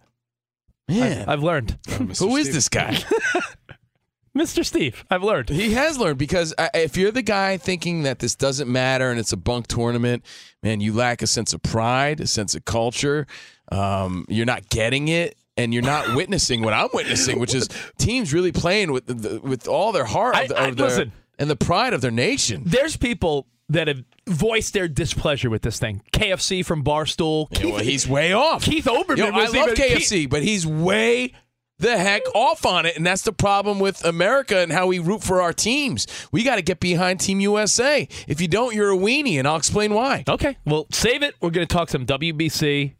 man. 0.88 1.26
I've 1.28 1.42
learned. 1.42 1.78
who 2.18 2.37
is 2.37 2.52
this 2.52 2.68
guy? 2.68 2.98
Mr. 4.37 4.64
Steve, 4.64 5.04
I've 5.11 5.22
learned. 5.22 5.48
he 5.48 5.74
has 5.74 5.96
learned 5.96 6.18
because 6.18 6.52
if 6.74 6.96
you're 6.96 7.12
the 7.12 7.22
guy 7.22 7.57
thinking 7.57 8.02
that 8.02 8.18
this 8.18 8.35
doesn't 8.35 8.70
matter 8.70 9.09
and 9.11 9.20
it's 9.20 9.33
a 9.33 9.37
bunk 9.37 9.68
tournament, 9.68 10.24
man, 10.61 10.80
you 10.80 10.92
lack 10.92 11.22
a 11.22 11.26
sense 11.28 11.52
of 11.52 11.62
pride, 11.62 12.18
a 12.20 12.26
sense 12.26 12.57
of 12.57 12.64
culture. 12.64 13.28
Um, 13.70 14.26
you're 14.28 14.44
not 14.44 14.68
getting 14.70 15.07
it. 15.07 15.37
And 15.57 15.73
you're 15.73 15.83
not 15.85 16.17
witnessing 16.17 16.62
what 16.62 16.73
I'm 16.75 16.88
witnessing, 16.93 17.38
which 17.38 17.55
is 17.55 17.69
teams 17.99 18.33
really 18.33 18.51
playing 18.53 18.90
with 18.93 19.07
the, 19.07 19.40
with 19.40 19.69
all 19.69 19.93
their 19.93 20.05
heart 20.05 20.37
of 20.37 20.49
the- 20.49 20.59
I- 20.61 20.67
of 20.69 20.77
their- 20.77 20.87
listen. 20.88 21.12
and 21.38 21.49
the 21.49 21.57
pride 21.57 21.93
of 21.93 22.01
their 22.01 22.11
nation. 22.11 22.62
There's 22.67 22.97
people 22.97 23.47
that 23.69 23.88
have 23.88 24.03
voiced 24.29 24.73
their 24.75 24.88
displeasure 24.88 25.49
with 25.49 25.62
this 25.62 25.79
thing. 25.79 26.03
KFC 26.12 26.64
from 26.64 26.83
Barstool. 26.85 27.47
Yeah, 27.51 27.59
Keith, 27.61 27.73
well, 27.75 27.83
he's 27.85 28.09
way 28.09 28.33
off. 28.33 28.64
Keith 28.64 28.85
Olbermann 28.85 29.33
I 29.33 29.47
love 29.47 29.71
KFC, 29.71 30.29
but 30.29 30.43
he's 30.43 30.67
way 30.67 31.33
the 31.79 31.97
heck 31.99 32.23
off 32.35 32.64
on 32.67 32.85
it, 32.87 32.97
and 32.97 33.05
that's 33.07 33.23
the 33.23 33.33
problem 33.33 33.79
with 33.81 34.05
America 34.05 34.59
and 34.59 34.71
how 34.71 34.87
we 34.87 34.99
root 34.99 35.23
for 35.25 35.40
our 35.43 35.53
teams. 35.53 36.07
We 36.31 36.43
got 36.45 36.57
to 36.57 36.62
get 36.62 36.79
behind 36.79 37.21
Team 37.21 37.40
USA. 37.40 38.07
If 38.29 38.40
you 38.40 38.49
don't, 38.49 38.75
you're 38.75 38.93
a 38.93 38.97
weenie, 38.97 39.38
and 39.38 39.49
I'll 39.49 39.57
explain 39.57 39.93
why. 39.95 40.25
Okay, 40.29 40.57
well, 40.64 40.87
save 40.93 41.23
it. 41.23 41.35
We're 41.40 41.51
going 41.51 41.67
to 41.67 41.73
talk 41.75 41.88
some 41.88 42.07
WBC. 42.07 42.95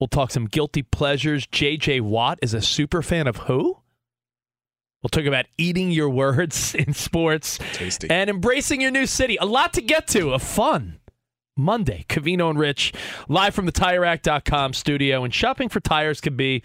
We'll 0.00 0.08
talk 0.08 0.30
some 0.30 0.46
guilty 0.46 0.82
pleasures. 0.82 1.46
JJ 1.46 2.02
Watt 2.02 2.38
is 2.42 2.52
a 2.54 2.60
super 2.60 3.02
fan 3.02 3.26
of 3.26 3.36
who? 3.38 3.78
We'll 5.02 5.08
talk 5.10 5.24
about 5.24 5.46
eating 5.56 5.90
your 5.90 6.10
words 6.10 6.74
in 6.78 6.92
sports 6.94 7.58
Tasty. 7.72 8.08
and 8.10 8.28
embracing 8.28 8.80
your 8.80 8.90
new 8.90 9.06
city. 9.06 9.36
A 9.40 9.46
lot 9.46 9.72
to 9.74 9.82
get 9.82 10.06
to. 10.08 10.32
A 10.32 10.38
fun 10.38 10.98
Monday. 11.56 12.04
Covino 12.08 12.50
and 12.50 12.58
Rich 12.58 12.92
live 13.28 13.54
from 13.54 13.66
the 13.66 13.72
TireRack.com 13.72 14.72
studio. 14.74 15.24
And 15.24 15.32
shopping 15.32 15.68
for 15.68 15.80
tires 15.80 16.20
can 16.20 16.36
be, 16.36 16.62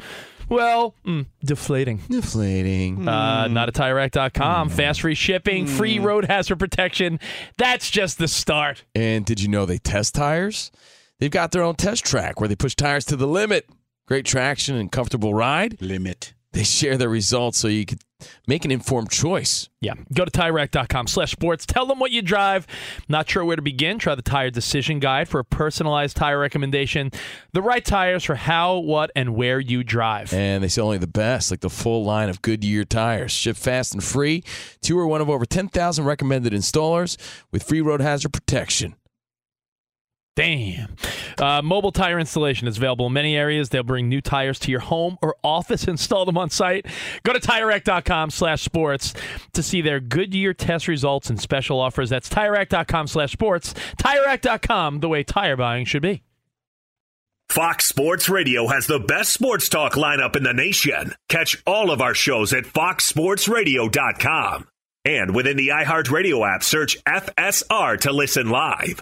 well, 0.50 0.96
mm, 1.06 1.28
deflating. 1.46 2.02
Deflating. 2.10 3.08
Uh, 3.08 3.48
not 3.48 3.70
at 3.70 3.76
TireRack.com. 3.76 4.70
Fast 4.70 5.02
free 5.02 5.15
shipping, 5.15 5.67
free 5.67 6.00
road 6.00 6.26
hazard 6.26 6.58
protection. 6.60 7.20
That's 7.58 7.89
just 7.89 8.17
the 8.17 8.28
start. 8.28 8.84
And 8.96 9.24
did 9.26 9.41
you 9.41 9.48
know 9.48 9.65
they 9.65 9.78
test 9.78 10.15
tires? 10.15 10.72
They've 11.21 11.29
got 11.29 11.51
their 11.51 11.62
own 11.62 11.75
test 11.75 12.03
track 12.03 12.39
where 12.39 12.49
they 12.49 12.55
push 12.55 12.73
tires 12.75 13.05
to 13.05 13.15
the 13.15 13.27
limit. 13.27 13.69
Great 14.07 14.25
traction 14.25 14.75
and 14.75 14.91
comfortable 14.91 15.36
ride. 15.36 15.79
Limit. 15.79 16.34
they 16.53 16.63
share 16.63 16.97
their 16.97 17.10
results 17.10 17.60
so 17.60 17.67
you 17.67 17.86
can 17.86 17.99
make 18.47 18.65
an 18.65 18.71
informed 18.71 19.12
choice. 19.12 19.69
Yeah. 19.81 19.93
Go 20.13 20.25
to 20.25 20.31
TireRack.com 20.31 21.05
slash 21.07 21.31
sports. 21.31 21.67
Tell 21.67 21.86
them 21.86 21.99
what 21.99 22.10
you 22.10 22.23
drive. 22.23 22.65
Not 23.07 23.29
sure 23.29 23.45
where 23.45 23.55
to 23.55 23.62
begin? 23.62 23.99
Try 23.99 24.15
the 24.15 24.23
Tire 24.23 24.49
Decision 24.49 24.99
Guide 24.99 25.29
for 25.29 25.39
a 25.39 25.45
personalized 25.45 26.17
tire 26.17 26.39
recommendation. 26.39 27.12
The 27.53 27.62
right 27.62 27.86
tires 27.86 28.23
for 28.23 28.36
how, 28.36 28.79
what, 28.79 29.12
and 29.15 29.36
where 29.36 29.60
you 29.60 29.84
drive. 29.84 30.34
And 30.34 30.63
they 30.63 30.69
sell 30.69 30.86
only 30.86 30.97
the 30.97 31.05
best, 31.07 31.51
like 31.51 31.62
the 31.62 31.69
full 31.69 32.03
line 32.03 32.29
of 32.29 32.41
Goodyear 32.41 32.84
tires. 32.84 33.31
Ship 33.31 33.55
fast 33.55 33.93
and 33.93 34.03
free. 34.03 34.43
Two 34.81 34.97
are 34.97 35.07
one 35.07 35.21
of 35.21 35.29
over 35.29 35.45
10,000 35.45 36.03
recommended 36.03 36.51
installers 36.51 37.15
with 37.51 37.62
free 37.62 37.81
road 37.81 38.01
hazard 38.01 38.34
protection. 38.34 38.95
Damn. 40.36 40.96
Uh, 41.38 41.62
mobile 41.62 41.91
tire 41.91 42.17
installation 42.17 42.67
is 42.67 42.78
available 42.78 43.08
in 43.08 43.13
many 43.13 43.36
areas. 43.36 43.70
They'll 43.70 43.84
bring 43.84 44.08
new 44.08 44.22
tires 44.22 44.60
to 44.60 44.72
your 44.72 44.80
home 44.80 45.17
or 45.22 45.36
office, 45.44 45.84
install 45.88 46.26
them 46.26 46.38
on 46.38 46.50
site. 46.50 46.86
Go 47.24 47.34
to 47.34 47.39
TireRack.com 47.39 48.30
slash 48.30 48.62
sports 48.62 49.13
to 49.54 49.62
see 49.62 49.82
their 49.82 50.00
Goodyear 50.00 50.54
test 50.54 50.88
results 50.88 51.30
and 51.30 51.39
special 51.39 51.80
offers. 51.80 52.10
That's 52.10 52.30
TireRack.com 52.30 53.08
slash 53.08 53.34
sports. 53.34 53.74
TireRack.com, 53.98 55.02
the 55.02 55.10
way 55.10 55.24
tire 55.24 55.58
buying 55.58 55.86
should 55.86 56.02
be. 56.02 56.24
Fox 57.50 57.86
Sports 57.86 58.30
Radio 58.30 58.67
has 58.67 58.88
the 58.88 59.00
best 59.00 59.34
sports 59.34 59.67
talk 59.67 59.96
lineup 59.96 60.38
in 60.38 60.44
the 60.44 60.54
nation. 60.54 61.13
Catch 61.28 61.62
all 61.67 61.91
of 61.91 62.00
our 62.00 62.13
shows 62.13 62.54
at 62.54 62.63
foxsportsradio.com. 62.63 64.67
And 65.04 65.36
within 65.36 65.58
the 65.58 65.70
iHeartRadio 65.70 66.56
app, 66.56 66.63
search 66.63 67.04
FSR 67.04 68.00
to 68.02 68.13
listen 68.13 68.50
live. 68.50 69.02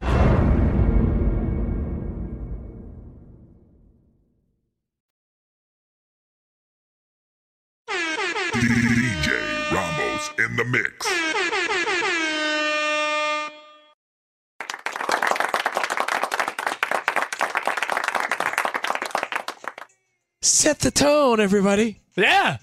Set 20.71 20.79
the 20.79 20.91
tone, 20.91 21.41
everybody. 21.41 21.99
Yeah. 22.15 22.55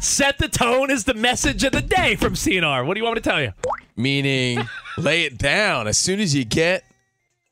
Set 0.00 0.38
the 0.38 0.48
tone 0.48 0.90
is 0.90 1.04
the 1.04 1.14
message 1.14 1.62
of 1.62 1.70
the 1.70 1.80
day 1.80 2.16
from 2.16 2.34
CNR. 2.34 2.84
What 2.84 2.94
do 2.94 2.98
you 2.98 3.04
want 3.04 3.14
me 3.14 3.20
to 3.20 3.30
tell 3.30 3.40
you? 3.40 3.52
Meaning, 3.96 4.66
lay 4.98 5.22
it 5.22 5.38
down 5.38 5.86
as 5.86 5.96
soon 5.96 6.18
as 6.18 6.34
you 6.34 6.44
get, 6.44 6.82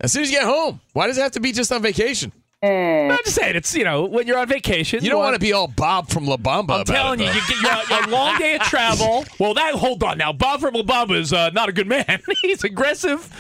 as 0.01 0.13
soon 0.13 0.23
as 0.23 0.31
you 0.33 0.39
get 0.39 0.45
home. 0.45 0.81
Why 0.93 1.07
does 1.07 1.19
it 1.19 1.21
have 1.21 1.31
to 1.33 1.41
be 1.41 1.53
just 1.53 1.71
on 1.71 1.83
vacation? 1.83 2.33
I'm 2.65 3.17
just 3.19 3.37
saying, 3.37 3.55
it's, 3.55 3.73
you 3.77 3.85
know, 3.85 4.07
when 4.07 4.27
you're 4.27 4.39
on 4.39 4.49
vacation. 4.49 5.05
You 5.05 5.11
don't 5.11 5.21
want 5.21 5.35
to 5.35 5.41
be 5.41 5.53
all 5.53 5.69
Bob 5.69 6.09
from 6.09 6.27
La 6.27 6.37
Bamba. 6.37 6.49
I'm 6.49 6.65
about 6.65 6.87
telling 6.89 7.21
it, 7.21 7.33
you, 7.33 7.41
you 7.41 7.63
get 7.63 7.89
your, 7.89 7.99
your 7.99 8.09
long 8.09 8.39
day 8.39 8.57
of 8.57 8.63
travel. 8.63 9.25
Well, 9.39 9.55
that, 9.55 9.75
hold 9.75 10.03
on 10.03 10.19
now. 10.19 10.33
Bob 10.33 10.59
from 10.59 10.75
La 10.75 10.83
Bamba 10.83 11.17
is 11.17 11.33
uh, 11.33 11.51
not 11.51 11.69
a 11.69 11.73
good 11.73 11.87
man. 11.87 12.21
He's 12.43 12.65
aggressive. 12.65 13.33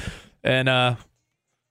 And, 0.44 0.68
uh, 0.68 0.94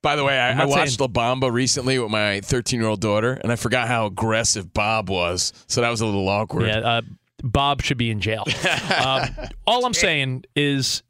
By 0.02 0.16
the 0.16 0.24
way, 0.24 0.40
I, 0.40 0.62
I 0.62 0.66
watched 0.66 0.96
saying- 0.98 0.98
La 1.00 1.08
Bamba 1.08 1.52
recently 1.52 2.00
with 2.00 2.10
my 2.12 2.40
13 2.42 2.80
year 2.80 2.88
old 2.90 3.02
daughter, 3.02 3.34
and 3.34 3.52
I 3.52 3.56
forgot 3.56 3.88
how 3.88 4.06
aggressive 4.06 4.74
Bob 4.74 5.10
was. 5.10 5.52
So 5.68 5.82
that 5.82 5.90
was 5.90 6.02
a 6.02 6.06
little 6.06 6.28
awkward. 6.30 6.68
Yeah, 6.68 6.80
uh, 6.80 7.02
Bob 7.44 7.82
should 7.82 7.98
be 7.98 8.10
in 8.10 8.20
jail. 8.22 8.46
um, 9.06 9.30
all 9.68 9.86
I'm 9.86 9.94
saying 9.94 10.46
is 10.56 11.04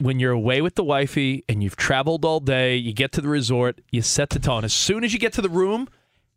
when 0.00 0.18
you're 0.18 0.32
away 0.32 0.62
with 0.62 0.74
the 0.74 0.84
wifey 0.84 1.44
and 1.48 1.62
you've 1.62 1.76
traveled 1.76 2.24
all 2.24 2.40
day, 2.40 2.76
you 2.76 2.92
get 2.92 3.12
to 3.12 3.20
the 3.20 3.28
resort, 3.28 3.80
you 3.90 4.02
set 4.02 4.30
the 4.30 4.38
tone. 4.38 4.64
As 4.64 4.72
soon 4.72 5.04
as 5.04 5.12
you 5.12 5.18
get 5.18 5.32
to 5.34 5.42
the 5.42 5.48
room, 5.50 5.88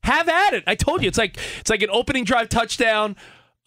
have 0.04 0.28
at 0.30 0.54
it. 0.54 0.64
I 0.68 0.76
told 0.76 1.02
you, 1.02 1.08
it's 1.08 1.18
like 1.18 1.38
it's 1.60 1.70
like 1.70 1.82
an 1.82 1.90
opening 1.92 2.26
drive 2.26 2.50
touchdown. 2.50 3.16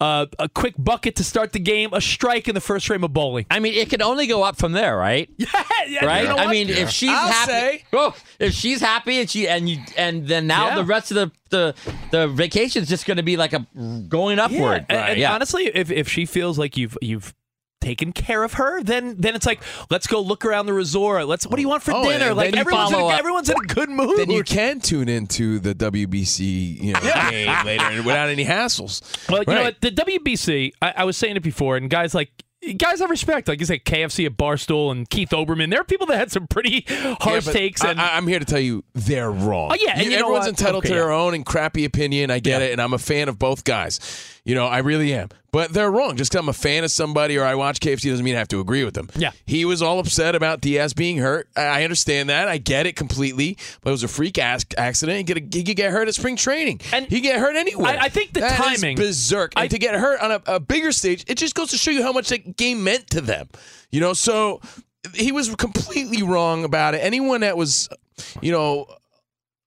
Uh, 0.01 0.25
a 0.37 0.47
quick 0.47 0.75
bucket 0.77 1.15
to 1.17 1.23
start 1.23 1.51
the 1.53 1.59
game, 1.59 1.89
a 1.93 1.99
strike 2.01 2.47
in 2.47 2.55
the 2.55 2.61
first 2.61 2.87
frame 2.87 3.03
of 3.03 3.11
bowling. 3.13 3.45
I 3.51 3.59
mean, 3.59 3.73
it 3.73 3.89
can 3.89 4.01
only 4.01 4.27
go 4.27 4.43
up 4.43 4.57
from 4.57 4.71
there, 4.71 4.95
right? 4.97 5.29
Yeah, 5.37 5.47
yeah 5.87 6.05
right. 6.05 6.21
you 6.23 6.29
know 6.29 6.35
I 6.37 6.45
what? 6.45 6.51
mean, 6.51 6.69
if 6.69 6.89
she's 6.89 7.09
I'll 7.09 7.27
happy, 7.27 7.51
say- 7.51 7.83
oh, 7.93 8.15
if 8.39 8.53
she's 8.53 8.79
happy 8.81 9.19
and 9.19 9.29
she 9.29 9.47
and 9.47 9.67
you 9.69 9.77
and 9.97 10.27
then 10.27 10.47
now 10.47 10.67
Yeah. 10.69 10.75
the 10.75 10.83
rest 10.85 11.11
of 11.11 11.15
the 11.15 11.31
the 11.49 11.75
the 12.11 12.27
vacation's 12.27 12.87
just 12.87 13.05
going 13.05 13.17
to 13.17 13.23
be 13.23 13.35
like 13.37 13.53
a 13.53 13.65
going 14.07 14.39
upward. 14.39 14.85
Yeah, 14.89 14.95
and, 14.99 15.09
and 15.11 15.19
yeah. 15.19 15.33
honestly, 15.33 15.65
if 15.73 15.89
if 15.91 16.07
she 16.07 16.25
feels 16.25 16.57
like 16.59 16.77
you've 16.77 16.97
you've 17.01 17.33
taken 17.81 18.11
care 18.11 18.43
of 18.43 18.53
her, 18.53 18.83
then 18.83 19.15
then 19.17 19.35
it's 19.35 19.45
like 19.45 19.61
let's 19.89 20.07
go 20.07 20.19
look 20.21 20.45
around 20.45 20.65
the 20.65 20.73
resort. 20.73 21.27
Let's 21.27 21.47
what 21.47 21.55
do 21.55 21.61
you 21.61 21.69
want 21.69 21.83
for 21.83 21.93
Oh, 21.93 22.03
dinner? 22.03 22.33
Like 22.33 22.55
everyone's 22.55 22.91
in, 22.91 22.99
a, 22.99 23.07
everyone's 23.09 23.49
in 23.49 23.57
a 23.57 23.67
good 23.67 23.89
mood. 23.89 24.17
Then 24.19 24.29
you 24.31 24.43
can 24.43 24.79
tune 24.79 25.09
into 25.09 25.59
the 25.59 25.73
WBC 25.75 26.81
you 26.83 26.93
know, 26.93 26.99
game 27.29 27.65
later 27.65 28.03
without 28.03 28.29
any 28.29 28.45
hassles. 28.45 29.01
Well, 29.29 29.43
you 29.47 29.53
know 29.53 29.63
what? 29.63 29.81
The 29.81 29.91
WBC, 29.91 30.73
I, 30.81 30.93
I 30.97 31.03
was 31.05 31.17
saying 31.17 31.35
it 31.37 31.43
before, 31.43 31.77
and 31.77 31.89
guys 31.89 32.13
like 32.13 32.31
guys 32.77 32.99
I 33.01 33.05
respect, 33.05 33.47
like 33.47 33.61
you 33.61 33.65
say, 33.65 33.79
KFC 33.79 34.25
at 34.25 34.33
Barstool 34.35 34.91
and 34.91 35.09
Keith 35.09 35.29
Olbermann. 35.29 35.69
There 35.71 35.79
are 35.79 35.85
people 35.85 36.07
that 36.07 36.17
had 36.17 36.31
some 36.31 36.45
pretty 36.47 36.85
harsh 37.21 37.47
Yeah, 37.47 37.53
takes, 37.53 37.83
and 37.83 37.99
I, 37.99 38.17
am 38.17 38.27
here 38.27 38.39
to 38.39 38.45
tell 38.45 38.59
you 38.59 38.83
they're 38.93 39.31
wrong. 39.31 39.71
Oh, 39.71 39.77
yeah, 39.79 39.93
and 39.95 40.03
you 40.03 40.11
know 40.11 40.17
everyone's 40.25 40.47
entitled 40.47 40.83
Okay, 40.83 40.89
to 40.89 40.93
their 40.95 41.09
yeah. 41.09 41.15
own 41.15 41.33
and 41.33 41.45
crappy 41.45 41.85
opinion. 41.85 42.31
I 42.31 42.39
get 42.39 42.61
Yeah. 42.61 42.67
it, 42.67 42.71
and 42.73 42.81
I'm 42.81 42.93
a 42.93 42.97
fan 42.99 43.29
of 43.29 43.39
both 43.39 43.63
guys. 43.63 43.99
You 44.49 44.55
know, 44.55 44.65
I 44.65 44.79
really 44.79 45.13
am. 45.13 45.29
But 45.51 45.73
they're 45.73 45.91
wrong. 45.91 46.15
Just 46.15 46.31
because 46.31 46.43
I'm 46.43 46.49
a 46.49 46.53
fan 46.53 46.83
of 46.83 46.89
somebody 46.89 47.37
or 47.37 47.43
I 47.45 47.53
watch 47.53 47.79
KFC 47.79 48.09
doesn't 48.09 48.25
mean 48.25 48.33
I 48.33 48.39
have 48.39 48.47
to 48.47 48.59
agree 48.59 48.83
with 48.83 48.95
them. 48.95 49.07
Yeah. 49.15 49.29
He 49.45 49.63
was 49.63 49.83
all 49.83 49.99
upset 49.99 50.33
about 50.33 50.59
Diaz 50.59 50.95
being 50.95 51.17
hurt. 51.17 51.47
I 51.55 51.61
I 51.61 51.83
understand 51.83 52.29
that. 52.29 52.47
I 52.47 52.57
get 52.57 52.87
it 52.87 52.95
completely. 52.95 53.57
But 53.81 53.91
it 53.91 53.93
was 53.93 54.01
a 54.03 54.07
freak 54.07 54.39
ass 54.39 54.65
accident. 54.75 55.19
He 55.19 55.23
could, 55.23 55.53
he 55.53 55.63
could 55.63 55.75
get 55.77 55.91
hurt 55.91 56.07
at 56.07 56.15
spring 56.15 56.35
training. 56.35 56.81
And 56.91 57.05
he 57.05 57.21
get 57.21 57.39
hurt 57.39 57.55
anywhere. 57.57 57.91
I- 57.99 58.05
I 58.05 58.09
think 58.09 58.33
the 58.33 58.39
That 58.39 58.59
is 58.59 58.79
timing- 58.81 58.97
berserk. 58.97 59.53
And 59.55 59.69
to 59.69 59.77
get 59.77 59.93
hurt 59.93 60.19
on 60.19 60.31
a, 60.31 60.41
a 60.47 60.59
bigger 60.59 60.91
stage, 60.91 61.25
it 61.27 61.37
just 61.37 61.53
goes 61.53 61.69
to 61.69 61.77
show 61.77 61.91
you 61.91 62.01
how 62.01 62.11
much 62.11 62.29
that 62.29 62.57
game 62.57 62.83
meant 62.83 63.07
to 63.11 63.21
them. 63.21 63.49
You 63.91 63.99
know, 64.01 64.13
so 64.13 64.61
he 65.13 65.31
was 65.31 65.53
completely 65.57 66.23
wrong 66.23 66.63
about 66.63 66.95
it. 66.95 66.99
Anyone 67.03 67.41
that 67.41 67.55
was, 67.55 67.87
you 68.41 68.51
know, 68.51 68.87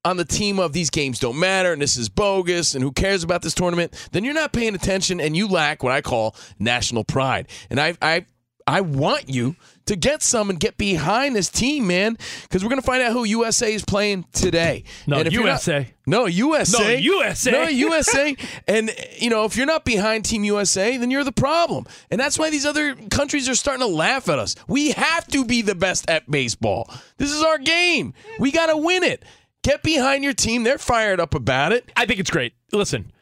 on 0.05 0.17
the 0.17 0.25
team 0.25 0.59
of 0.59 0.73
these 0.73 0.91
games 0.91 1.19
don't 1.19 1.39
matter 1.39 1.73
and 1.73 1.81
this 1.81 1.97
is 1.97 2.09
bogus 2.09 2.75
and 2.75 2.83
who 2.83 2.91
cares 2.93 3.23
about 3.23 3.43
this 3.43 3.55
tournament, 3.55 4.09
then 4.13 4.25
you're 4.25 4.35
not 4.35 4.53
paying 4.53 4.75
attention 4.75 5.21
and 5.21 5.37
you 5.37 5.47
lack 5.47 5.83
what 5.83 5.93
I 5.93 6.01
call 6.01 6.35
national 6.59 7.05
pride. 7.05 7.49
And 7.71 7.81
I 7.81 7.95
I 8.03 8.27
I 8.67 8.81
want 8.81 9.29
you 9.29 9.57
to 9.87 9.97
get 9.97 10.23
some 10.23 10.49
and 10.49 10.61
get 10.61 10.77
behind 10.77 11.35
this 11.35 11.49
team, 11.51 11.89
man, 11.89 12.17
because 12.43 12.63
we're 12.63 12.71
gonna 12.71 12.81
find 12.83 13.03
out 13.03 13.13
who 13.13 13.25
USA 13.25 13.73
is 13.75 13.85
playing 13.85 14.25
today. 14.33 14.85
No, 15.07 15.19
and 15.19 15.27
if 15.27 15.33
you're 15.33 15.43
not- 15.43 15.67
USA. 15.67 15.93
no, 16.07 16.27
USA. 16.27 16.79
No, 16.79 16.89
USA. 16.99 17.51
No, 17.51 17.69
USA. 17.69 18.37
and, 18.69 18.95
you 19.19 19.31
know, 19.31 19.45
if 19.45 19.57
you're 19.57 19.67
not 19.67 19.85
behind 19.85 20.25
Team 20.25 20.45
USA, 20.45 20.97
then 20.97 21.11
you're 21.11 21.25
the 21.25 21.33
problem. 21.33 21.87
And 22.11 22.21
that's 22.21 22.39
why 22.39 22.51
these 22.51 22.65
other 22.65 22.95
countries 23.11 23.49
are 23.49 23.57
starting 23.57 23.81
to 23.87 23.93
laugh 23.93 24.29
at 24.29 24.39
us. 24.39 24.55
We 24.69 24.93
have 24.93 25.27
to 25.29 25.45
be 25.45 25.63
the 25.63 25.75
best 25.75 26.09
at 26.09 26.31
baseball. 26.31 26.89
This 27.19 27.33
is 27.33 27.43
our 27.43 27.59
game. 27.59 28.15
We 28.39 28.53
got 28.53 28.67
to 28.67 28.77
win 28.77 29.03
it. 29.03 29.25
Get 29.63 29.83
behind 29.83 30.25
your 30.25 30.33
team. 30.33 30.65
They're 30.65 30.79
fired 30.79 31.21
up 31.21 31.35
about 31.35 31.73
it. 31.73 31.91
I 31.97 32.07
think 32.07 32.19
it's 32.19 32.31
great. 32.31 32.55
Listen, 32.73 33.13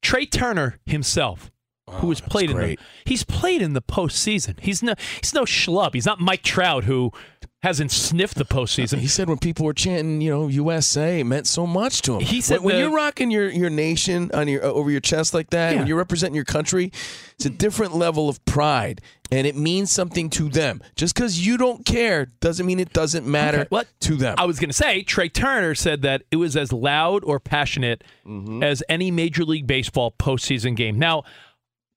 Trea 0.00 0.26
Turner 0.26 0.78
himself, 0.86 1.50
who 1.88 2.06
oh, 2.06 2.10
has 2.10 2.20
played 2.20 2.50
in 2.50 2.56
the, 2.56 2.78
he's 3.04 3.24
played 3.24 3.60
in 3.60 3.74
the 3.74 3.82
postseason. 3.82 4.58
He's 4.60 4.82
no 4.82 4.94
he's 5.20 5.34
no 5.34 5.42
schlub. 5.42 5.94
He's 5.94 6.06
not 6.06 6.20
Mike 6.20 6.42
Trout 6.42 6.84
who 6.84 7.12
hasn't 7.62 7.92
sniffed 7.92 8.36
the 8.36 8.44
postseason. 8.44 8.98
He 8.98 9.06
said 9.06 9.28
when 9.28 9.38
people 9.38 9.64
were 9.64 9.72
chanting, 9.72 10.20
you 10.20 10.30
know, 10.30 10.48
USA, 10.48 11.20
it 11.20 11.24
meant 11.24 11.46
so 11.46 11.64
much 11.66 12.02
to 12.02 12.14
him. 12.14 12.20
He 12.20 12.40
said 12.40 12.58
when, 12.60 12.74
when 12.74 12.78
you're 12.78 12.94
rocking 12.94 13.30
your, 13.30 13.48
your 13.48 13.70
nation 13.70 14.30
on 14.34 14.48
your 14.48 14.64
over 14.64 14.90
your 14.90 15.00
chest 15.00 15.32
like 15.32 15.50
that, 15.50 15.72
Yeah. 15.72 15.78
when 15.78 15.86
you're 15.86 15.96
representing 15.96 16.34
your 16.34 16.44
country, 16.44 16.90
it's 17.34 17.46
a 17.46 17.50
different 17.50 17.94
level 17.94 18.28
of 18.28 18.44
pride, 18.46 19.00
and 19.30 19.46
it 19.46 19.54
means 19.56 19.92
something 19.92 20.28
to 20.30 20.48
them. 20.48 20.82
Just 20.96 21.14
because 21.14 21.46
you 21.46 21.56
don't 21.56 21.86
care 21.86 22.26
doesn't 22.40 22.66
mean 22.66 22.80
it 22.80 22.92
doesn't 22.92 23.26
matter 23.26 23.58
Okay, 23.60 23.68
what? 23.68 23.86
to 24.00 24.16
them. 24.16 24.34
I 24.38 24.44
was 24.44 24.58
going 24.58 24.70
to 24.70 24.74
say 24.74 25.02
Trea 25.04 25.28
Turner 25.28 25.76
said 25.76 26.02
that 26.02 26.22
it 26.32 26.36
was 26.36 26.56
as 26.56 26.72
loud 26.72 27.22
or 27.24 27.38
passionate 27.38 28.02
Mm-hmm. 28.26 28.62
as 28.62 28.82
any 28.88 29.10
Major 29.12 29.44
League 29.44 29.66
Baseball 29.66 30.12
postseason 30.18 30.74
game. 30.76 30.98
Now, 30.98 31.22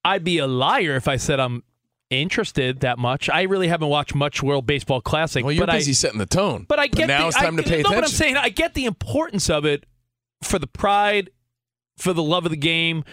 I'd 0.03 0.23
be 0.23 0.37
a 0.37 0.47
liar 0.47 0.95
if 0.95 1.07
I 1.07 1.17
said 1.17 1.39
I'm 1.39 1.63
interested 2.21 2.81
that 2.81 2.97
much. 2.97 3.29
I 3.29 3.43
really 3.43 3.67
haven't 3.67 3.89
watched 3.89 4.15
much 4.15 4.41
World 4.43 4.65
Baseball 4.65 5.01
Classic. 5.01 5.43
well, 5.43 5.51
you're 5.51 5.65
but 5.65 5.73
busy 5.73 5.91
I, 5.91 5.93
setting 5.93 6.19
the 6.19 6.25
tone. 6.25 6.65
But 6.67 6.79
I 6.79 6.87
get 6.87 7.07
now 7.07 7.23
the, 7.23 7.27
it's 7.27 7.37
time 7.37 7.57
I, 7.57 7.61
to 7.61 7.63
pay 7.63 7.69
no, 7.69 7.79
attention. 7.81 7.95
but 7.95 8.03
I'm 8.03 8.09
saying 8.09 8.37
I 8.37 8.49
get 8.49 8.73
the 8.73 8.85
importance 8.85 9.49
of 9.49 9.65
it 9.65 9.85
for 10.43 10.59
the 10.59 10.67
pride, 10.67 11.29
for 11.97 12.13
the 12.13 12.23
love 12.23 12.45
of 12.45 12.51
the 12.51 12.57
game. 12.57 13.03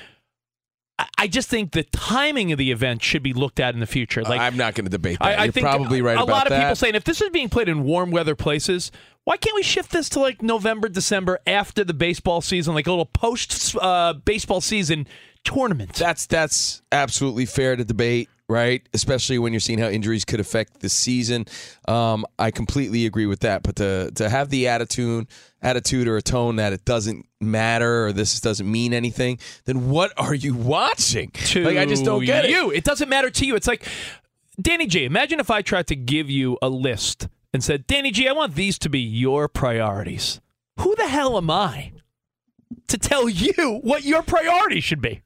I- 0.99 1.07
I 1.19 1.27
just 1.27 1.49
think 1.49 1.73
the 1.73 1.85
timing 1.85 2.53
of 2.53 2.59
the 2.59 2.71
event 2.71 3.03
should 3.03 3.23
be 3.23 3.33
looked 3.33 3.61
at 3.61 3.75
in 3.75 3.81
the 3.81 3.87
future. 3.87 4.23
Like 4.23 4.41
I'm 4.41 4.57
not 4.57 4.75
going 4.75 4.85
to 4.85 4.91
debate 4.91 5.19
that. 5.21 5.39
I, 5.39 5.45
you're 5.45 5.53
think 5.53 5.65
probably 5.65 6.03
right 6.03 6.19
a 6.19 6.25
lot 6.25 6.47
of 6.47 6.51
that. 6.51 6.61
people 6.61 6.77
saying 6.77 6.95
if 6.95 7.05
this 7.05 7.21
is 7.21 7.31
being 7.31 7.49
played 7.49 7.69
in 7.69 7.83
warm 7.85 8.11
weather 8.11 8.35
places, 8.35 8.93
why 9.25 9.37
can't 9.37 9.55
we 9.55 9.63
shift 9.63 9.93
this 9.93 10.09
to 10.11 10.21
like 10.21 10.43
November, 10.43 10.89
December 10.89 11.39
after 11.47 11.85
the 11.85 11.95
baseball 11.95 12.41
season, 12.41 12.75
like 12.75 12.87
a 12.87 12.91
little 12.91 13.07
post 13.07 13.77
uh, 13.81 14.15
baseball 14.25 14.61
season 14.61 15.07
tournament? 15.45 15.95
That's 15.95 16.27
that's 16.27 16.83
absolutely 16.91 17.47
fair 17.47 17.77
to 17.77 17.85
debate, 17.85 18.29
right? 18.53 18.87
Especially 18.93 19.39
when 19.39 19.53
you're 19.53 19.61
seeing 19.61 19.79
how 19.79 19.89
injuries 19.89 20.25
could 20.25 20.39
affect 20.39 20.81
the 20.81 20.89
season. 20.89 21.47
Um, 21.89 22.27
I 22.39 22.51
completely 22.51 23.07
agree 23.07 23.27
with 23.27 23.41
that. 23.41 23.63
But 23.63 23.77
to 23.77 24.13
to 24.13 24.29
have 24.29 24.51
the 24.51 24.69
attitude, 24.69 25.27
attitude 25.63 26.07
or 26.07 26.17
a 26.19 26.23
tone 26.23 26.57
that 26.57 26.73
it 26.73 26.85
doesn't 26.85 27.27
matter 27.41 28.07
or 28.07 28.13
this 28.13 28.41
doesn't 28.41 28.71
mean 28.71 28.93
anything, 28.93 29.39
then 29.65 29.89
what 29.89 30.13
are 30.17 30.35
you 30.35 30.55
watching? 30.55 31.31
to 31.33 31.65
like 31.65 31.79
I 31.79 31.87
just 31.87 32.05
don't 32.05 32.25
get 32.25 32.49
you. 32.49 32.71
it. 32.71 32.79
It 32.79 32.85
doesn't 32.85 33.09
matter 33.09 33.31
to 33.31 33.47
you. 33.47 33.57
It's 33.57 33.67
like 33.67 33.89
Danny 34.61 34.87
G. 34.87 35.05
Imagine 35.05 35.41
if 35.41 35.51
I 35.51 35.63
tried 35.63 35.87
to 35.89 35.97
give 35.97 36.29
you 36.29 36.59
a 36.61 36.69
list 36.69 37.29
and 37.53 37.65
said, 37.65 37.87
Danny 37.87 38.11
G, 38.11 38.29
I 38.29 38.33
want 38.33 38.55
these 38.55 38.79
to 38.81 38.89
be 38.89 39.01
your 39.01 39.49
priorities. 39.49 40.41
Who 40.79 40.95
the 40.97 41.09
hell 41.09 41.37
am 41.37 41.51
I 41.51 41.93
to 42.89 42.99
tell 42.99 43.29
you 43.29 43.81
what 43.83 44.05
your 44.05 44.23
priorities 44.23 44.85
should 44.85 45.01
be? 45.01 45.23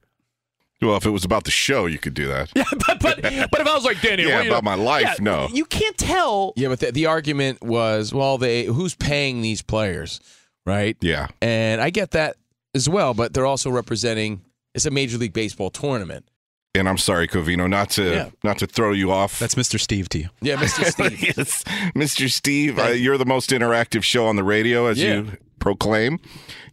Well, 0.83 0.97
if 0.97 1.07
it 1.07 1.11
was 1.11 1.25
about 1.25 1.45
the 1.45 1.51
show, 1.51 1.87
you 1.87 1.99
could 1.99 2.15
do 2.15 2.29
that. 2.29 2.51
Yeah, 2.55 2.65
but 2.87 3.01
but, 3.01 3.23
but 3.23 3.61
if 3.61 3.67
I 3.67 3.75
was 3.75 3.85
like 3.85 4.01
Danny, 4.03 4.25
Yeah, 4.25 4.37
what 4.37 4.43
do 4.45 4.49
about 4.51 4.65
my 4.65 4.75
life, 4.75 5.05
Yeah, 5.05 5.15
no. 5.21 5.49
you 5.53 5.65
can't 5.65 5.97
tell. 5.97 6.53
Yeah, 6.57 6.69
but 6.69 6.81
the, 6.81 6.93
the 6.93 7.07
argument 7.07 7.63
was, 7.63 8.13
well, 8.13 8.37
they 8.39 8.65
who's 8.65 8.95
paying 8.95 9.41
these 9.41 9.63
players, 9.63 10.21
right? 10.67 10.97
Yeah. 11.01 11.29
And 11.41 11.81
I 11.81 11.91
get 11.91 12.11
that 12.13 12.37
as 12.75 12.89
well, 12.89 13.15
but 13.15 13.33
they're 13.33 13.47
also 13.47 13.71
representing 13.71 14.43
it's 14.75 14.85
a 14.85 14.91
Major 14.91 15.17
League 15.17 15.33
Baseball 15.33 15.71
tournament. 15.71 16.29
And 16.77 16.89
I'm 16.89 16.99
sorry, 16.99 17.27
Covino, 17.29 17.69
not 17.69 17.91
to 17.91 18.11
Yeah. 18.11 18.29
not 18.45 18.59
to 18.59 18.67
throw 18.67 18.93
you 18.93 19.11
off. 19.11 19.39
That's 19.39 19.55
Mr. 19.55 19.81
Steve 19.81 20.09
to 20.11 20.19
you. 20.19 20.29
Yeah, 20.41 20.57
Mr. 20.57 20.85
Steve. 20.93 21.23
yes, 21.37 21.65
Mr. 21.95 22.31
Steve, 22.31 22.79
uh, 22.79 22.89
you're 22.89 23.19
the 23.19 23.25
most 23.27 23.51
interactive 23.51 24.03
show 24.03 24.27
on 24.27 24.37
the 24.37 24.45
radio, 24.45 24.87
as 24.87 24.99
Yeah. 25.03 25.15
you 25.15 25.33
proclaim. 25.59 26.21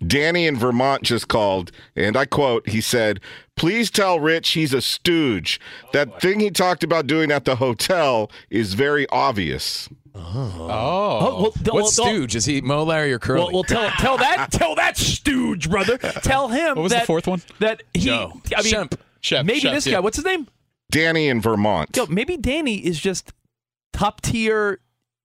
Danny 0.05 0.45
in 0.45 0.57
Vermont 0.57 1.03
just 1.03 1.27
called, 1.29 1.71
and 1.95 2.17
I 2.17 2.25
quote, 2.25 2.67
he 2.69 2.81
said, 2.81 3.19
Please 3.55 3.89
tell 3.89 4.19
Rich 4.19 4.51
he's 4.51 4.73
a 4.73 4.81
stooge. 4.81 5.59
That 5.93 6.19
thing 6.21 6.39
he 6.39 6.51
talked 6.51 6.83
about 6.83 7.07
doing 7.07 7.31
at 7.31 7.45
the 7.45 7.55
hotel 7.55 8.29
is 8.49 8.73
very 8.73 9.07
obvious. 9.09 9.87
Oh, 10.15 10.67
well, 10.67 11.41
what 11.41 11.73
well, 11.73 11.85
stooge 11.87 12.35
is 12.35 12.45
he? 12.45 12.61
Mo, 12.61 12.83
Larry, 12.83 13.13
or 13.13 13.19
Curly? 13.19 13.39
Well, 13.45 13.51
well, 13.51 13.63
tell 13.63 13.89
tell 13.91 14.17
that 14.17 14.51
tell 14.51 14.75
that 14.75 14.95
stooge 14.97 15.69
brother. 15.69 15.97
Tell 16.23 16.49
him. 16.49 16.75
What 16.75 16.83
was 16.83 16.91
that, 16.91 17.01
the 17.01 17.05
fourth 17.07 17.25
one? 17.27 17.41
That 17.59 17.81
he. 17.93 18.01
Joe. 18.01 18.39
I 18.55 18.61
mean, 18.61 18.73
Shemp. 18.73 18.93
Shep, 19.23 19.45
maybe 19.45 19.61
Shep, 19.61 19.73
this 19.73 19.87
yeah. 19.87 19.93
guy. 19.93 19.99
What's 20.01 20.17
his 20.17 20.25
name? 20.25 20.47
Danny 20.91 21.27
in 21.27 21.41
Vermont. 21.41 21.95
Yo, 21.97 22.05
maybe 22.05 22.37
Danny 22.37 22.85
is 22.85 22.99
just 22.99 23.33
top 23.93 24.21
tier 24.21 24.79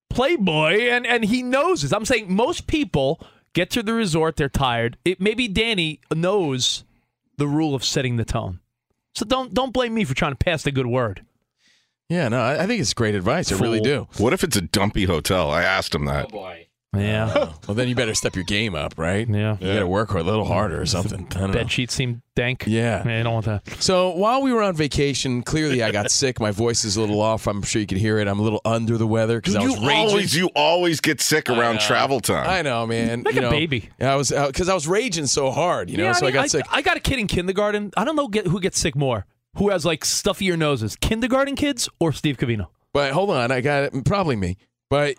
playboy, 0.08 0.88
and 0.88 1.06
and 1.06 1.24
he 1.24 1.42
knows 1.42 1.82
this. 1.82 1.92
I'm 1.92 2.06
saying 2.06 2.32
most 2.32 2.66
people 2.66 3.20
get 3.52 3.70
to 3.70 3.82
the 3.82 3.92
resort, 3.92 4.37
they're 4.37 4.48
tired. 4.48 4.96
It 5.04 5.20
maybe 5.20 5.48
Danny 5.48 6.00
knows 6.14 6.84
the 7.37 7.46
rule 7.46 7.74
of 7.74 7.84
setting 7.84 8.16
the 8.16 8.24
tone. 8.24 8.61
So 9.14 9.24
don't 9.26 9.52
don't 9.52 9.72
blame 9.72 9.94
me 9.94 10.04
for 10.04 10.14
trying 10.14 10.32
to 10.32 10.37
pass 10.37 10.62
the 10.62 10.70
good 10.70 10.87
word. 10.87 11.24
yeah, 12.08 12.28
no, 12.28 12.40
I, 12.40 12.62
I 12.62 12.66
think 12.66 12.80
it's 12.80 12.94
great 12.94 13.14
advice. 13.16 13.52
I 13.52 13.56
really 13.56 13.80
do. 13.80 14.06
What 14.16 14.32
if 14.32 14.44
it's 14.44 14.56
a 14.56 14.62
dumpy 14.62 15.04
hotel? 15.04 15.50
I 15.50 15.62
asked 15.64 15.94
him 15.94 16.04
that. 16.06 16.30
Oh, 16.32 16.54
Yeah. 16.96 17.33
Oh. 17.35 17.55
Well, 17.66 17.74
then 17.74 17.88
you 17.88 17.94
better 17.94 18.14
step 18.14 18.35
your 18.35 18.44
game 18.44 18.74
up, 18.74 18.94
right? 18.96 19.29
Yeah. 19.29 19.59
You 19.61 19.74
got 19.74 19.81
to 19.81 19.87
work 19.87 20.12
a 20.12 20.20
little 20.20 20.46
harder 20.46 20.81
or 20.81 20.87
something. 20.87 21.27
I 21.33 21.40
don't 21.40 21.48
know. 21.48 21.53
Bed 21.53 21.70
sheets 21.70 21.94
seem 21.94 22.22
dank. 22.35 22.64
Yeah. 22.66 23.03
I 23.05 23.22
don't 23.22 23.35
want 23.35 23.46
that. 23.46 23.68
So 23.83 24.11
while 24.11 24.40
we 24.40 24.55
were 24.55 24.62
on 24.62 24.74
vacation, 24.74 25.42
clearly 25.42 25.83
I 25.83 25.92
got 25.92 26.11
sick. 26.11 26.40
My 26.40 26.51
voice 26.51 26.85
is 26.85 26.96
a 26.96 27.01
little 27.01 27.20
off. 27.20 27.46
I'm 27.46 27.61
sure 27.62 27.81
you 27.81 27.87
could 27.87 27.98
hear 27.98 28.18
it. 28.18 28.27
I'm 28.27 28.38
a 28.38 28.42
little 28.42 28.62
under 28.64 28.96
the 28.96 29.07
weather 29.07 29.38
because 29.38 29.57
I 29.57 29.62
you 29.62 29.72
was 29.72 29.81
raging. 29.81 30.09
always 30.09 30.35
you 30.35 30.46
always 30.57 31.01
get 31.01 31.20
sick 31.20 31.51
around 31.51 31.81
travel 31.81 32.20
time. 32.20 32.48
I 32.48 32.62
know, 32.62 32.87
man. 32.87 33.22
Like 33.22 33.35
you 33.35 33.40
a 33.40 33.44
know, 33.44 33.51
baby. 33.51 33.90
I 34.01 34.14
was 34.16 34.33
uh, 34.33 34.46
because 34.46 34.70
I 34.70 34.74
was 34.74 34.88
raging 34.88 35.27
so 35.27 35.51
hard, 35.51 35.90
you 35.90 35.98
know. 35.98 36.05
Yeah, 36.05 36.12
so 36.12 36.27
I, 36.27 36.31
mean, 36.31 36.35
got 36.35 36.51
sick. 36.51 36.64
I 36.70 36.81
got 36.81 36.96
a 36.96 37.01
kid 37.01 37.18
in 37.18 37.27
kindergarten. 37.27 37.92
I 37.96 38.05
don't 38.05 38.16
know 38.16 38.29
get, 38.29 38.46
who 38.46 38.61
gets 38.61 38.79
sick 38.79 38.96
more. 38.96 39.27
Who 39.57 39.68
has 39.70 39.85
like 39.85 40.05
stuffier 40.05 40.57
noses, 40.57 40.96
kindergarten 40.96 41.55
kids 41.55 41.88
or 42.01 42.12
Steve 42.12 42.38
Covino? 42.38 42.68
But 42.94 43.12
hold 43.12 43.31
on, 43.31 43.51
I 43.51 43.61
got 43.61 43.85
it. 43.85 44.05
Probably 44.05 44.37
me. 44.37 44.57
But 44.88 45.16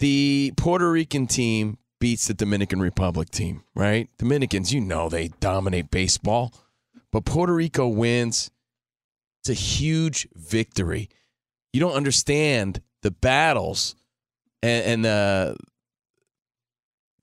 the 0.00 0.52
Puerto 0.56 0.90
Rican 0.90 1.26
team 1.26 1.78
beats 2.00 2.26
the 2.26 2.34
Dominican 2.34 2.80
Republic 2.80 3.30
team, 3.30 3.62
right? 3.74 4.08
Dominicans, 4.18 4.72
you 4.72 4.80
know, 4.80 5.08
they 5.08 5.28
dominate 5.40 5.90
baseball. 5.90 6.52
but 7.12 7.24
Puerto 7.24 7.54
Rico 7.54 7.86
wins. 7.86 8.50
It's 9.40 9.50
a 9.50 9.54
huge 9.54 10.28
victory. 10.34 11.08
You 11.72 11.80
don't 11.80 11.94
understand 11.94 12.80
the 13.02 13.10
battles 13.10 13.94
and, 14.62 14.84
and 14.84 15.04
the 15.04 15.56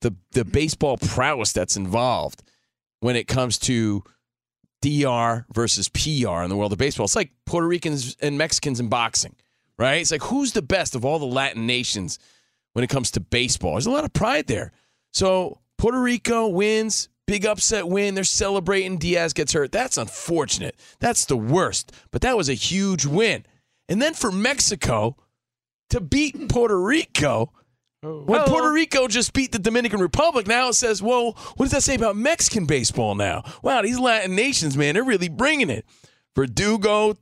the 0.02 0.16
the 0.32 0.46
baseball 0.46 0.98
prowess 0.98 1.54
that's 1.54 1.76
involved 1.78 2.44
when 3.02 3.16
it 3.16 3.28
comes 3.28 3.58
to 3.60 4.04
DR 4.82 5.46
versus 5.54 5.90
PR 5.90 6.42
in 6.44 6.50
the 6.50 6.56
world 6.56 6.72
of 6.72 6.78
baseball. 6.78 7.06
It's 7.06 7.16
like 7.16 7.32
Puerto 7.46 7.68
Ricans 7.68 8.16
and 8.22 8.38
Mexicans 8.38 8.80
in 8.80 8.90
boxing, 8.90 9.36
right? 9.78 10.02
It's 10.02 10.12
like 10.12 10.24
who's 10.24 10.54
the 10.54 10.62
best 10.62 10.96
of 10.96 11.06
all 11.06 11.20
the 11.20 11.26
Latin 11.26 11.66
nations 11.68 12.20
when 12.78 12.84
it 12.84 12.92
comes 12.92 13.10
to 13.10 13.20
baseball? 13.20 13.72
There's 13.72 13.88
a 13.88 13.92
lot 13.92 14.04
of 14.04 14.13
pride 14.13 14.46
there. 14.46 14.72
So 15.12 15.62
Puerto 15.80 16.00
Rico 16.00 16.48
wins, 16.48 17.10
big 17.26 17.44
upset 17.44 17.88
win. 17.88 18.13
They're 18.13 18.24
celebrating. 18.24 19.00
Diaz 19.00 19.34
gets 19.34 19.54
hurt. 19.54 19.72
That's 19.72 19.98
unfortunate. 19.98 20.76
That's 21.00 21.26
the 21.26 21.38
worst. 21.38 21.92
But 22.12 22.22
that 22.22 22.38
was 22.38 22.50
a 22.50 22.54
huge 22.54 23.04
win. 23.04 23.48
And 23.90 24.00
then 24.00 24.13
for 24.13 24.32
Mexico 24.32 25.18
to 25.90 26.00
beat 26.00 26.50
Puerto 26.50 26.80
Rico. 26.80 27.52
When 28.02 28.42
oh. 28.42 28.46
Puerto 28.46 28.72
Rico 28.72 29.08
just 29.08 29.34
beat 29.34 29.52
the 29.52 29.58
Dominican 29.58 30.00
Republic, 30.00 30.46
now 30.46 30.70
it 30.70 30.74
says, 30.74 31.02
well, 31.02 31.32
what 31.56 31.66
does 31.66 31.72
that 31.72 31.82
say 31.82 31.96
about 31.96 32.16
Mexican 32.16 32.68
baseball 32.68 33.16
now? 33.16 33.42
Wow, 33.63 33.82
these 33.82 33.98
Latin 33.98 34.36
nations, 34.36 34.78
man, 34.78 34.94
they're 34.94 35.04
really 35.04 35.30
bringing 35.30 35.72
it. 35.72 35.84
Verdugo, 36.36 37.18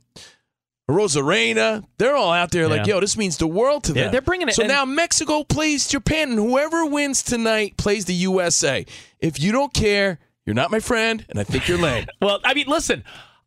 Rosarena, 0.88 1.84
they're 1.98 2.14
all 2.16 2.32
out 2.32 2.50
there 2.52 2.68
like, 2.68 2.86
Yeah. 2.86 2.94
yo, 2.94 3.00
this 3.00 3.16
means 3.16 3.38
the 3.38 3.46
world 3.46 3.84
to 3.84 3.92
Yeah, 3.92 4.04
them. 4.04 4.12
they're 4.12 4.20
bringing 4.20 4.48
it, 4.48 4.54
So 4.54 4.64
now 4.64 4.84
Mexico 4.84 5.42
plays 5.44 5.88
Japan, 5.88 6.30
and 6.30 6.38
whoever 6.38 6.84
wins 6.86 7.22
tonight 7.22 7.76
plays 7.76 8.04
the 8.04 8.14
USA. 8.14 8.86
If 9.20 9.40
you 9.40 9.50
don't 9.52 9.74
care, 9.74 10.18
you're 10.44 10.54
not 10.54 10.70
my 10.70 10.78
friend, 10.80 11.24
and 11.28 11.38
I 11.40 11.44
think 11.44 11.66
you're 11.66 11.78
lame. 11.78 12.06
Well, 12.20 12.38
I 12.44 12.54
mean, 12.54 12.66
listen, 12.68 13.02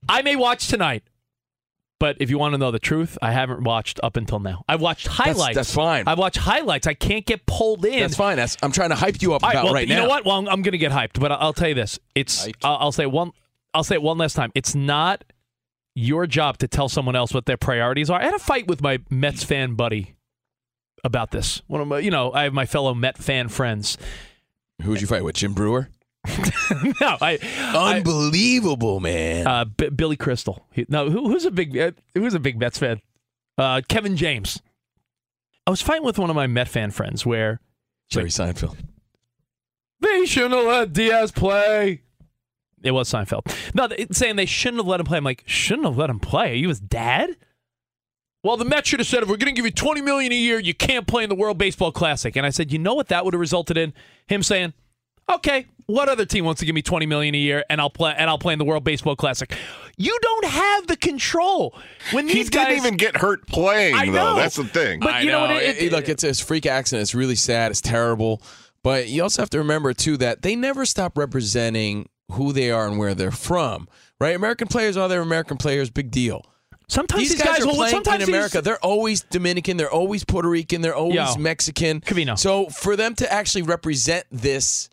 I 0.07 0.21
may 0.21 0.35
watch 0.35 0.67
tonight, 0.67 1.03
but 1.97 2.17
if 2.19 2.29
you 2.29 2.37
want 2.37 2.53
to 2.53 2.57
know 2.57 2.71
the 2.71 2.79
truth, 2.79 3.17
I 3.21 3.31
haven't 3.31 3.63
watched 3.63 3.99
up 4.03 4.17
until 4.17 4.39
now. 4.39 4.63
I've 4.67 4.81
watched 4.81 5.07
highlights. 5.07 5.55
that's 5.55 5.73
fine. 5.73 6.05
I've 6.07 6.17
watched 6.19 6.37
highlights. 6.37 6.87
I 6.87 6.93
can't 6.93 7.25
get 7.25 7.45
pulled 7.45 7.85
in. 7.85 7.99
That's 7.99 8.15
fine. 8.15 8.35
That's, 8.35 8.57
I'm 8.61 8.71
trying 8.73 8.89
to 8.89 8.95
hype 8.95 9.21
you 9.21 9.33
up 9.33 9.43
right, 9.43 9.51
about 9.53 9.65
well, 9.65 9.73
right 9.75 9.87
you 9.87 9.93
now. 9.95 10.01
You 10.01 10.07
know 10.07 10.09
what? 10.09 10.25
Well, 10.25 10.37
I'm, 10.37 10.47
I'm 10.49 10.61
going 10.61 10.73
to 10.73 10.77
get 10.77 10.91
hyped, 10.91 11.19
but 11.19 11.31
I'll, 11.31 11.37
I'll 11.39 11.53
tell 11.53 11.69
you 11.69 11.75
this: 11.75 11.99
it's. 12.15 12.47
I'll, 12.63 12.75
I'll 12.77 12.91
say 12.91 13.05
one. 13.05 13.31
I'll 13.73 13.83
say 13.85 13.95
it 13.95 14.01
one 14.01 14.17
last 14.17 14.33
time. 14.33 14.51
It's 14.55 14.75
not 14.75 15.23
your 15.95 16.27
job 16.27 16.57
to 16.59 16.67
tell 16.67 16.89
someone 16.89 17.15
else 17.15 17.33
what 17.33 17.45
their 17.45 17.57
priorities 17.57 18.09
are. 18.09 18.19
I 18.21 18.25
had 18.25 18.33
a 18.33 18.39
fight 18.39 18.67
with 18.67 18.81
my 18.81 18.99
Mets 19.09 19.43
fan 19.43 19.75
buddy 19.75 20.15
about 21.03 21.31
this. 21.31 21.61
One 21.67 21.81
of 21.81 21.87
my, 21.87 21.99
you 21.99 22.11
know, 22.11 22.31
I 22.33 22.43
have 22.43 22.53
my 22.53 22.65
fellow 22.65 22.93
Met 22.93 23.17
fan 23.17 23.49
friends. 23.49 23.97
Who 24.81 24.91
would 24.91 25.01
you 25.01 25.07
fight 25.07 25.23
with, 25.23 25.35
Jim 25.35 25.53
Breuer? 25.53 25.89
no, 27.01 27.17
I 27.21 27.39
unbelievable, 27.75 28.99
man. 28.99 29.47
Uh, 29.47 29.65
B- 29.65 29.89
Billy 29.89 30.17
Crystal. 30.17 30.65
He, 30.71 30.85
no, 30.89 31.09
who, 31.09 31.29
who's 31.29 31.45
a 31.45 31.51
big 31.51 31.77
uh, 31.77 31.91
who's 32.13 32.33
a 32.33 32.39
big 32.39 32.59
Mets 32.59 32.77
fan? 32.77 33.01
Uh, 33.57 33.81
Kevin 33.87 34.17
James. 34.17 34.61
I 35.65 35.69
was 35.69 35.81
fighting 35.81 36.05
with 36.05 36.17
one 36.19 36.29
of 36.29 36.35
my 36.35 36.47
Met 36.47 36.67
fan 36.67 36.91
friends 36.91 37.25
where 37.25 37.61
Jerry 38.09 38.29
Seinfeld. 38.29 38.77
they 40.01 40.25
shouldn't 40.25 40.53
have 40.53 40.65
let 40.65 40.93
Diaz 40.93 41.31
play. 41.31 42.01
It 42.83 42.91
was 42.91 43.11
Seinfeld. 43.11 43.43
No, 43.75 43.87
saying 44.11 44.35
they 44.35 44.45
shouldn't 44.45 44.79
have 44.81 44.87
let 44.87 44.99
him 44.99 45.05
play. 45.05 45.17
I'm 45.17 45.23
like, 45.23 45.43
shouldn't 45.45 45.85
have 45.87 45.97
let 45.97 46.09
him 46.09 46.19
play. 46.19 46.51
Are 46.51 46.55
you 46.55 46.69
his 46.69 46.79
dad? 46.79 47.35
Well, 48.43 48.55
the 48.55 48.63
Mets 48.65 48.87
should 48.87 48.99
have 49.01 49.07
said, 49.07 49.21
if 49.21 49.27
we're 49.29 49.35
going 49.37 49.53
to 49.53 49.57
give 49.59 49.65
you 49.65 49.71
20 49.71 50.01
million 50.01 50.31
a 50.31 50.35
year, 50.35 50.59
you 50.59 50.73
can't 50.73 51.05
play 51.05 51.23
in 51.23 51.29
the 51.29 51.35
World 51.35 51.57
Baseball 51.57 51.91
Classic. 51.91 52.35
And 52.37 52.45
I 52.45 52.51
said, 52.51 52.71
you 52.71 52.79
know 52.79 52.93
what 52.93 53.09
that 53.09 53.25
would 53.25 53.33
have 53.33 53.39
resulted 53.41 53.77
in? 53.77 53.93
Him 54.27 54.43
saying, 54.43 54.73
okay, 55.29 55.65
what 55.87 56.07
other 56.07 56.25
team 56.25 56.45
wants 56.45 56.59
to 56.59 56.65
give 56.65 56.73
me 56.73 56.81
20 56.81 57.05
million 57.05 57.35
a 57.35 57.37
year 57.37 57.65
and 57.69 57.81
I'll 57.81 57.89
play 57.89 58.13
and 58.17 58.29
I'll 58.29 58.37
play 58.37 58.53
in 58.53 58.59
the 58.59 58.63
World 58.65 58.85
Baseball 58.85 59.17
Classic? 59.17 59.53
You 59.97 60.17
don't 60.21 60.45
have 60.45 60.87
the 60.87 60.95
control. 60.95 61.75
When 62.13 62.29
He 62.29 62.35
these 62.35 62.49
didn't 62.49 62.63
guys 62.67 62.77
even 62.77 62.95
get 62.95 63.17
hurt 63.17 63.45
playing, 63.47 63.95
I 63.95 64.05
though. 64.05 64.11
know. 64.13 64.35
That's 64.37 64.55
the 64.55 64.63
thing. 64.63 65.01
But 65.01 65.15
I 65.15 65.19
you 65.21 65.31
know 65.31 65.41
what? 65.41 65.51
It- 65.51 65.77
It- 65.83 65.91
look, 65.91 66.07
it's 66.07 66.23
a 66.23 66.33
freak 66.33 66.65
accident. 66.65 67.01
It's 67.01 67.13
really 67.15 67.35
sad. 67.35 67.71
It's 67.71 67.81
terrible. 67.81 68.41
But 68.83 69.09
you 69.09 69.21
also 69.23 69.41
have 69.41 69.49
to 69.49 69.57
remember 69.57 69.93
too 69.93 70.15
that 70.17 70.41
they 70.43 70.55
never 70.55 70.85
stop 70.85 71.17
representing 71.17 72.07
who 72.31 72.51
they 72.53 72.71
are 72.71 72.87
and 72.87 72.97
where 72.97 73.13
they're 73.15 73.31
from. 73.31 73.87
Right? 74.19 74.35
American 74.35 74.67
players 74.67 74.97
are 74.97 75.07
their 75.07 75.21
American 75.21 75.57
players. 75.57 75.89
Big 75.89 76.11
deal. 76.11 76.45
Sometimes 76.89 77.21
these 77.21 77.31
these 77.33 77.41
guys, 77.41 77.57
guys 77.59 77.63
are 77.63 77.67
will- 77.67 77.75
playing 77.75 77.97
in 78.05 78.19
these- 78.19 78.27
America. 78.27 78.61
They're 78.61 78.83
always 78.83 79.21
Dominican. 79.21 79.77
They're 79.77 79.91
always 79.91 80.23
Puerto 80.25 80.49
Rican. 80.49 80.81
They're 80.81 80.95
always 80.95 81.15
Yo. 81.15 81.35
Mexican. 81.37 82.01
So 82.35 82.67
for 82.69 82.95
them 82.95 83.13
to 83.15 83.31
actually 83.31 83.61
represent 83.61 84.25
this 84.31 84.89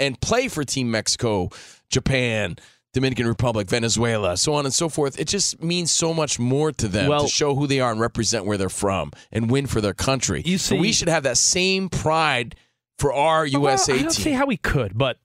and 0.00 0.20
play 0.20 0.48
for 0.48 0.64
Team 0.64 0.90
Mexico, 0.90 1.50
Japan, 1.90 2.56
Dominican 2.92 3.26
Republic, 3.26 3.68
Venezuela, 3.68 4.36
so 4.36 4.54
on 4.54 4.64
and 4.64 4.72
so 4.72 4.88
forth, 4.88 5.18
it 5.18 5.26
just 5.26 5.60
means 5.60 5.90
so 5.90 6.14
much 6.14 6.38
more 6.38 6.70
to 6.72 6.86
them 6.88 7.08
Well- 7.08 7.22
to 7.24 7.28
show 7.28 7.54
who 7.56 7.66
they 7.66 7.80
are 7.80 7.90
and 7.90 8.00
represent 8.00 8.44
where 8.46 8.56
they're 8.56 8.68
from 8.68 9.10
and 9.32 9.50
win 9.50 9.66
for 9.66 9.80
their 9.80 9.94
country. 9.94 10.42
You 10.46 10.58
so 10.58 10.76
we 10.76 10.92
should 10.92 11.08
have 11.08 11.24
that 11.24 11.36
same 11.36 11.88
pride 11.88 12.54
for 12.98 13.12
our 13.12 13.40
Well, 13.42 13.48
USA 13.62 13.94
I 13.94 13.96
don't 14.02 14.12
team 14.12 14.22
see 14.24 14.32
how 14.32 14.46
we 14.46 14.56
could, 14.56 14.96
but 14.96 15.18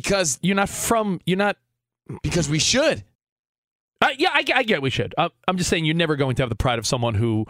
because 0.00 0.38
you're 0.42 0.56
not 0.56 0.68
from. 0.68 1.20
You're 1.26 1.38
not. 1.38 1.56
because 2.22 2.48
we 2.48 2.58
should. 2.58 3.04
Uh, 4.02 4.10
yeah, 4.18 4.30
I, 4.34 4.42
get- 4.42 4.56
I 4.56 4.62
get 4.62 4.82
we 4.82 4.90
should. 4.90 5.14
Uh, 5.16 5.30
I'm 5.48 5.56
just 5.56 5.70
saying 5.70 5.84
you're 5.86 5.94
never 5.94 6.16
going 6.16 6.36
to 6.36 6.42
have 6.42 6.50
the 6.50 6.56
pride 6.56 6.78
of 6.78 6.86
someone 6.86 7.14
who 7.14 7.46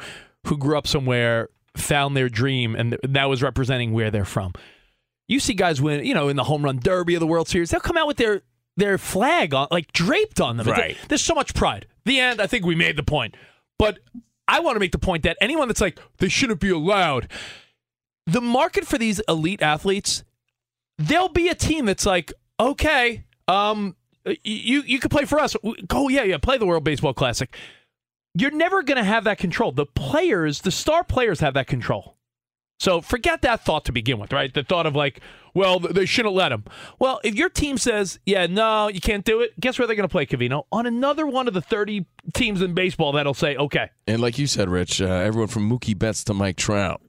who 0.46 0.56
grew 0.58 0.76
up 0.78 0.86
somewhere, 0.86 1.48
found 1.76 2.16
their 2.16 2.28
dream, 2.28 2.76
and 2.76 2.90
th- 2.92 3.00
that 3.08 3.24
was 3.28 3.42
representing 3.42 3.92
where 3.92 4.10
they're 4.10 4.24
from. 4.24 4.52
You 5.26 5.40
see 5.40 5.54
guys 5.54 5.80
win, 5.80 6.04
you 6.04 6.12
know, 6.14 6.28
in 6.28 6.36
the 6.36 6.44
home 6.44 6.62
run 6.64 6.78
derby 6.78 7.14
of 7.14 7.20
the 7.20 7.26
World 7.26 7.48
Series, 7.48 7.70
they'll 7.70 7.80
come 7.80 7.96
out 7.96 8.06
with 8.06 8.18
their 8.18 8.42
their 8.76 8.98
flag 8.98 9.54
on, 9.54 9.68
like 9.70 9.90
draped 9.92 10.40
on 10.40 10.56
them. 10.58 10.66
Right. 10.68 10.96
There's 11.08 11.22
so 11.22 11.34
much 11.34 11.54
pride. 11.54 11.86
The 12.04 12.20
end. 12.20 12.40
I 12.40 12.46
think 12.46 12.64
we 12.66 12.74
made 12.74 12.96
the 12.96 13.02
point, 13.02 13.36
but 13.78 13.98
I 14.46 14.60
want 14.60 14.76
to 14.76 14.80
make 14.80 14.92
the 14.92 14.98
point 14.98 15.22
that 15.24 15.36
anyone 15.40 15.66
that's 15.68 15.80
like 15.80 15.98
they 16.18 16.28
shouldn't 16.28 16.60
be 16.60 16.70
allowed. 16.70 17.28
The 18.26 18.40
market 18.40 18.86
for 18.86 18.98
these 18.98 19.20
elite 19.28 19.62
athletes, 19.62 20.22
there'll 20.98 21.28
be 21.28 21.48
a 21.48 21.54
team 21.54 21.86
that's 21.86 22.06
like, 22.06 22.32
okay, 22.58 23.24
um, 23.48 23.96
you 24.42 24.82
you 24.82 24.98
could 24.98 25.10
play 25.10 25.24
for 25.24 25.38
us. 25.38 25.56
Go, 25.86 26.08
yeah, 26.08 26.22
yeah, 26.22 26.38
play 26.38 26.58
the 26.58 26.66
World 26.66 26.84
Baseball 26.84 27.14
Classic. 27.14 27.54
You're 28.34 28.50
never 28.50 28.82
going 28.82 28.96
to 28.96 29.04
have 29.04 29.24
that 29.24 29.38
control. 29.38 29.70
The 29.70 29.86
players, 29.86 30.62
the 30.62 30.72
star 30.72 31.04
players, 31.04 31.40
have 31.40 31.54
that 31.54 31.66
control. 31.66 32.16
So 32.80 33.00
forget 33.00 33.42
that 33.42 33.64
thought 33.64 33.84
to 33.84 33.92
begin 33.92 34.18
with, 34.18 34.32
right? 34.32 34.52
The 34.52 34.64
thought 34.64 34.86
of 34.86 34.96
like, 34.96 35.20
well, 35.54 35.78
they 35.78 36.06
shouldn't 36.06 36.34
let 36.34 36.50
him. 36.50 36.64
Well, 36.98 37.20
if 37.22 37.36
your 37.36 37.48
team 37.48 37.78
says, 37.78 38.18
yeah, 38.26 38.46
no, 38.46 38.88
you 38.88 39.00
can't 39.00 39.24
do 39.24 39.40
it, 39.40 39.58
guess 39.60 39.78
where 39.78 39.86
they're 39.86 39.94
going 39.94 40.08
to 40.08 40.12
play 40.12 40.26
Covino? 40.26 40.64
On 40.72 40.84
another 40.84 41.26
one 41.26 41.46
of 41.46 41.54
the 41.54 41.60
30 41.60 42.04
teams 42.34 42.60
in 42.60 42.74
baseball 42.74 43.12
that'll 43.12 43.32
say, 43.32 43.56
okay. 43.56 43.90
And 44.08 44.20
like 44.20 44.38
you 44.38 44.48
said, 44.48 44.68
Rich, 44.68 45.00
uh, 45.00 45.06
everyone 45.06 45.48
from 45.48 45.70
Mookie 45.70 45.96
Betts 45.96 46.24
to 46.24 46.34
Mike 46.34 46.56
Trout 46.56 47.00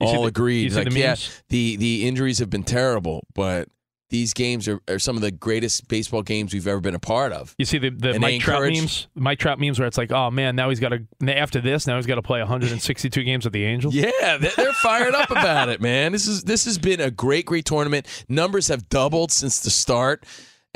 You 0.00 0.06
all 0.08 0.22
the- 0.22 0.28
agreed. 0.28 0.72
like, 0.72 0.90
the 0.90 0.98
yeah, 0.98 1.16
the 1.48 1.76
the 1.76 2.06
injuries 2.06 2.38
have 2.40 2.50
been 2.50 2.64
terrible, 2.64 3.26
but 3.34 3.68
these 4.08 4.34
games 4.34 4.68
are, 4.68 4.78
are 4.88 5.00
some 5.00 5.16
of 5.16 5.22
the 5.22 5.32
greatest 5.32 5.88
baseball 5.88 6.22
games 6.22 6.54
we've 6.54 6.68
ever 6.68 6.80
been 6.80 6.94
a 6.94 6.98
part 7.00 7.32
of. 7.32 7.56
You 7.58 7.64
see 7.64 7.78
the, 7.78 7.90
the 7.90 8.20
Mike 8.20 8.40
Trout 8.40 8.62
memes? 8.62 9.08
Mike 9.16 9.40
Trout 9.40 9.58
memes 9.58 9.80
where 9.80 9.88
it's 9.88 9.98
like, 9.98 10.12
oh 10.12 10.30
man, 10.30 10.54
now 10.54 10.68
he's 10.68 10.78
got 10.78 10.90
to, 10.90 11.36
after 11.36 11.60
this, 11.60 11.88
now 11.88 11.96
he's 11.96 12.06
got 12.06 12.14
to 12.14 12.22
play 12.22 12.38
162 12.38 13.24
games 13.24 13.44
with 13.44 13.52
the 13.52 13.64
Angels. 13.64 13.94
Yeah, 13.96 14.36
they- 14.38 14.52
they're 14.56 14.72
fired 14.74 15.14
up 15.14 15.30
about 15.32 15.70
it, 15.70 15.80
man. 15.80 16.12
This 16.12 16.28
is 16.28 16.44
this 16.44 16.66
has 16.66 16.78
been 16.78 17.00
a 17.00 17.10
great, 17.10 17.46
great 17.46 17.64
tournament. 17.64 18.06
Numbers 18.28 18.68
have 18.68 18.88
doubled 18.88 19.32
since 19.32 19.58
the 19.60 19.70
start. 19.70 20.24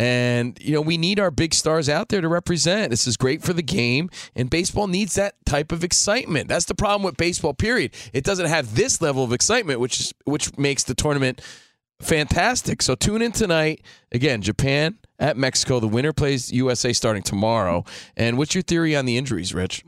And, 0.00 0.56
you 0.62 0.72
know, 0.72 0.80
we 0.80 0.96
need 0.96 1.20
our 1.20 1.30
big 1.30 1.52
stars 1.52 1.86
out 1.86 2.08
there 2.08 2.22
to 2.22 2.28
represent. 2.28 2.88
This 2.88 3.06
is 3.06 3.18
great 3.18 3.42
for 3.42 3.52
the 3.52 3.62
game, 3.62 4.08
and 4.34 4.48
baseball 4.48 4.86
needs 4.86 5.14
that 5.16 5.34
type 5.44 5.72
of 5.72 5.84
excitement. 5.84 6.48
That's 6.48 6.64
the 6.64 6.74
problem 6.74 7.02
with 7.02 7.18
baseball, 7.18 7.52
period. 7.52 7.92
It 8.14 8.24
doesn't 8.24 8.46
have 8.46 8.74
this 8.74 9.02
level 9.02 9.22
of 9.22 9.34
excitement, 9.34 9.78
which 9.78 10.00
is 10.00 10.14
which 10.24 10.56
makes 10.56 10.84
the 10.84 10.94
tournament 10.94 11.42
fantastic. 12.00 12.80
So 12.80 12.94
tune 12.94 13.20
in 13.20 13.32
tonight. 13.32 13.82
Again, 14.10 14.40
Japan 14.40 14.96
at 15.18 15.36
Mexico. 15.36 15.80
The 15.80 15.88
winner 15.88 16.14
plays 16.14 16.50
USA 16.50 16.94
starting 16.94 17.22
tomorrow. 17.22 17.84
And 18.16 18.38
what's 18.38 18.54
your 18.54 18.62
theory 18.62 18.96
on 18.96 19.04
the 19.04 19.18
injuries, 19.18 19.52
Rich? 19.52 19.84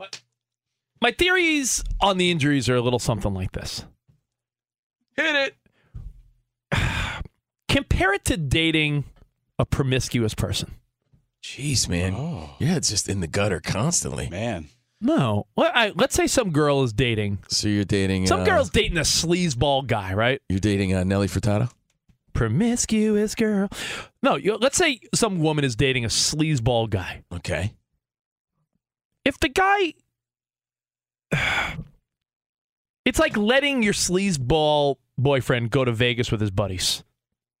My 1.01 1.09
theories 1.09 1.83
on 1.99 2.19
the 2.19 2.29
injuries 2.29 2.69
are 2.69 2.75
a 2.75 2.81
little 2.81 2.99
something 2.99 3.33
like 3.33 3.53
this. 3.53 3.83
Hit 5.15 5.55
it. 6.71 6.75
Compare 7.67 8.13
it 8.13 8.25
to 8.25 8.37
dating 8.37 9.05
a 9.63 9.65
promiscuous 9.65 10.33
person. 10.33 10.75
Jeez, 11.41 11.87
man. 11.87 12.13
Yeah, 12.59 12.75
it's 12.75 12.89
just 12.89 13.07
in 13.07 13.21
the 13.21 13.27
gutter 13.27 13.61
constantly. 13.61 14.29
Man. 14.29 14.67
No. 14.99 15.47
Well, 15.55 15.71
I, 15.73 15.93
let's 15.95 16.15
say 16.15 16.27
some 16.27 16.51
girl 16.51 16.83
is 16.83 16.91
dating. 16.91 17.39
So 17.47 17.69
you're 17.69 17.85
dating 17.85 18.27
Some 18.27 18.41
uh, 18.41 18.45
girl's 18.45 18.69
dating 18.69 18.97
a 18.97 19.01
sleazeball 19.01 19.87
guy, 19.87 20.13
right? 20.13 20.41
You're 20.49 20.59
dating 20.59 20.93
uh, 20.93 21.05
Nelly 21.05 21.27
Furtado? 21.27 21.71
Promiscuous 22.33 23.35
girl. 23.35 23.69
No, 24.21 24.35
you, 24.35 24.57
let's 24.57 24.77
say 24.77 24.99
some 25.15 25.39
woman 25.39 25.63
is 25.63 25.77
dating 25.77 26.03
a 26.03 26.09
sleazeball 26.09 26.89
guy. 26.89 27.23
Okay. 27.33 27.73
If 29.23 29.39
the 29.39 29.49
guy. 29.49 29.93
It's 33.05 33.19
like 33.19 33.35
letting 33.35 33.83
your 33.83 33.91
sleazeball 33.91 34.95
boyfriend 35.17 35.71
go 35.71 35.83
to 35.83 35.91
Vegas 35.91 36.31
with 36.31 36.39
his 36.39 36.51
buddies. 36.51 37.03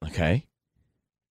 Okay. 0.05 0.45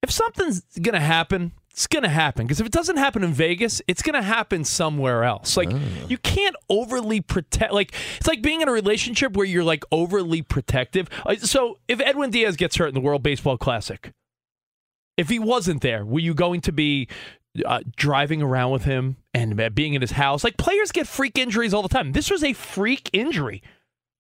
If 0.03 0.11
something's 0.11 0.63
going 0.81 0.95
to 0.95 1.01
happen 1.01 1.53
it's 1.73 1.87
going 1.87 2.03
to 2.03 2.09
happen 2.11 2.47
because 2.47 2.61
if 2.61 2.67
it 2.67 2.73
doesn't 2.73 2.99
happen 2.99 3.25
in 3.25 3.33
Vegas, 3.33 3.81
it's 3.89 4.03
going 4.03 4.15
to 4.15 4.23
happen 4.23 4.63
somewhere 4.63 5.25
else. 5.25 5.57
Like 5.57 5.73
you 6.07 6.19
can't 6.19 6.55
overly 6.69 7.23
protect. 7.23 7.73
Like 7.73 7.95
it's 8.19 8.29
like 8.29 8.43
being 8.43 8.61
in 8.61 8.69
a 8.69 8.73
relationship 8.73 9.35
where 9.35 9.47
you're 9.47 9.65
like 9.65 9.85
overly 9.91 10.43
protective. 10.43 11.09
Uh, 11.25 11.37
So 11.37 11.79
if 11.89 11.99
Edwin 12.01 12.31
Diaz 12.31 12.57
gets 12.57 12.77
hurt 12.77 12.89
in 12.89 12.95
the 12.95 13.01
World 13.01 13.23
Baseball 13.23 13.57
Classic, 13.57 14.13
if 15.17 15.31
he 15.31 15.39
wasn't 15.39 15.81
there, 15.81 16.05
were 16.05 16.21
you 16.21 16.35
going 16.35 16.61
to 16.63 16.73
be 16.73 17.09
uh, 17.65 17.81
driving 17.97 18.43
around 18.43 18.73
with 18.73 18.85
him 18.85 19.17
and 19.33 19.59
uh, 19.59 19.71
being 19.71 19.95
in 19.95 20.03
his 20.03 20.13
house? 20.13 20.45
Like 20.45 20.59
players 20.59 20.93
get 20.93 21.07
freak 21.07 21.39
injuries 21.39 21.73
all 21.73 21.83
the 21.83 21.89
time. 21.89 22.13
This 22.13 22.31
was 22.31 22.45
a 22.45 22.53
freak 22.53 23.09
injury. 23.15 23.63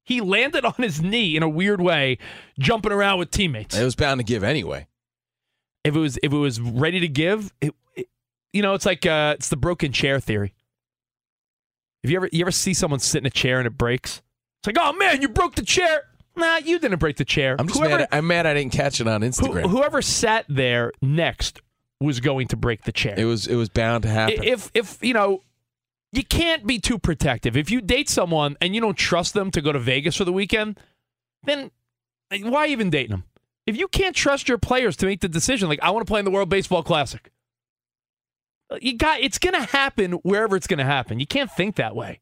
He 0.05 0.23
landed 0.23 0.65
on 0.65 0.75
his 0.79 1.03
knee 1.03 1.37
in 1.37 1.43
a 1.43 1.49
weird 1.49 1.83
way, 1.83 2.17
jumping 2.59 2.93
around 2.93 3.19
with 3.19 3.31
teammates. 3.31 3.77
It 3.77 3.85
was 3.85 3.95
bound 3.95 4.21
to 4.21 4.25
give 4.25 4.43
anyway. 4.43 4.87
If 5.85 5.97
it 5.97 5.99
was 5.99 6.19
if 6.23 6.33
it 6.33 6.37
was 6.37 6.61
ready 6.61 7.01
to 7.01 7.09
give, 7.09 7.53
it, 7.61 7.75
it- 7.97 8.09
you 8.53 8.61
know, 8.63 8.75
it's 8.75 8.85
like 8.87 9.07
uh, 9.07 9.35
it's 9.39 9.49
the 9.49 9.57
broken 9.57 9.93
chair 9.93 10.21
theory. 10.21 10.55
If 12.03 12.11
you 12.11 12.17
ever 12.17 12.29
you 12.33 12.43
ever 12.45 12.51
see 12.51 12.75
someone 12.75 13.01
sit 13.01 13.19
in 13.19 13.27
a 13.27 13.31
chair 13.31 13.59
and 13.59 13.67
it 13.67 13.77
breaks, 13.79 14.23
it's 14.61 14.67
like, 14.67 14.77
oh 14.81 14.93
man, 14.93 15.23
you 15.23 15.29
broke 15.29 15.55
the 15.55 15.65
chair. 15.65 16.03
Nah, 16.37 16.57
you 16.59 16.79
didn't 16.79 16.99
break 16.99 17.17
the 17.17 17.25
chair. 17.25 17.57
I'm 17.59 17.67
just 17.67 17.79
Whoever- 17.79 17.99
mad. 17.99 18.09
I'm 18.13 18.27
mad 18.27 18.47
I 18.47 18.55
didn't 18.55 18.73
catch 18.73 19.01
it 19.01 19.07
on 19.09 19.23
who- 19.23 19.29
Instagram. 19.29 19.69
whoever 19.71 20.03
sat 20.03 20.45
there 20.49 20.93
next 21.03 21.61
was 22.01 22.21
going 22.21 22.49
to 22.49 22.57
break 22.57 22.83
the 22.83 22.93
chair. 22.93 23.15
it 23.17 23.25
was 23.25 23.47
it 23.47 23.55
was 23.57 23.69
bound 23.69 24.03
to 24.03 24.09
happen. 24.09 24.43
If 24.43 24.71
if 24.75 24.99
you 25.03 25.15
know, 25.15 25.43
you 26.13 26.25
can't 26.25 26.67
be 26.67 26.79
too 26.79 26.99
protective. 26.99 27.57
If 27.57 27.71
you 27.71 27.81
date 27.81 28.09
someone 28.09 28.57
and 28.61 28.75
you 28.75 28.81
don't 28.81 28.97
trust 28.97 29.35
them 29.35 29.51
to 29.53 29.61
go 29.63 29.73
to 29.73 29.79
Vegas 29.79 30.17
for 30.17 30.25
the 30.25 30.33
weekend, 30.33 30.79
then 31.45 31.71
why 32.43 32.67
even 32.69 32.91
dating 32.91 33.11
them? 33.13 33.25
If 33.67 33.77
you 33.77 33.89
can't 33.89 34.17
trust 34.17 34.49
your 34.49 34.59
players 34.59 34.97
to 34.99 35.07
make 35.07 35.21
the 35.21 35.29
decision, 35.29 35.69
like 35.69 35.81
I 35.83 35.91
want 35.91 36.07
to 36.07 36.11
play 36.11 36.19
in 36.19 36.25
the 36.25 36.31
World 36.31 36.49
Baseball 36.49 36.83
Classic, 36.83 37.31
uh, 38.71 38.79
you 38.81 38.97
got 38.97 39.21
it's 39.21 39.39
going 39.39 39.55
to 39.55 39.63
happen 39.63 40.13
wherever 40.23 40.57
it's 40.57 40.67
going 40.67 40.79
to 40.79 40.85
happen. 40.85 41.21
You 41.21 41.27
can't 41.27 41.51
think 41.51 41.77
that 41.77 41.95
way. 41.95 42.21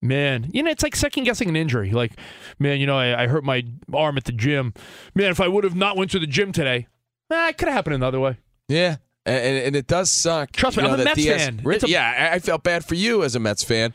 Man, 0.00 0.48
you 0.52 0.62
know, 0.62 0.70
it's 0.70 0.82
like 0.82 0.94
second 0.94 1.24
guessing 1.24 1.48
an 1.48 1.56
injury. 1.56 1.90
Like, 1.90 2.12
man, 2.58 2.78
you 2.78 2.86
know, 2.86 2.96
I, 2.96 3.24
I 3.24 3.26
hurt 3.26 3.42
my 3.42 3.64
arm 3.92 4.16
at 4.16 4.24
the 4.24 4.32
gym. 4.32 4.72
Man, 5.14 5.30
if 5.30 5.40
I 5.40 5.48
would 5.48 5.64
have 5.64 5.74
not 5.74 5.96
went 5.96 6.12
to 6.12 6.20
the 6.20 6.26
gym 6.26 6.52
today, 6.52 6.86
nah, 7.28 7.48
it 7.48 7.58
could 7.58 7.66
have 7.66 7.74
happened 7.74 7.96
another 7.96 8.20
way. 8.20 8.38
Yeah. 8.68 8.96
And, 9.26 9.58
and, 9.58 9.76
it 9.76 9.86
does 9.86 10.10
suck. 10.10 10.52
Trust 10.52 10.78
me, 10.78 10.84
you 10.84 10.88
I'm 10.88 11.00
a 11.00 11.04
Mets 11.04 11.16
Diaz, 11.16 11.44
fan. 11.44 11.60
Re- 11.62 11.74
It's 11.74 11.84
a- 11.84 11.88
yeah, 11.88 12.30
I 12.32 12.38
felt 12.38 12.62
bad 12.62 12.84
for 12.84 12.94
you 12.94 13.22
as 13.24 13.34
a 13.34 13.40
Mets 13.40 13.62
fan. 13.62 13.92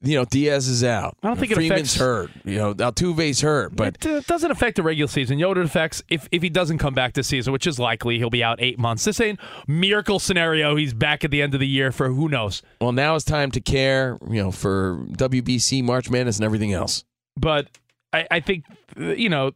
You 0.00 0.14
know, 0.14 0.24
Diaz 0.24 0.68
is 0.68 0.84
out. 0.84 1.16
I 1.24 1.26
don't 1.26 1.38
think 1.38 1.50
it 1.50 1.56
Freeman's 1.56 1.96
affects- 1.96 1.96
hurt. 1.96 2.30
You 2.44 2.58
know, 2.58 2.74
Altuve's 2.74 3.40
hurt, 3.40 3.74
but 3.74 3.96
it 3.96 4.06
uh, 4.06 4.20
doesn't 4.28 4.50
affect 4.50 4.76
the 4.76 4.84
regular 4.84 5.08
season. 5.08 5.40
You 5.40 5.46
know 5.46 5.52
it 5.52 5.58
affects? 5.58 6.02
If 6.08 6.28
if 6.30 6.40
he 6.40 6.48
doesn't 6.48 6.78
come 6.78 6.94
back 6.94 7.14
this 7.14 7.26
season, 7.26 7.52
which 7.52 7.66
is 7.66 7.80
likely, 7.80 8.16
he'll 8.18 8.30
be 8.30 8.44
out 8.44 8.60
eight 8.60 8.78
months. 8.78 9.04
This 9.04 9.20
ain't 9.20 9.40
miracle 9.66 10.20
scenario. 10.20 10.76
He's 10.76 10.94
back 10.94 11.24
at 11.24 11.32
the 11.32 11.42
end 11.42 11.54
of 11.54 11.60
the 11.60 11.66
year 11.66 11.90
for 11.90 12.10
who 12.10 12.28
knows. 12.28 12.62
well, 12.80 12.92
now 12.92 13.16
it's 13.16 13.24
time 13.24 13.50
to 13.50 13.60
care. 13.60 14.18
You 14.30 14.44
know, 14.44 14.50
for 14.52 15.04
WBC, 15.10 15.82
March 15.82 16.10
Madness, 16.10 16.36
and 16.36 16.44
everything 16.44 16.72
else. 16.72 17.04
But 17.36 17.66
I, 18.12 18.26
I 18.30 18.40
think 18.40 18.66
uh, 18.98 19.14
you 19.14 19.28
know 19.28 19.50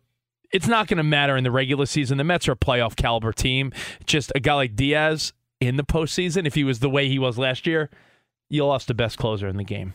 it's 0.51 0.67
not 0.67 0.89
going 0.89 0.99
to 0.99 1.05
matter 1.05 1.37
in 1.37 1.45
the 1.45 1.53
regular 1.53 1.87
season. 1.87 2.19
The 2.19 2.25
Mets 2.25 2.49
are 2.49 2.53
a 2.53 2.57
playoff 2.57 2.97
caliber 2.97 3.33
team. 3.33 3.73
Just 4.07 4.33
a 4.35 4.41
guy 4.41 4.55
like 4.55 4.75
Diaz 4.75 5.33
in 5.61 5.77
the 5.77 5.85
postseason, 5.85 6.47
if 6.49 6.55
he 6.57 6.65
was 6.65 6.81
the 6.81 6.91
way 6.91 7.09
he 7.09 7.21
was 7.21 7.39
last 7.39 7.67
year, 7.67 7.89
you 8.51 8.67
lost 8.67 8.89
the 8.89 8.95
best 8.95 9.17
closer 9.17 9.47
in 9.47 9.57
the 9.57 9.65
game. 9.65 9.95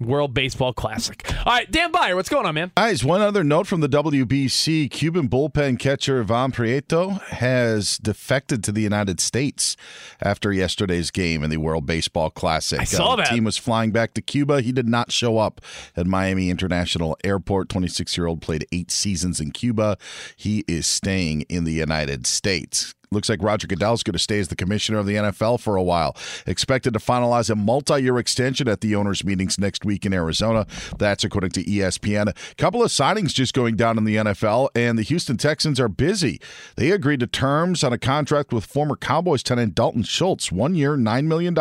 World 0.00 0.32
Baseball 0.32 0.72
Classic. 0.72 1.28
All 1.44 1.52
right, 1.54 1.68
Dan 1.68 1.90
Beyer, 1.90 2.14
what's 2.14 2.28
going 2.28 2.46
on, 2.46 2.54
man? 2.54 2.70
Guys, 2.76 3.04
one 3.04 3.20
other 3.20 3.42
note 3.42 3.66
from 3.66 3.80
the 3.80 3.88
WBC 3.88 4.88
Cuban 4.92 5.28
bullpen 5.28 5.76
catcher 5.76 6.20
Ivan 6.20 6.52
Prieto 6.52 7.20
has 7.22 7.98
defected 7.98 8.62
to 8.62 8.70
the 8.72 8.80
United 8.80 9.18
States 9.18 9.76
after 10.22 10.52
yesterday's 10.52 11.10
game 11.10 11.42
in 11.42 11.50
the 11.50 11.56
World 11.56 11.84
Baseball 11.84 12.30
Classic. 12.30 12.78
Uh, 12.78 12.82
I 12.82 12.84
saw 12.84 13.16
the 13.16 13.22
that. 13.24 13.30
team 13.32 13.42
was 13.42 13.56
flying 13.56 13.90
back 13.90 14.14
to 14.14 14.22
Cuba. 14.22 14.60
He 14.60 14.70
did 14.70 14.88
not 14.88 15.10
show 15.10 15.38
up 15.38 15.60
at 15.96 16.06
Miami 16.06 16.48
International 16.48 17.16
Airport. 17.24 17.68
26 17.68 18.16
year 18.16 18.28
old 18.28 18.40
played 18.40 18.66
eight 18.70 18.92
seasons 18.92 19.40
in 19.40 19.50
Cuba. 19.50 19.98
He 20.36 20.64
is 20.68 20.86
staying 20.86 21.40
in 21.48 21.64
the 21.64 21.72
United 21.72 22.24
States. 22.24 22.94
Looks 23.10 23.28
like 23.28 23.42
Roger 23.42 23.66
Goodell 23.66 23.94
is 23.94 24.02
going 24.02 24.12
to 24.12 24.18
stay 24.18 24.38
as 24.38 24.48
the 24.48 24.56
commissioner 24.56 24.98
of 24.98 25.06
the 25.06 25.14
NFL 25.14 25.60
for 25.60 25.76
a 25.76 25.82
while. 25.82 26.14
Expected 26.46 26.92
to 26.92 26.98
finalize 26.98 27.48
a 27.48 27.56
multi 27.56 28.02
year 28.02 28.18
extension 28.18 28.68
at 28.68 28.82
the 28.82 28.94
owners' 28.94 29.24
meetings 29.24 29.58
next 29.58 29.84
week 29.84 30.04
in 30.04 30.12
Arizona. 30.12 30.66
That's 30.98 31.24
according 31.24 31.50
to 31.52 31.64
ESPN. 31.64 32.28
A 32.28 32.54
couple 32.56 32.82
of 32.82 32.90
signings 32.90 33.32
just 33.32 33.54
going 33.54 33.76
down 33.76 33.96
in 33.96 34.04
the 34.04 34.16
NFL, 34.16 34.68
and 34.74 34.98
the 34.98 35.02
Houston 35.02 35.38
Texans 35.38 35.80
are 35.80 35.88
busy. 35.88 36.40
They 36.76 36.90
agreed 36.90 37.20
to 37.20 37.26
terms 37.26 37.82
on 37.82 37.92
a 37.92 37.98
contract 37.98 38.52
with 38.52 38.66
former 38.66 38.96
Cowboys 38.96 39.42
tight 39.42 39.58
end 39.58 39.74
Dalton 39.74 40.02
Schultz, 40.02 40.52
one 40.52 40.74
year, 40.74 40.96
$9 40.96 41.24
million, 41.24 41.56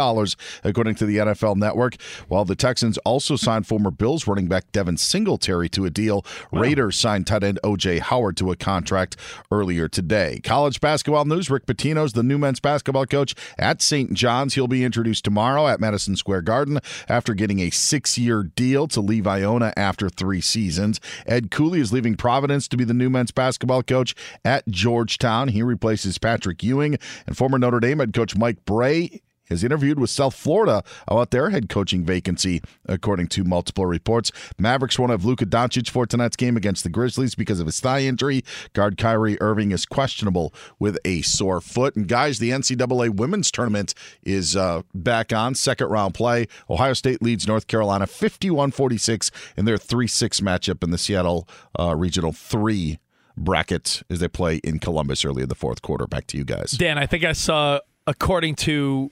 according 0.63 0.95
to 0.95 1.05
the 1.05 1.17
NFL 1.17 1.55
network, 1.55 1.95
while 2.27 2.43
the 2.43 2.55
Texans 2.55 2.97
also 2.99 3.35
signed 3.35 3.67
former 3.67 3.91
Bills 3.91 4.27
running 4.27 4.47
back 4.47 4.71
Devin 4.73 4.97
Singletary 4.97 5.69
to 5.69 5.85
a 5.85 5.89
deal. 5.89 6.25
Raiders 6.51 6.97
signed 6.97 7.27
tight 7.27 7.43
end 7.43 7.59
O.J. 7.63 7.99
Howard 7.99 8.35
to 8.37 8.51
a 8.51 8.55
contract 8.55 9.15
earlier 9.51 9.87
today. 9.87 10.41
College 10.43 10.81
basketball 10.81 11.25
news 11.25 11.36
Rick 11.37 11.67
Pitino's 11.67 12.13
the 12.13 12.23
new 12.23 12.39
men's 12.39 12.59
basketball 12.59 13.05
coach 13.05 13.35
at 13.59 13.81
St. 13.81 14.13
John's. 14.13 14.55
He'll 14.55 14.67
be 14.67 14.83
introduced 14.83 15.23
tomorrow 15.23 15.67
at 15.67 15.79
Madison 15.79 16.15
Square 16.15 16.41
Garden 16.41 16.79
after 17.07 17.35
getting 17.35 17.59
a 17.59 17.69
six 17.69 18.17
year 18.17 18.43
deal 18.43 18.87
to 18.87 18.99
leave 18.99 19.27
Iona 19.27 19.71
after 19.77 20.09
three 20.09 20.41
seasons. 20.41 20.99
Ed 21.27 21.51
Cooley 21.51 21.79
is 21.79 21.93
leaving 21.93 22.15
Providence 22.15 22.67
to 22.69 22.77
be 22.77 22.83
the 22.83 22.93
new 22.93 23.09
men's 23.09 23.31
basketball 23.31 23.83
coach 23.83 24.15
at 24.43 24.67
Georgetown. 24.67 25.49
He 25.49 25.61
replaces 25.61 26.17
Patrick 26.17 26.63
Ewing 26.63 26.97
and 27.27 27.37
former 27.37 27.59
Notre 27.59 27.79
Dame 27.79 27.99
head 27.99 28.13
coach 28.13 28.35
Mike 28.35 28.65
Brey 28.65 29.21
has 29.49 29.63
interviewed 29.63 29.99
with 29.99 30.09
South 30.09 30.35
Florida 30.35 30.83
about 31.07 31.31
their 31.31 31.49
head 31.49 31.69
coaching 31.69 32.03
vacancy, 32.03 32.61
according 32.85 33.27
to 33.27 33.43
multiple 33.43 33.85
reports. 33.85 34.31
Mavericks 34.57 34.97
won't 34.99 35.11
have 35.11 35.25
Luka 35.25 35.45
Doncic 35.45 35.89
for 35.89 36.05
tonight's 36.05 36.35
game 36.35 36.57
against 36.57 36.83
the 36.83 36.89
Grizzlies 36.89 37.35
because 37.35 37.59
of 37.59 37.65
his 37.65 37.79
thigh 37.79 38.01
injury. 38.01 38.43
Guard 38.73 38.97
Kyrie 38.97 39.39
Irving 39.41 39.71
is 39.71 39.85
questionable 39.85 40.53
with 40.79 40.97
a 41.05 41.21
sore 41.21 41.61
foot. 41.61 41.95
And 41.95 42.07
guys, 42.07 42.39
the 42.39 42.51
NCAA 42.51 43.15
women's 43.15 43.51
tournament 43.51 43.93
is 44.23 44.55
uh, 44.55 44.83
back 44.93 45.33
on 45.33 45.55
second 45.55 45.87
round 45.87 46.13
play. 46.13 46.47
Ohio 46.69 46.93
State 46.93 47.21
leads 47.21 47.47
North 47.47 47.67
Carolina 47.67 48.07
51 48.07 48.71
46 48.71 49.31
in 49.55 49.65
their 49.65 49.77
3 49.77 50.07
6 50.07 50.39
matchup 50.41 50.83
in 50.83 50.91
the 50.91 50.97
Seattle 50.97 51.47
uh, 51.79 51.95
Regional 51.95 52.31
3 52.31 52.99
bracket 53.37 54.01
as 54.09 54.19
they 54.19 54.27
play 54.27 54.57
in 54.57 54.79
Columbus 54.79 55.23
early 55.23 55.43
in 55.43 55.49
the 55.49 55.55
fourth 55.55 55.81
quarter. 55.81 56.07
Back 56.07 56.27
to 56.27 56.37
you 56.37 56.43
guys. 56.43 56.71
Dan, 56.71 56.97
I 56.97 57.05
think 57.05 57.23
I 57.23 57.33
saw, 57.33 57.79
according 58.05 58.55
to 58.55 59.11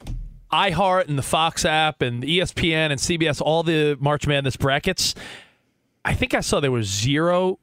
iHeart 0.52 1.08
and 1.08 1.18
the 1.18 1.24
Fox 1.24 1.66
app 1.66 2.02
and 2.02 2.24
ESPN 2.24 2.92
and 2.92 3.00
CBS, 3.00 3.42
all 3.42 3.64
the 3.64 3.98
March 4.00 4.28
Madness 4.28 4.56
brackets, 4.56 5.16
I 6.04 6.14
think 6.14 6.34
I 6.34 6.40
saw 6.40 6.60
there 6.60 6.72
was 6.72 6.88
zero, 6.88 7.60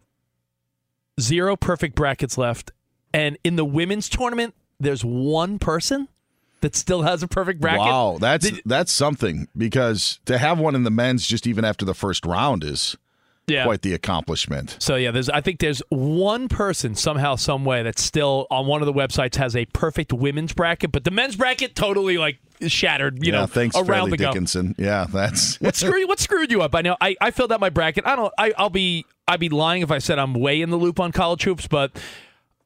zero 1.20 1.57
perfect 1.57 1.95
brackets 1.95 2.37
left. 2.37 2.72
And 3.14 3.39
in 3.45 3.57
the 3.57 3.64
women's 3.64 4.09
tournament, 4.09 4.55
there's 4.80 5.05
one 5.05 5.59
person 5.59 6.09
that 6.61 6.74
still 6.74 7.03
has 7.03 7.22
a 7.22 7.28
perfect 7.28 7.61
bracket. 7.61 7.80
Wow, 7.80 8.18
that's 8.20 8.49
Did- 8.51 8.62
that's 8.64 8.93
something 8.93 9.49
because 9.57 10.20
to 10.26 10.39
have 10.39 10.59
one 10.59 10.74
in 10.74 10.85
the 10.85 10.91
men's 10.91 11.26
just 11.26 11.47
even 11.47 11.64
after 11.64 11.85
the 11.85 11.95
first 11.95 12.24
round 12.24 12.64
is 12.64 12.97
Yeah. 13.47 13.64
quite 13.64 13.82
the 13.82 13.93
accomplishment. 13.93 14.76
So 14.78 14.95
yeah, 14.97 15.11
there's 15.11 15.28
I 15.28 15.40
think 15.40 15.59
there's 15.59 15.82
one 15.88 16.49
person 16.49 16.95
somehow, 16.95 17.36
some 17.36 17.64
way 17.64 17.82
that 17.82 17.99
still 17.99 18.47
on 18.51 18.66
one 18.66 18.82
of 18.82 18.86
the 18.86 18.93
websites 18.93 19.36
has 19.36 19.57
a 19.57 19.66
perfect 19.66 20.12
women's 20.12 20.53
bracket, 20.53 20.93
but 20.93 21.05
the 21.05 21.11
men's 21.11 21.36
bracket 21.36 21.74
totally 21.74 22.18
like 22.18 22.38
shattered. 22.68 23.24
You 23.24 23.32
yeah, 23.32 23.40
know, 23.40 23.47
thanks, 23.47 23.76
around 23.76 23.86
Fairleigh 23.86 24.11
the 24.11 24.16
go. 24.16 24.26
Dickinson. 24.28 24.74
Yeah, 24.78 25.07
that's 25.11 25.57
What 25.61 25.74
screwed 25.74 26.09
what 26.09 26.20
screwed 26.20 26.51
you 26.51 26.62
up? 26.62 26.74
I 26.74 26.82
know 26.82 26.97
I, 27.01 27.16
I 27.20 27.30
filled 27.30 27.53
out 27.53 27.61
my 27.61 27.70
bracket. 27.70 28.07
I 28.07 28.16
don't. 28.16 28.32
I, 28.38 28.53
I'll 28.57 28.70
be 28.70 29.05
I'd 29.26 29.40
be 29.40 29.49
lying 29.49 29.82
if 29.82 29.90
I 29.90 29.99
said 29.99 30.18
I'm 30.18 30.34
way 30.34 30.61
in 30.62 30.70
the 30.70 30.76
loop 30.76 31.01
on 31.01 31.12
college 31.12 31.43
hoops, 31.43 31.66
but 31.66 31.93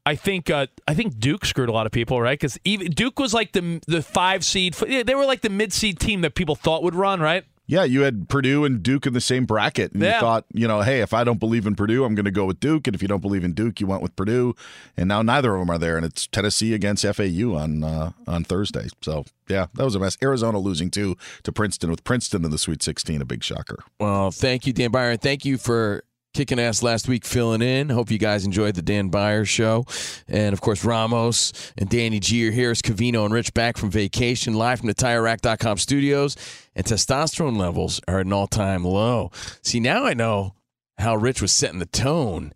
I 0.04 0.14
think 0.14 0.50
uh, 0.50 0.66
I 0.86 0.94
think 0.94 1.18
Duke 1.18 1.44
screwed 1.44 1.68
a 1.68 1.72
lot 1.72 1.86
of 1.86 1.92
people, 1.92 2.20
right? 2.20 2.38
Because 2.38 2.58
even 2.64 2.92
Duke 2.92 3.18
was 3.18 3.34
like 3.34 3.52
the 3.52 3.80
the 3.86 4.02
five 4.02 4.44
seed. 4.44 4.74
They 4.74 5.14
were 5.14 5.26
like 5.26 5.40
the 5.40 5.50
mid 5.50 5.72
seed 5.72 5.98
team 5.98 6.20
that 6.20 6.34
people 6.34 6.54
thought 6.54 6.82
would 6.82 6.94
run, 6.94 7.20
right? 7.20 7.44
Yeah, 7.68 7.82
you 7.84 8.02
had 8.02 8.28
Purdue 8.28 8.64
and 8.64 8.82
Duke 8.82 9.06
in 9.06 9.12
the 9.12 9.20
same 9.20 9.44
bracket, 9.44 9.92
and 9.92 10.02
Yeah. 10.02 10.14
you 10.14 10.20
thought, 10.20 10.44
you 10.52 10.68
know, 10.68 10.82
hey, 10.82 11.00
if 11.00 11.12
I 11.12 11.24
don't 11.24 11.40
believe 11.40 11.66
in 11.66 11.74
Purdue, 11.74 12.04
I'm 12.04 12.14
going 12.14 12.24
to 12.24 12.30
go 12.30 12.44
with 12.44 12.60
Duke, 12.60 12.86
and 12.86 12.94
if 12.94 13.02
you 13.02 13.08
don't 13.08 13.20
believe 13.20 13.42
in 13.44 13.52
Duke, 13.54 13.80
you 13.80 13.86
went 13.88 14.02
with 14.02 14.14
Purdue, 14.14 14.54
and 14.96 15.08
now 15.08 15.20
neither 15.22 15.54
of 15.54 15.60
them 15.60 15.70
are 15.70 15.78
there, 15.78 15.96
and 15.96 16.06
it's 16.06 16.26
Tennessee 16.28 16.74
against 16.74 17.04
FAU 17.04 17.54
on 17.56 17.82
uh, 17.82 18.12
on 18.26 18.44
Thursday. 18.44 18.86
So 19.02 19.24
yeah, 19.48 19.66
that 19.74 19.84
was 19.84 19.94
a 19.94 19.98
mess. 19.98 20.16
Arizona 20.22 20.58
losing 20.58 20.90
too 20.90 21.16
to 21.42 21.52
Princeton 21.52 21.90
with 21.90 22.04
Princeton 22.04 22.44
in 22.44 22.50
the 22.50 22.58
Sweet 22.58 22.82
16, 22.82 23.20
a 23.20 23.24
big 23.24 23.42
shocker. 23.42 23.82
Well, 23.98 24.30
thank 24.30 24.66
you, 24.66 24.72
Dan 24.72 24.90
Byron. 24.92 25.18
Thank 25.18 25.44
you 25.44 25.58
for 25.58 26.04
kicking 26.36 26.60
ass 26.60 26.82
last 26.82 27.08
week, 27.08 27.24
filling 27.24 27.62
in. 27.62 27.88
Hope 27.88 28.10
you 28.10 28.18
guys 28.18 28.44
enjoyed 28.44 28.74
the 28.74 28.82
Dan 28.82 29.08
Beyer 29.08 29.46
show. 29.46 29.86
And 30.28 30.52
of 30.52 30.60
course, 30.60 30.84
Ramos 30.84 31.72
and 31.78 31.88
Danny 31.88 32.20
G 32.20 32.46
are 32.46 32.50
here. 32.50 32.70
It's 32.70 32.82
Covino 32.82 33.24
and 33.24 33.32
Rich 33.32 33.54
back 33.54 33.78
from 33.78 33.90
vacation, 33.90 34.52
live 34.52 34.80
from 34.80 34.88
the 34.88 34.94
TireRack.com 34.94 35.78
studios. 35.78 36.36
And 36.74 36.84
testosterone 36.84 37.56
levels 37.56 38.02
are 38.06 38.20
at 38.20 38.26
an 38.26 38.34
all 38.34 38.46
time 38.46 38.84
low. 38.84 39.30
See, 39.62 39.80
now 39.80 40.04
I 40.04 40.12
know 40.12 40.54
how 40.98 41.16
Rich 41.16 41.40
was 41.40 41.52
setting 41.52 41.78
the 41.78 41.86
tone 41.86 42.52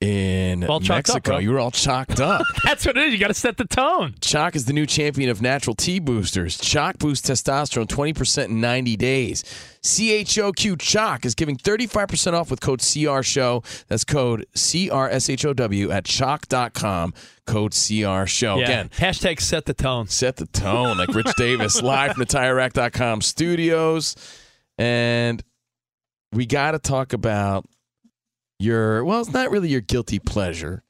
in 0.00 0.64
All 0.64 0.80
chalked 0.80 1.10
up, 1.10 1.16
Mexico. 1.16 1.38
you 1.38 1.50
were 1.52 1.58
all 1.58 1.70
chalked 1.70 2.20
up. 2.20 2.42
That's 2.64 2.84
what 2.86 2.96
it 2.96 3.04
is. 3.04 3.12
You 3.12 3.18
got 3.18 3.28
to 3.28 3.34
set 3.34 3.56
the 3.56 3.64
tone. 3.64 4.14
Choq 4.20 4.54
is 4.56 4.64
the 4.66 4.72
new 4.72 4.86
champion 4.86 5.30
of 5.30 5.40
natural 5.42 5.74
T 5.74 5.98
boosters. 5.98 6.58
Choq 6.58 6.98
boosts 6.98 7.28
testosterone 7.28 7.86
20% 7.86 8.46
in 8.46 8.60
90 8.60 8.96
days. 8.96 9.44
CHOQ 9.82 10.80
Chalk 10.80 11.24
is 11.26 11.34
giving 11.34 11.56
35% 11.58 12.32
off 12.32 12.50
with 12.50 12.60
code 12.60 12.80
CR 12.80 13.22
Show. 13.22 13.62
That's 13.88 14.04
code 14.04 14.46
CRSHOW 14.56 15.90
at 15.92 16.04
choq.com. 16.04 17.14
Code 17.46 17.72
CR 17.72 18.26
Show. 18.26 18.56
Yeah. 18.58 18.64
Again, 18.64 18.88
Hashtag 18.96 19.40
set 19.40 19.66
the 19.66 19.74
tone. 19.74 20.08
set 20.08 20.36
the 20.36 20.46
tone 20.46 20.96
like 20.96 21.10
Rich 21.14 21.34
Davis 21.36 21.82
live 21.82 22.12
from 22.12 22.20
the 22.20 22.26
TireRack.com 22.26 23.20
studios. 23.20 24.16
And 24.78 25.42
we 26.32 26.46
got 26.46 26.70
to 26.72 26.78
talk 26.78 27.12
about 27.12 27.66
your, 28.64 29.04
well, 29.04 29.20
it's 29.20 29.32
not 29.32 29.50
really 29.50 29.68
your 29.68 29.80
guilty 29.80 30.18
pleasure, 30.18 30.82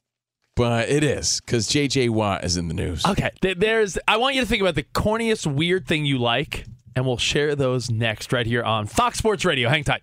but 0.57 0.89
it 0.89 1.03
is 1.05 1.41
because 1.41 1.69
JJ 1.69 2.11
Watt 2.11 2.45
is 2.45 2.57
in 2.57 2.69
the 2.69 2.75
news. 2.75 3.05
Okay, 3.05 3.31
th- 3.43 3.59
there's. 3.59 3.99
I 4.07 4.17
want 4.17 4.35
you 4.37 4.41
to 4.41 4.47
think 4.47 4.61
about 4.63 4.77
the 4.77 4.85
corniest 4.85 5.47
weird 5.53 5.87
thing 5.87 6.07
you 6.07 6.19
like, 6.19 6.65
and 6.95 7.05
we'll 7.05 7.17
share 7.19 7.55
those 7.57 7.91
next 7.91 8.33
right 8.33 8.47
here 8.47 8.63
on 8.63 8.87
Fox 8.87 9.19
Sports 9.19 9.45
Radio. 9.45 9.69
Hang 9.69 9.85
tight. 9.85 10.03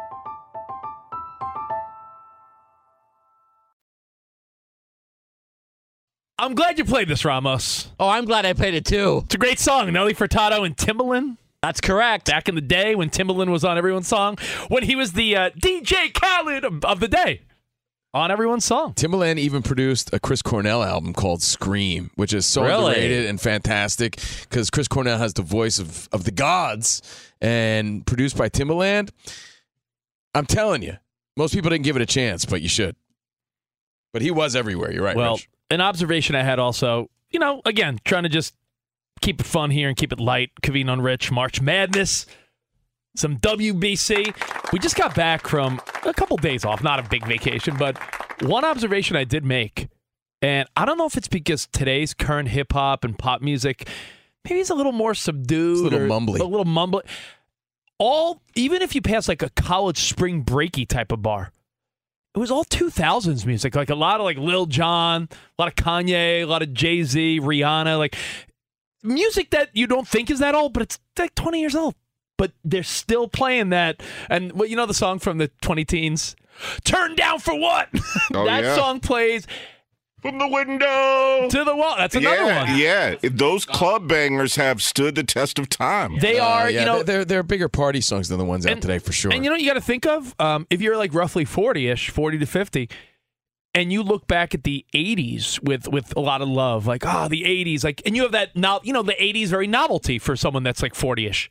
I'm 6.41 6.55
glad 6.55 6.79
you 6.79 6.85
played 6.85 7.07
this, 7.07 7.23
Ramos. 7.23 7.87
Oh, 7.99 8.09
I'm 8.09 8.25
glad 8.25 8.45
I 8.47 8.53
played 8.53 8.73
it 8.73 8.83
too. 8.83 9.21
It's 9.25 9.35
a 9.35 9.37
great 9.37 9.59
song. 9.59 9.93
Nelly 9.93 10.15
Furtado 10.15 10.65
and 10.65 10.75
Timbaland. 10.75 11.37
That's 11.61 11.79
correct. 11.79 12.25
Back 12.25 12.49
in 12.49 12.55
the 12.55 12.61
day 12.61 12.95
when 12.95 13.11
Timbaland 13.11 13.49
was 13.51 13.63
on 13.63 13.77
everyone's 13.77 14.07
song, 14.07 14.37
when 14.67 14.81
he 14.81 14.95
was 14.95 15.13
the 15.13 15.35
uh, 15.35 15.49
DJ 15.51 16.11
Khaled 16.11 16.65
of, 16.65 16.83
of 16.83 16.99
the 16.99 17.07
day 17.07 17.41
on 18.11 18.31
everyone's 18.31 18.65
song. 18.65 18.95
Timbaland 18.95 19.37
even 19.37 19.61
produced 19.61 20.11
a 20.13 20.19
Chris 20.19 20.41
Cornell 20.41 20.81
album 20.81 21.13
called 21.13 21.43
Scream, 21.43 22.09
which 22.15 22.33
is 22.33 22.47
so 22.47 22.63
Really? 22.63 22.87
underrated 22.95 23.27
and 23.27 23.39
fantastic 23.39 24.19
because 24.49 24.71
Chris 24.71 24.87
Cornell 24.87 25.19
has 25.19 25.35
the 25.35 25.43
voice 25.43 25.77
of, 25.77 26.09
of 26.11 26.23
the 26.23 26.31
gods 26.31 27.03
and 27.39 28.03
produced 28.07 28.35
by 28.35 28.49
Timbaland. 28.49 29.11
I'm 30.33 30.47
telling 30.47 30.81
you, 30.81 30.97
most 31.37 31.53
people 31.53 31.69
didn't 31.69 31.83
give 31.83 31.95
it 31.95 32.01
a 32.01 32.07
chance, 32.07 32.45
but 32.45 32.63
you 32.63 32.67
should. 32.67 32.95
But 34.11 34.23
he 34.23 34.31
was 34.31 34.55
everywhere. 34.55 34.91
You're 34.91 35.03
right. 35.03 35.15
Well, 35.15 35.33
Rich. 35.35 35.47
An 35.71 35.81
observation 35.81 36.35
I 36.35 36.43
had 36.43 36.59
also, 36.59 37.09
you 37.31 37.39
know, 37.39 37.61
again, 37.65 37.99
trying 38.05 38.23
to 38.23 38.29
just 38.29 38.53
keep 39.21 39.39
it 39.39 39.45
fun 39.47 39.71
here 39.71 39.87
and 39.87 39.97
keep 39.97 40.11
it 40.11 40.19
light. 40.19 40.51
Kaveen 40.61 40.89
on 40.89 41.01
Rich, 41.01 41.31
March 41.31 41.61
Madness, 41.61 42.25
some 43.15 43.37
WBC. 43.37 44.71
We 44.71 44.79
just 44.79 44.95
got 44.95 45.15
back 45.15 45.47
from 45.47 45.81
a 46.05 46.13
couple 46.13 46.37
days 46.37 46.65
off, 46.65 46.83
not 46.83 46.99
a 46.99 47.09
big 47.09 47.25
vacation, 47.25 47.75
but 47.77 47.97
one 48.43 48.65
observation 48.65 49.15
I 49.15 49.23
did 49.23 49.45
make, 49.45 49.87
and 50.41 50.67
I 50.75 50.85
don't 50.85 50.97
know 50.97 51.05
if 51.05 51.17
it's 51.17 51.27
because 51.27 51.67
today's 51.67 52.13
current 52.13 52.49
hip 52.49 52.73
hop 52.73 53.03
and 53.03 53.17
pop 53.17 53.41
music, 53.41 53.87
maybe 54.43 54.59
it's 54.59 54.69
a 54.71 54.75
little 54.75 54.91
more 54.91 55.13
subdued, 55.13 55.85
It's 55.85 55.93
a 55.93 55.97
little 55.99 56.07
mumbly. 56.19 56.39
a 56.39 56.43
little 56.43 56.65
mumbly. 56.65 57.01
All 57.99 58.41
even 58.55 58.81
if 58.81 58.95
you 58.95 59.01
pass 59.01 59.27
like 59.27 59.43
a 59.43 59.49
college 59.51 59.99
spring 59.99 60.43
breaky 60.43 60.87
type 60.87 61.11
of 61.11 61.21
bar, 61.21 61.51
it 62.35 62.39
was 62.39 62.51
all 62.51 62.63
2000s 62.65 63.45
music. 63.45 63.75
Like 63.75 63.89
a 63.89 63.95
lot 63.95 64.19
of 64.19 64.23
like 64.23 64.37
Lil 64.37 64.65
Jon, 64.65 65.27
a 65.31 65.61
lot 65.61 65.67
of 65.67 65.75
Kanye, 65.75 66.41
a 66.41 66.45
lot 66.45 66.61
of 66.61 66.73
Jay 66.73 67.03
Z, 67.03 67.39
Rihanna, 67.41 67.97
like 67.97 68.15
music 69.03 69.49
that 69.51 69.69
you 69.73 69.87
don't 69.87 70.07
think 70.07 70.29
is 70.29 70.39
that 70.39 70.55
old, 70.55 70.73
but 70.73 70.83
it's 70.83 70.99
like 71.17 71.35
20 71.35 71.59
years 71.59 71.75
old. 71.75 71.95
But 72.37 72.53
they're 72.63 72.83
still 72.83 73.27
playing 73.27 73.69
that. 73.69 74.01
And 74.29 74.53
well, 74.53 74.67
you 74.67 74.75
know 74.75 74.85
the 74.85 74.93
song 74.93 75.19
from 75.19 75.37
the 75.37 75.49
20 75.61 75.85
teens? 75.85 76.35
Turn 76.83 77.15
down 77.15 77.39
for 77.39 77.53
what? 77.57 77.89
Oh, 78.33 78.45
that 78.45 78.63
yeah. 78.63 78.75
song 78.75 79.01
plays 79.01 79.45
From 80.21 80.37
the 80.37 80.47
window 80.47 81.47
to 81.49 81.63
the 81.63 81.75
wall. 81.75 81.95
That's 81.97 82.15
another 82.15 82.45
yeah, 82.45 82.63
one. 82.69 82.77
Yeah, 82.77 83.15
those 83.31 83.65
club 83.65 84.07
bangers 84.07 84.55
have 84.55 84.81
stood 84.81 85.15
the 85.15 85.23
test 85.23 85.57
of 85.57 85.67
time. 85.67 86.19
They 86.19 86.37
are, 86.37 86.65
Uh, 86.65 86.67
yeah, 86.67 86.79
you 86.81 86.85
know, 86.85 86.95
they're, 86.97 87.25
they're 87.25 87.25
they're 87.25 87.43
bigger 87.43 87.69
party 87.69 88.01
songs 88.01 88.29
than 88.29 88.37
the 88.37 88.45
ones 88.45 88.67
out 88.67 88.81
today 88.81 88.99
for 88.99 89.11
sure. 89.11 89.33
And 89.33 89.43
you 89.43 89.49
know 89.49 89.55
what 89.55 89.61
you 89.61 89.67
got 89.67 89.75
to 89.75 89.81
think 89.81 90.05
of? 90.05 90.35
Um, 90.39 90.67
if 90.69 90.79
you're 90.79 90.95
like 90.95 91.13
roughly 91.13 91.43
40 91.43 91.87
ish, 91.87 92.09
40 92.11 92.37
to 92.37 92.45
50, 92.45 92.89
and 93.73 93.91
you 93.91 94.03
look 94.03 94.27
back 94.27 94.53
at 94.53 94.63
the 94.63 94.85
80s 94.93 95.63
with, 95.63 95.87
with 95.87 96.15
a 96.15 96.19
lot 96.19 96.41
of 96.41 96.49
love, 96.49 96.85
like, 96.85 97.03
oh, 97.05 97.27
the 97.27 97.43
80s, 97.43 97.83
like, 97.83 98.01
and 98.05 98.15
you 98.15 98.23
have 98.23 98.33
that 98.33 98.55
now, 98.55 98.81
you 98.83 98.93
know, 98.93 99.01
the 99.01 99.13
80s 99.13 99.47
very 99.47 99.67
novelty 99.67 100.19
for 100.19 100.35
someone 100.35 100.63
that's 100.63 100.83
like 100.83 100.93
40 100.93 101.25
ish. 101.27 101.49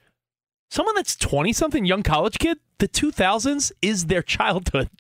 Someone 0.70 0.94
that's 0.94 1.16
20 1.16 1.52
something, 1.52 1.84
young 1.84 2.02
college 2.02 2.38
kid, 2.38 2.58
the 2.78 2.86
2000s 2.86 3.72
is 3.82 4.06
their 4.06 4.22
childhood 4.36 4.90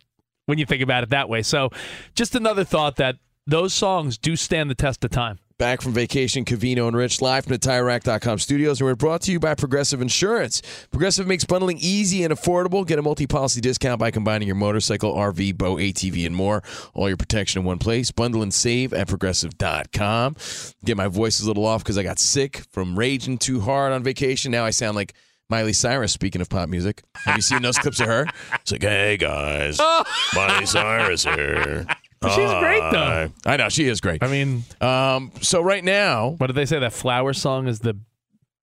when 0.46 0.58
you 0.58 0.66
think 0.66 0.82
about 0.82 1.04
it 1.04 1.10
that 1.10 1.28
way. 1.28 1.42
So 1.42 1.70
just 2.14 2.34
another 2.34 2.64
thought 2.64 2.96
that 2.96 3.16
those 3.46 3.74
songs 3.74 4.18
do 4.18 4.36
stand 4.36 4.70
the 4.70 4.74
test 4.74 5.04
of 5.04 5.10
time. 5.10 5.38
Back 5.58 5.82
from 5.82 5.92
vacation, 5.92 6.46
Covino 6.46 6.88
and 6.88 6.96
Rich, 6.96 7.20
live 7.20 7.44
from 7.44 7.52
the 7.52 7.58
TireRack.com 7.58 8.38
studios, 8.38 8.80
and 8.80 8.86
we're 8.88 8.94
brought 8.94 9.20
to 9.22 9.32
you 9.32 9.38
by 9.38 9.54
Progressive 9.54 10.00
Insurance. 10.00 10.62
Progressive 10.90 11.26
makes 11.26 11.44
bundling 11.44 11.76
easy 11.82 12.24
and 12.24 12.32
affordable. 12.32 12.86
Get 12.86 12.98
a 12.98 13.02
multi-policy 13.02 13.60
discount 13.60 13.98
by 13.98 14.10
combining 14.10 14.48
your 14.48 14.56
motorcycle, 14.56 15.14
RV, 15.14 15.58
boat, 15.58 15.80
ATV, 15.80 16.24
and 16.24 16.34
more. 16.34 16.62
All 16.94 17.08
your 17.08 17.18
protection 17.18 17.60
in 17.60 17.66
one 17.66 17.76
place. 17.76 18.10
Bundle 18.10 18.40
and 18.40 18.54
save 18.54 18.94
at 18.94 19.08
Progressive.com. 19.08 20.36
Get 20.82 20.96
my 20.96 21.08
voice 21.08 21.42
a 21.42 21.46
little 21.46 21.66
off 21.66 21.84
because 21.84 21.98
I 21.98 22.04
got 22.04 22.18
sick 22.18 22.62
from 22.72 22.98
raging 22.98 23.36
too 23.36 23.60
hard 23.60 23.92
on 23.92 24.02
vacation. 24.02 24.52
Now 24.52 24.64
I 24.64 24.70
sound 24.70 24.96
like 24.96 25.12
Miley 25.50 25.74
Cyrus, 25.74 26.12
speaking 26.12 26.40
of 26.40 26.48
pop 26.48 26.70
music. 26.70 27.02
Have 27.26 27.36
you 27.36 27.42
seen 27.42 27.60
those 27.60 27.76
clips 27.76 28.00
of 28.00 28.06
her? 28.06 28.26
It's 28.54 28.72
like, 28.72 28.82
hey, 28.82 29.18
guys, 29.18 29.76
oh. 29.78 30.04
Miley 30.34 30.64
Cyrus 30.64 31.24
here. 31.24 31.86
She's 32.22 32.50
great, 32.50 32.82
though. 32.92 33.30
I 33.46 33.56
know, 33.56 33.68
she 33.70 33.86
is 33.86 34.00
great. 34.00 34.22
I 34.22 34.28
mean, 34.28 34.64
Um, 34.80 35.32
so 35.40 35.62
right 35.62 35.82
now, 35.82 36.30
what 36.38 36.48
did 36.48 36.56
they 36.56 36.66
say? 36.66 36.78
That 36.78 36.92
Flower 36.92 37.32
song 37.32 37.66
is 37.66 37.80
the 37.80 37.96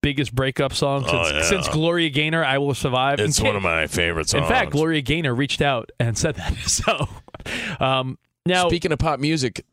biggest 0.04 0.34
breakup 0.36 0.74
song 0.74 1.02
since, 1.06 1.14
Oh, 1.14 1.28
yeah. 1.36 1.42
since 1.44 1.68
Gloria 1.70 2.10
Gaynor, 2.10 2.44
I 2.44 2.60
Will 2.60 2.76
Survive. 2.76 3.20
it's 3.20 3.40
And 3.40 3.48
one 3.48 3.56
of 3.56 3.64
my 3.64 3.88
favorite 3.88 4.30
songs. 4.30 4.44
In 4.44 4.48
fact, 4.48 4.72
Gloria 4.72 5.02
Gaynor 5.02 5.34
reached 5.34 5.62
out 5.62 5.92
and 6.00 6.16
said 6.18 6.36
that. 6.36 6.54
So, 6.68 7.08
um, 7.80 8.18
now 8.46 8.68
Speaking 8.70 8.92
of 8.92 9.00
pop 9.00 9.20
music, 9.20 9.66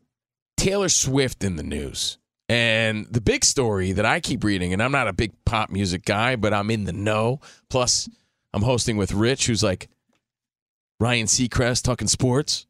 Taylor 0.57 0.89
Swift 0.89 1.43
in 1.43 1.55
the 1.55 1.63
news. 1.63 2.17
And 2.49 3.07
the 3.11 3.21
big 3.21 3.43
story 3.45 3.91
that 3.93 4.05
I 4.05 4.19
keep 4.19 4.43
reading, 4.43 4.71
and 4.73 4.81
I'm 4.81 4.91
not 4.91 5.07
a 5.07 5.13
big 5.13 5.31
pop 5.45 5.69
music 5.69 6.05
guy, 6.05 6.35
but 6.35 6.53
I'm 6.53 6.69
in 6.71 6.83
the 6.85 6.93
know. 6.93 7.39
Plus, 7.69 8.07
I'm 8.53 8.61
hosting 8.63 8.97
with 8.97 9.13
Rich, 9.13 9.47
who's 9.47 9.63
like 9.63 9.89
Ryan 10.99 11.27
Seacrest 11.27 11.83
talking 11.83 12.07
sports. 12.07 12.65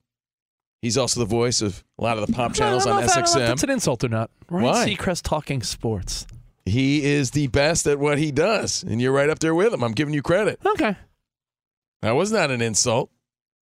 He's 0.85 0.97
also 0.97 1.19
the 1.19 1.25
voice 1.25 1.61
of 1.63 1.83
a 1.97 2.03
lot 2.03 2.19
of 2.19 2.27
the 2.27 2.31
pop 2.31 2.53
channels 2.53 2.85
on 2.85 2.91
know 2.99 2.99
if- 2.99 3.09
I 3.09 3.15
don't 3.15 3.15
know 3.15 3.21
if 3.23 3.27
SXM. 3.29 3.47
that's 3.47 3.63
an 3.63 3.69
insult 3.71 4.03
or 4.03 4.09
not. 4.09 4.29
Ryan 4.51 4.65
Why? 4.65 4.87
Seacrest 4.87 5.23
talking 5.23 5.63
sports. 5.63 6.27
He 6.63 7.03
is 7.03 7.31
the 7.31 7.47
best 7.47 7.87
at 7.87 7.97
what 7.97 8.19
he 8.19 8.31
does, 8.31 8.83
and 8.83 9.01
you're 9.01 9.11
right 9.11 9.29
up 9.31 9.39
there 9.39 9.55
with 9.55 9.73
him. 9.73 9.83
I'm 9.83 9.93
giving 9.93 10.13
you 10.13 10.21
credit. 10.21 10.59
Okay. 10.63 10.95
That 12.03 12.11
was 12.11 12.31
not 12.31 12.51
an 12.51 12.61
insult. 12.61 13.09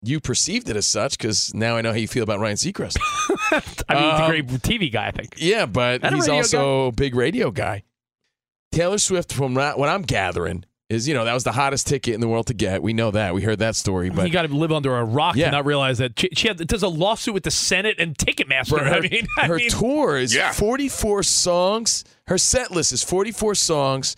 You 0.02 0.20
perceived 0.20 0.68
it 0.70 0.76
as 0.76 0.86
such 0.86 1.18
because 1.18 1.54
now 1.54 1.78
I 1.78 1.82
know 1.82 1.92
how 1.92 1.98
you 1.98 2.10
feel 2.10 2.24
about 2.24 2.42
Ryan 2.42 2.58
Seacrest. 2.58 2.98
I 3.88 3.96
mean, 3.96 4.04
he's 4.04 4.20
a 4.20 4.24
Um, 4.24 4.30
great 4.30 4.48
TV 4.48 4.92
guy, 4.92 5.08
I 5.08 5.12
think. 5.12 5.36
yeah, 5.38 5.66
but 5.66 6.04
he's 6.14 6.28
also 6.28 6.88
a 6.88 6.92
big 6.92 7.16
radio 7.16 7.52
guy. 7.52 7.84
Taylor 8.74 8.98
Swift, 8.98 9.32
from 9.32 9.56
what 9.56 9.88
I'm 9.88 10.02
gathering, 10.02 10.66
is 10.90 11.08
you 11.08 11.14
know 11.14 11.26
that 11.26 11.34
was 11.34 11.44
the 11.44 11.52
hottest 11.52 11.88
ticket 11.88 12.14
in 12.14 12.22
the 12.22 12.28
world 12.28 12.48
to 12.48 12.54
get. 12.54 12.84
We 12.84 12.94
know 12.94 13.12
that. 13.12 13.34
We 13.34 13.42
heard 13.42 13.60
that 13.60 13.76
story, 13.76 14.10
but 14.10 14.26
you 14.28 14.32
got 14.34 14.44
to 14.48 14.54
live 14.56 14.72
under 14.72 14.96
a 14.96 15.04
rock 15.04 15.36
Yeah. 15.36 15.46
to 15.46 15.52
not 15.52 15.66
realize 15.66 15.98
that 16.00 16.20
she, 16.20 16.30
she 16.34 16.48
had, 16.48 16.58
there's 16.58 16.84
a 16.84 16.88
lawsuit 16.88 17.34
with 17.34 17.44
the 17.44 17.52
Senate 17.52 17.96
and 18.00 18.18
Ticketmaster. 18.18 18.80
Her, 18.80 18.86
I 18.96 19.00
mean, 19.00 19.28
I 19.38 19.48
her 19.48 19.56
mean, 19.58 19.70
tour 19.70 20.18
is 20.18 20.36
44 20.36 21.24
songs. 21.24 22.04
Her 22.28 22.38
set 22.38 22.72
list 22.72 22.92
is 22.94 23.04
44 23.04 23.56
songs 23.56 24.16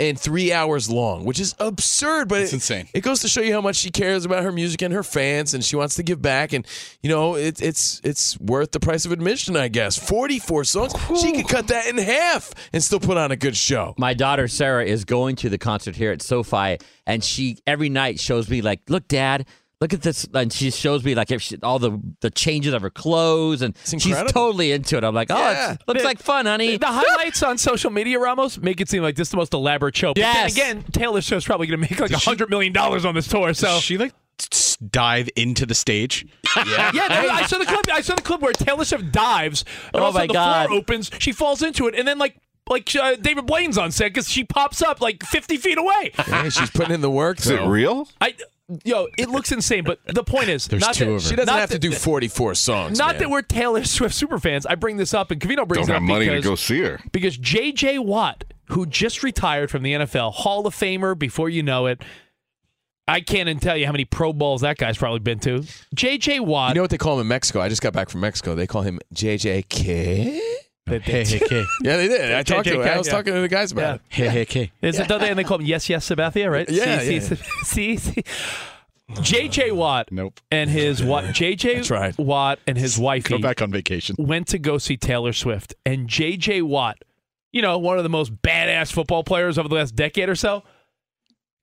and 0.00 0.18
three 0.18 0.52
hours 0.52 0.88
long, 0.88 1.24
which 1.24 1.40
is 1.40 1.54
absurd. 1.58 2.28
But 2.28 2.42
It's 2.42 2.52
it, 2.52 2.56
insane. 2.56 2.88
It 2.94 3.00
goes 3.00 3.20
to 3.20 3.28
show 3.28 3.40
you 3.40 3.52
how 3.52 3.60
much 3.60 3.76
she 3.76 3.90
cares 3.90 4.24
about 4.24 4.44
her 4.44 4.52
music 4.52 4.82
and 4.82 4.94
her 4.94 5.02
fans, 5.02 5.54
and 5.54 5.64
she 5.64 5.76
wants 5.76 5.96
to 5.96 6.02
give 6.02 6.22
back. 6.22 6.52
And 6.52 6.66
you 7.02 7.10
know, 7.10 7.34
it, 7.34 7.60
it's 7.60 8.00
it's 8.04 8.38
worth 8.38 8.72
the 8.72 8.80
price 8.80 9.04
of 9.04 9.12
admission, 9.12 9.56
I 9.56 9.68
guess. 9.68 9.98
44 9.98 10.64
songs. 10.64 10.92
She 11.20 11.32
could 11.32 11.48
cut 11.48 11.68
that 11.68 11.86
in 11.86 11.98
half 11.98 12.52
and 12.72 12.82
still 12.82 13.00
put 13.00 13.16
on 13.16 13.32
a 13.32 13.36
good 13.36 13.56
show. 13.56 13.94
My 13.98 14.14
daughter 14.14 14.48
Sarah 14.48 14.84
is 14.84 15.04
going 15.04 15.36
to 15.36 15.48
the 15.48 15.58
concert 15.58 15.96
here 15.96 16.12
at 16.12 16.22
SoFi, 16.22 16.78
and 17.06 17.22
she 17.24 17.58
every 17.66 17.88
night 17.88 18.20
shows 18.20 18.48
me 18.48 18.60
like, 18.62 18.80
"Look, 18.88 19.08
Dad, 19.08 19.46
look 19.80 19.92
at 19.92 20.02
this," 20.02 20.26
and 20.34 20.52
she 20.52 20.70
shows 20.70 21.04
me 21.04 21.14
like 21.14 21.30
if 21.30 21.42
she, 21.42 21.56
all 21.62 21.78
the 21.78 21.98
the 22.20 22.30
changes 22.30 22.72
of 22.74 22.82
her 22.82 22.90
clothes, 22.90 23.62
and 23.62 23.76
she's 23.84 24.16
totally 24.32 24.72
into 24.72 24.96
it. 24.96 25.04
I'm 25.04 25.14
like, 25.14 25.30
"Oh, 25.30 25.36
Yeah. 25.38 25.72
it 25.74 25.80
looks 25.86 26.00
The- 26.02 26.06
like 26.06 26.18
fun, 26.20 26.46
honey." 26.46 26.76
The 26.76 26.86
highlights 26.86 27.42
on 27.42 27.58
social 27.58 27.90
media, 27.90 28.18
Ramos, 28.18 28.58
make 28.58 28.80
it 28.80 28.88
seem 28.88 29.02
like 29.02 29.16
this 29.16 29.28
is 29.28 29.32
the 29.32 29.36
most 29.36 29.54
elaborate 29.54 29.96
show. 29.96 30.08
But 30.14 30.18
Yes. 30.18 30.54
then 30.54 30.78
again, 30.78 30.84
Taylor 30.92 31.20
Swift's 31.20 31.46
probably 31.46 31.66
going 31.66 31.80
to 31.80 31.88
make 31.90 32.00
like 32.00 32.10
a 32.10 32.18
hundred 32.18 32.50
million 32.50 32.72
dollars 32.72 33.04
on 33.04 33.14
this 33.14 33.26
tour. 33.28 33.54
So 33.54 33.78
she 33.80 33.98
like 33.98 34.12
s- 34.52 34.76
dive 34.90 35.28
into 35.36 35.66
the 35.66 35.74
stage. 35.74 36.26
yeah, 36.56 36.90
no, 37.08 37.28
I 37.30 37.46
saw 37.46 37.58
the 37.58 37.66
clip. 37.66 37.88
I 37.92 38.00
saw 38.00 38.14
the 38.14 38.22
clip 38.22 38.40
where 38.40 38.52
Taylor 38.52 38.84
Swift 38.84 39.12
dives, 39.12 39.64
and 39.92 40.02
Oh 40.02 40.06
also 40.06 40.18
my 40.18 40.26
the 40.26 40.32
God. 40.32 40.66
floor 40.68 40.78
opens. 40.78 41.10
She 41.18 41.32
falls 41.32 41.62
into 41.62 41.86
it, 41.88 41.94
and 41.94 42.06
then 42.06 42.18
like 42.18 42.36
like 42.68 42.94
uh, 42.96 43.16
David 43.16 43.46
Blaine's 43.46 43.78
on 43.78 43.90
set 43.92 44.12
because 44.12 44.28
she 44.28 44.44
pops 44.44 44.82
up 44.82 45.00
like 45.00 45.22
fifty 45.24 45.56
feet 45.56 45.78
away. 45.78 46.10
Hey, 46.16 46.50
she's 46.50 46.70
putting 46.70 46.92
in 46.94 47.00
the 47.00 47.10
work. 47.10 47.38
Is 47.40 47.48
it 47.48 47.62
real? 47.66 48.08
I 48.20 48.34
yo, 48.84 49.08
it 49.16 49.28
looks 49.28 49.52
insane. 49.52 49.84
But 49.84 50.00
the 50.06 50.24
point 50.24 50.48
is, 50.48 50.66
There's 50.66 50.82
not 50.82 50.94
two 50.94 51.04
that, 51.06 51.10
of 51.10 51.22
her. 51.22 51.28
She 51.28 51.36
doesn't 51.36 51.52
not 51.52 51.60
have 51.60 51.70
to 51.70 51.78
do 51.78 51.92
44 51.92 52.54
songs. 52.54 52.98
Not 52.98 53.14
man. 53.14 53.22
that 53.22 53.30
we're 53.30 53.42
Taylor 53.42 53.84
Swift 53.84 54.14
super 54.14 54.38
fans. 54.38 54.66
I 54.66 54.74
bring 54.74 54.96
this 54.96 55.14
up, 55.14 55.30
and 55.30 55.40
Cavino 55.40 55.66
brings 55.66 55.86
Don't 55.86 55.94
it 55.94 55.96
up 55.96 56.02
have 56.02 56.08
money 56.08 56.26
to 56.26 56.32
because, 56.32 56.44
go 56.44 56.54
see 56.54 56.80
her. 56.80 57.00
because 57.12 57.36
J.J. 57.36 57.98
Watt, 57.98 58.44
who 58.66 58.86
just 58.86 59.22
retired 59.22 59.70
from 59.70 59.82
the 59.82 59.92
NFL, 59.94 60.32
Hall 60.32 60.66
of 60.66 60.74
Famer 60.74 61.18
before 61.18 61.48
you 61.48 61.62
know 61.62 61.86
it. 61.86 62.02
I 63.06 63.22
can't 63.22 63.48
even 63.48 63.58
tell 63.58 63.74
you 63.74 63.86
how 63.86 63.92
many 63.92 64.04
Pro 64.04 64.34
Bowls 64.34 64.60
that 64.60 64.76
guy's 64.76 64.98
probably 64.98 65.20
been 65.20 65.38
to. 65.40 65.64
J.J. 65.94 66.40
Watt. 66.40 66.70
You 66.70 66.74
know 66.74 66.82
what 66.82 66.90
they 66.90 66.98
call 66.98 67.14
him 67.14 67.22
in 67.22 67.28
Mexico? 67.28 67.60
I 67.62 67.70
just 67.70 67.80
got 67.80 67.94
back 67.94 68.10
from 68.10 68.20
Mexico. 68.20 68.54
They 68.54 68.66
call 68.66 68.82
him 68.82 69.00
J.J. 69.14 69.62
JJK. 69.62 70.40
They- 70.88 70.98
they- 70.98 71.22
Yeah, 71.82 71.96
they 71.96 72.08
did. 72.08 72.32
I 72.32 72.42
talked 72.42 72.66
to. 72.68 72.80
I 72.82 72.98
was 72.98 73.08
talking 73.08 73.32
to 73.34 73.40
the 73.40 73.48
guys 73.48 73.72
about 73.72 73.96
it. 73.96 74.00
Hey, 74.08 74.28
hey, 74.28 74.46
hey. 74.48 74.72
Is 74.82 74.98
it, 74.98 75.08
don't 75.08 75.20
they, 75.20 75.28
and 75.30 75.38
they 75.38 75.44
call 75.44 75.58
him 75.58 75.66
Yes, 75.66 75.88
Yes, 75.88 76.08
Sabathia, 76.08 76.50
right? 76.50 76.68
Yeah, 76.68 76.98
see, 77.00 77.14
yeah, 77.14 77.20
see, 77.20 77.36
see, 77.64 77.96
see. 77.96 78.22
JJ 79.10 79.72
Watt 79.72 80.08
Nope. 80.12 80.38
and 80.50 80.68
his 80.68 81.02
what? 81.02 81.24
JJ 81.26 82.18
Watt 82.18 82.58
and 82.66 82.76
his 82.76 82.98
wife 82.98 83.24
Go 83.24 83.38
back 83.38 83.62
on 83.62 83.70
vacation. 83.70 84.16
went 84.18 84.48
to 84.48 84.58
go 84.58 84.76
see 84.78 84.96
Taylor 84.98 85.32
Swift, 85.32 85.74
and 85.86 86.08
JJ 86.08 86.62
Watt, 86.64 86.98
you 87.50 87.62
know, 87.62 87.78
one 87.78 87.96
of 87.96 88.02
the 88.04 88.10
most 88.10 88.34
badass 88.42 88.92
football 88.92 89.24
players 89.24 89.56
over 89.58 89.68
the 89.68 89.74
last 89.76 89.94
decade 89.96 90.28
or 90.28 90.34
so, 90.34 90.62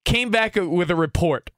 came 0.05 0.31
back 0.31 0.55
with 0.55 0.89
a 0.89 0.95
report. 0.95 1.51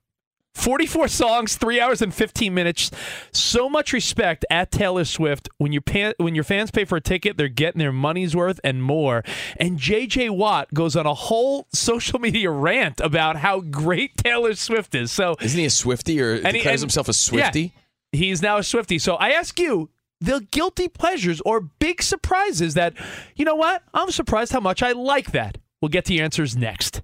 44 0.58 1.08
songs, 1.08 1.55
three 1.55 1.80
hours 1.80 2.01
and 2.01 2.14
15 2.14 2.53
minutes. 2.53 2.91
So 3.32 3.70
much 3.70 3.93
respect 3.93 4.43
at 4.49 4.72
Taylor 4.72 5.05
Swift. 5.05 5.47
When 5.58 5.72
you 5.72 5.82
pay, 5.82 6.14
when 6.18 6.36
your 6.36 6.43
fans 6.43 6.72
pay 6.72 6.84
for 6.84 6.97
a 6.97 7.01
ticket, 7.01 7.38
they're 7.38 7.47
getting 7.47 7.80
their 7.80 7.91
money's 7.93 8.36
worth 8.36 8.60
and 8.64 8.82
more. 8.84 9.24
And 9.58 9.78
JJ 9.80 10.32
Watt 10.32 10.74
goes 10.74 10.95
on 10.95 11.05
a 11.05 11.14
whole 11.14 11.68
social 11.74 12.20
media 12.20 12.49
rant 12.49 12.99
about 12.99 13.38
how 13.38 13.60
great 13.62 14.18
Taylor 14.18 14.55
Swift 14.55 14.95
is. 14.95 15.12
So 15.12 15.36
Isn't 15.41 15.60
he 15.60 15.66
a 15.66 15.70
Swifty 15.70 16.20
or 16.22 16.34
and 16.34 16.47
he- 16.47 16.53
declares 16.53 16.82
and- 16.82 16.88
himself 16.91 17.08
a 17.08 17.14
Swifty? 17.14 17.74
yeah, 18.12 18.20
he's 18.20 18.41
now 18.41 18.58
a 18.58 18.64
Swifty. 18.64 18.97
So 18.99 19.16
I 19.16 19.30
ask 19.30 19.60
you, 19.60 19.89
the 20.20 20.45
guilty 20.49 20.88
pleasures 20.88 21.39
or 21.45 21.62
big 21.62 22.01
surprises 22.01 22.74
that, 22.74 22.93
you 23.36 23.45
know 23.45 23.53
what? 23.55 23.84
I'm 23.93 24.10
surprised 24.10 24.51
how 24.51 24.60
much 24.60 24.82
I 24.82 24.93
like 24.93 25.32
that. 25.34 25.60
We'll 25.80 25.89
get 25.89 26.05
to 26.05 26.18
answers 26.18 26.58
next. 26.58 27.03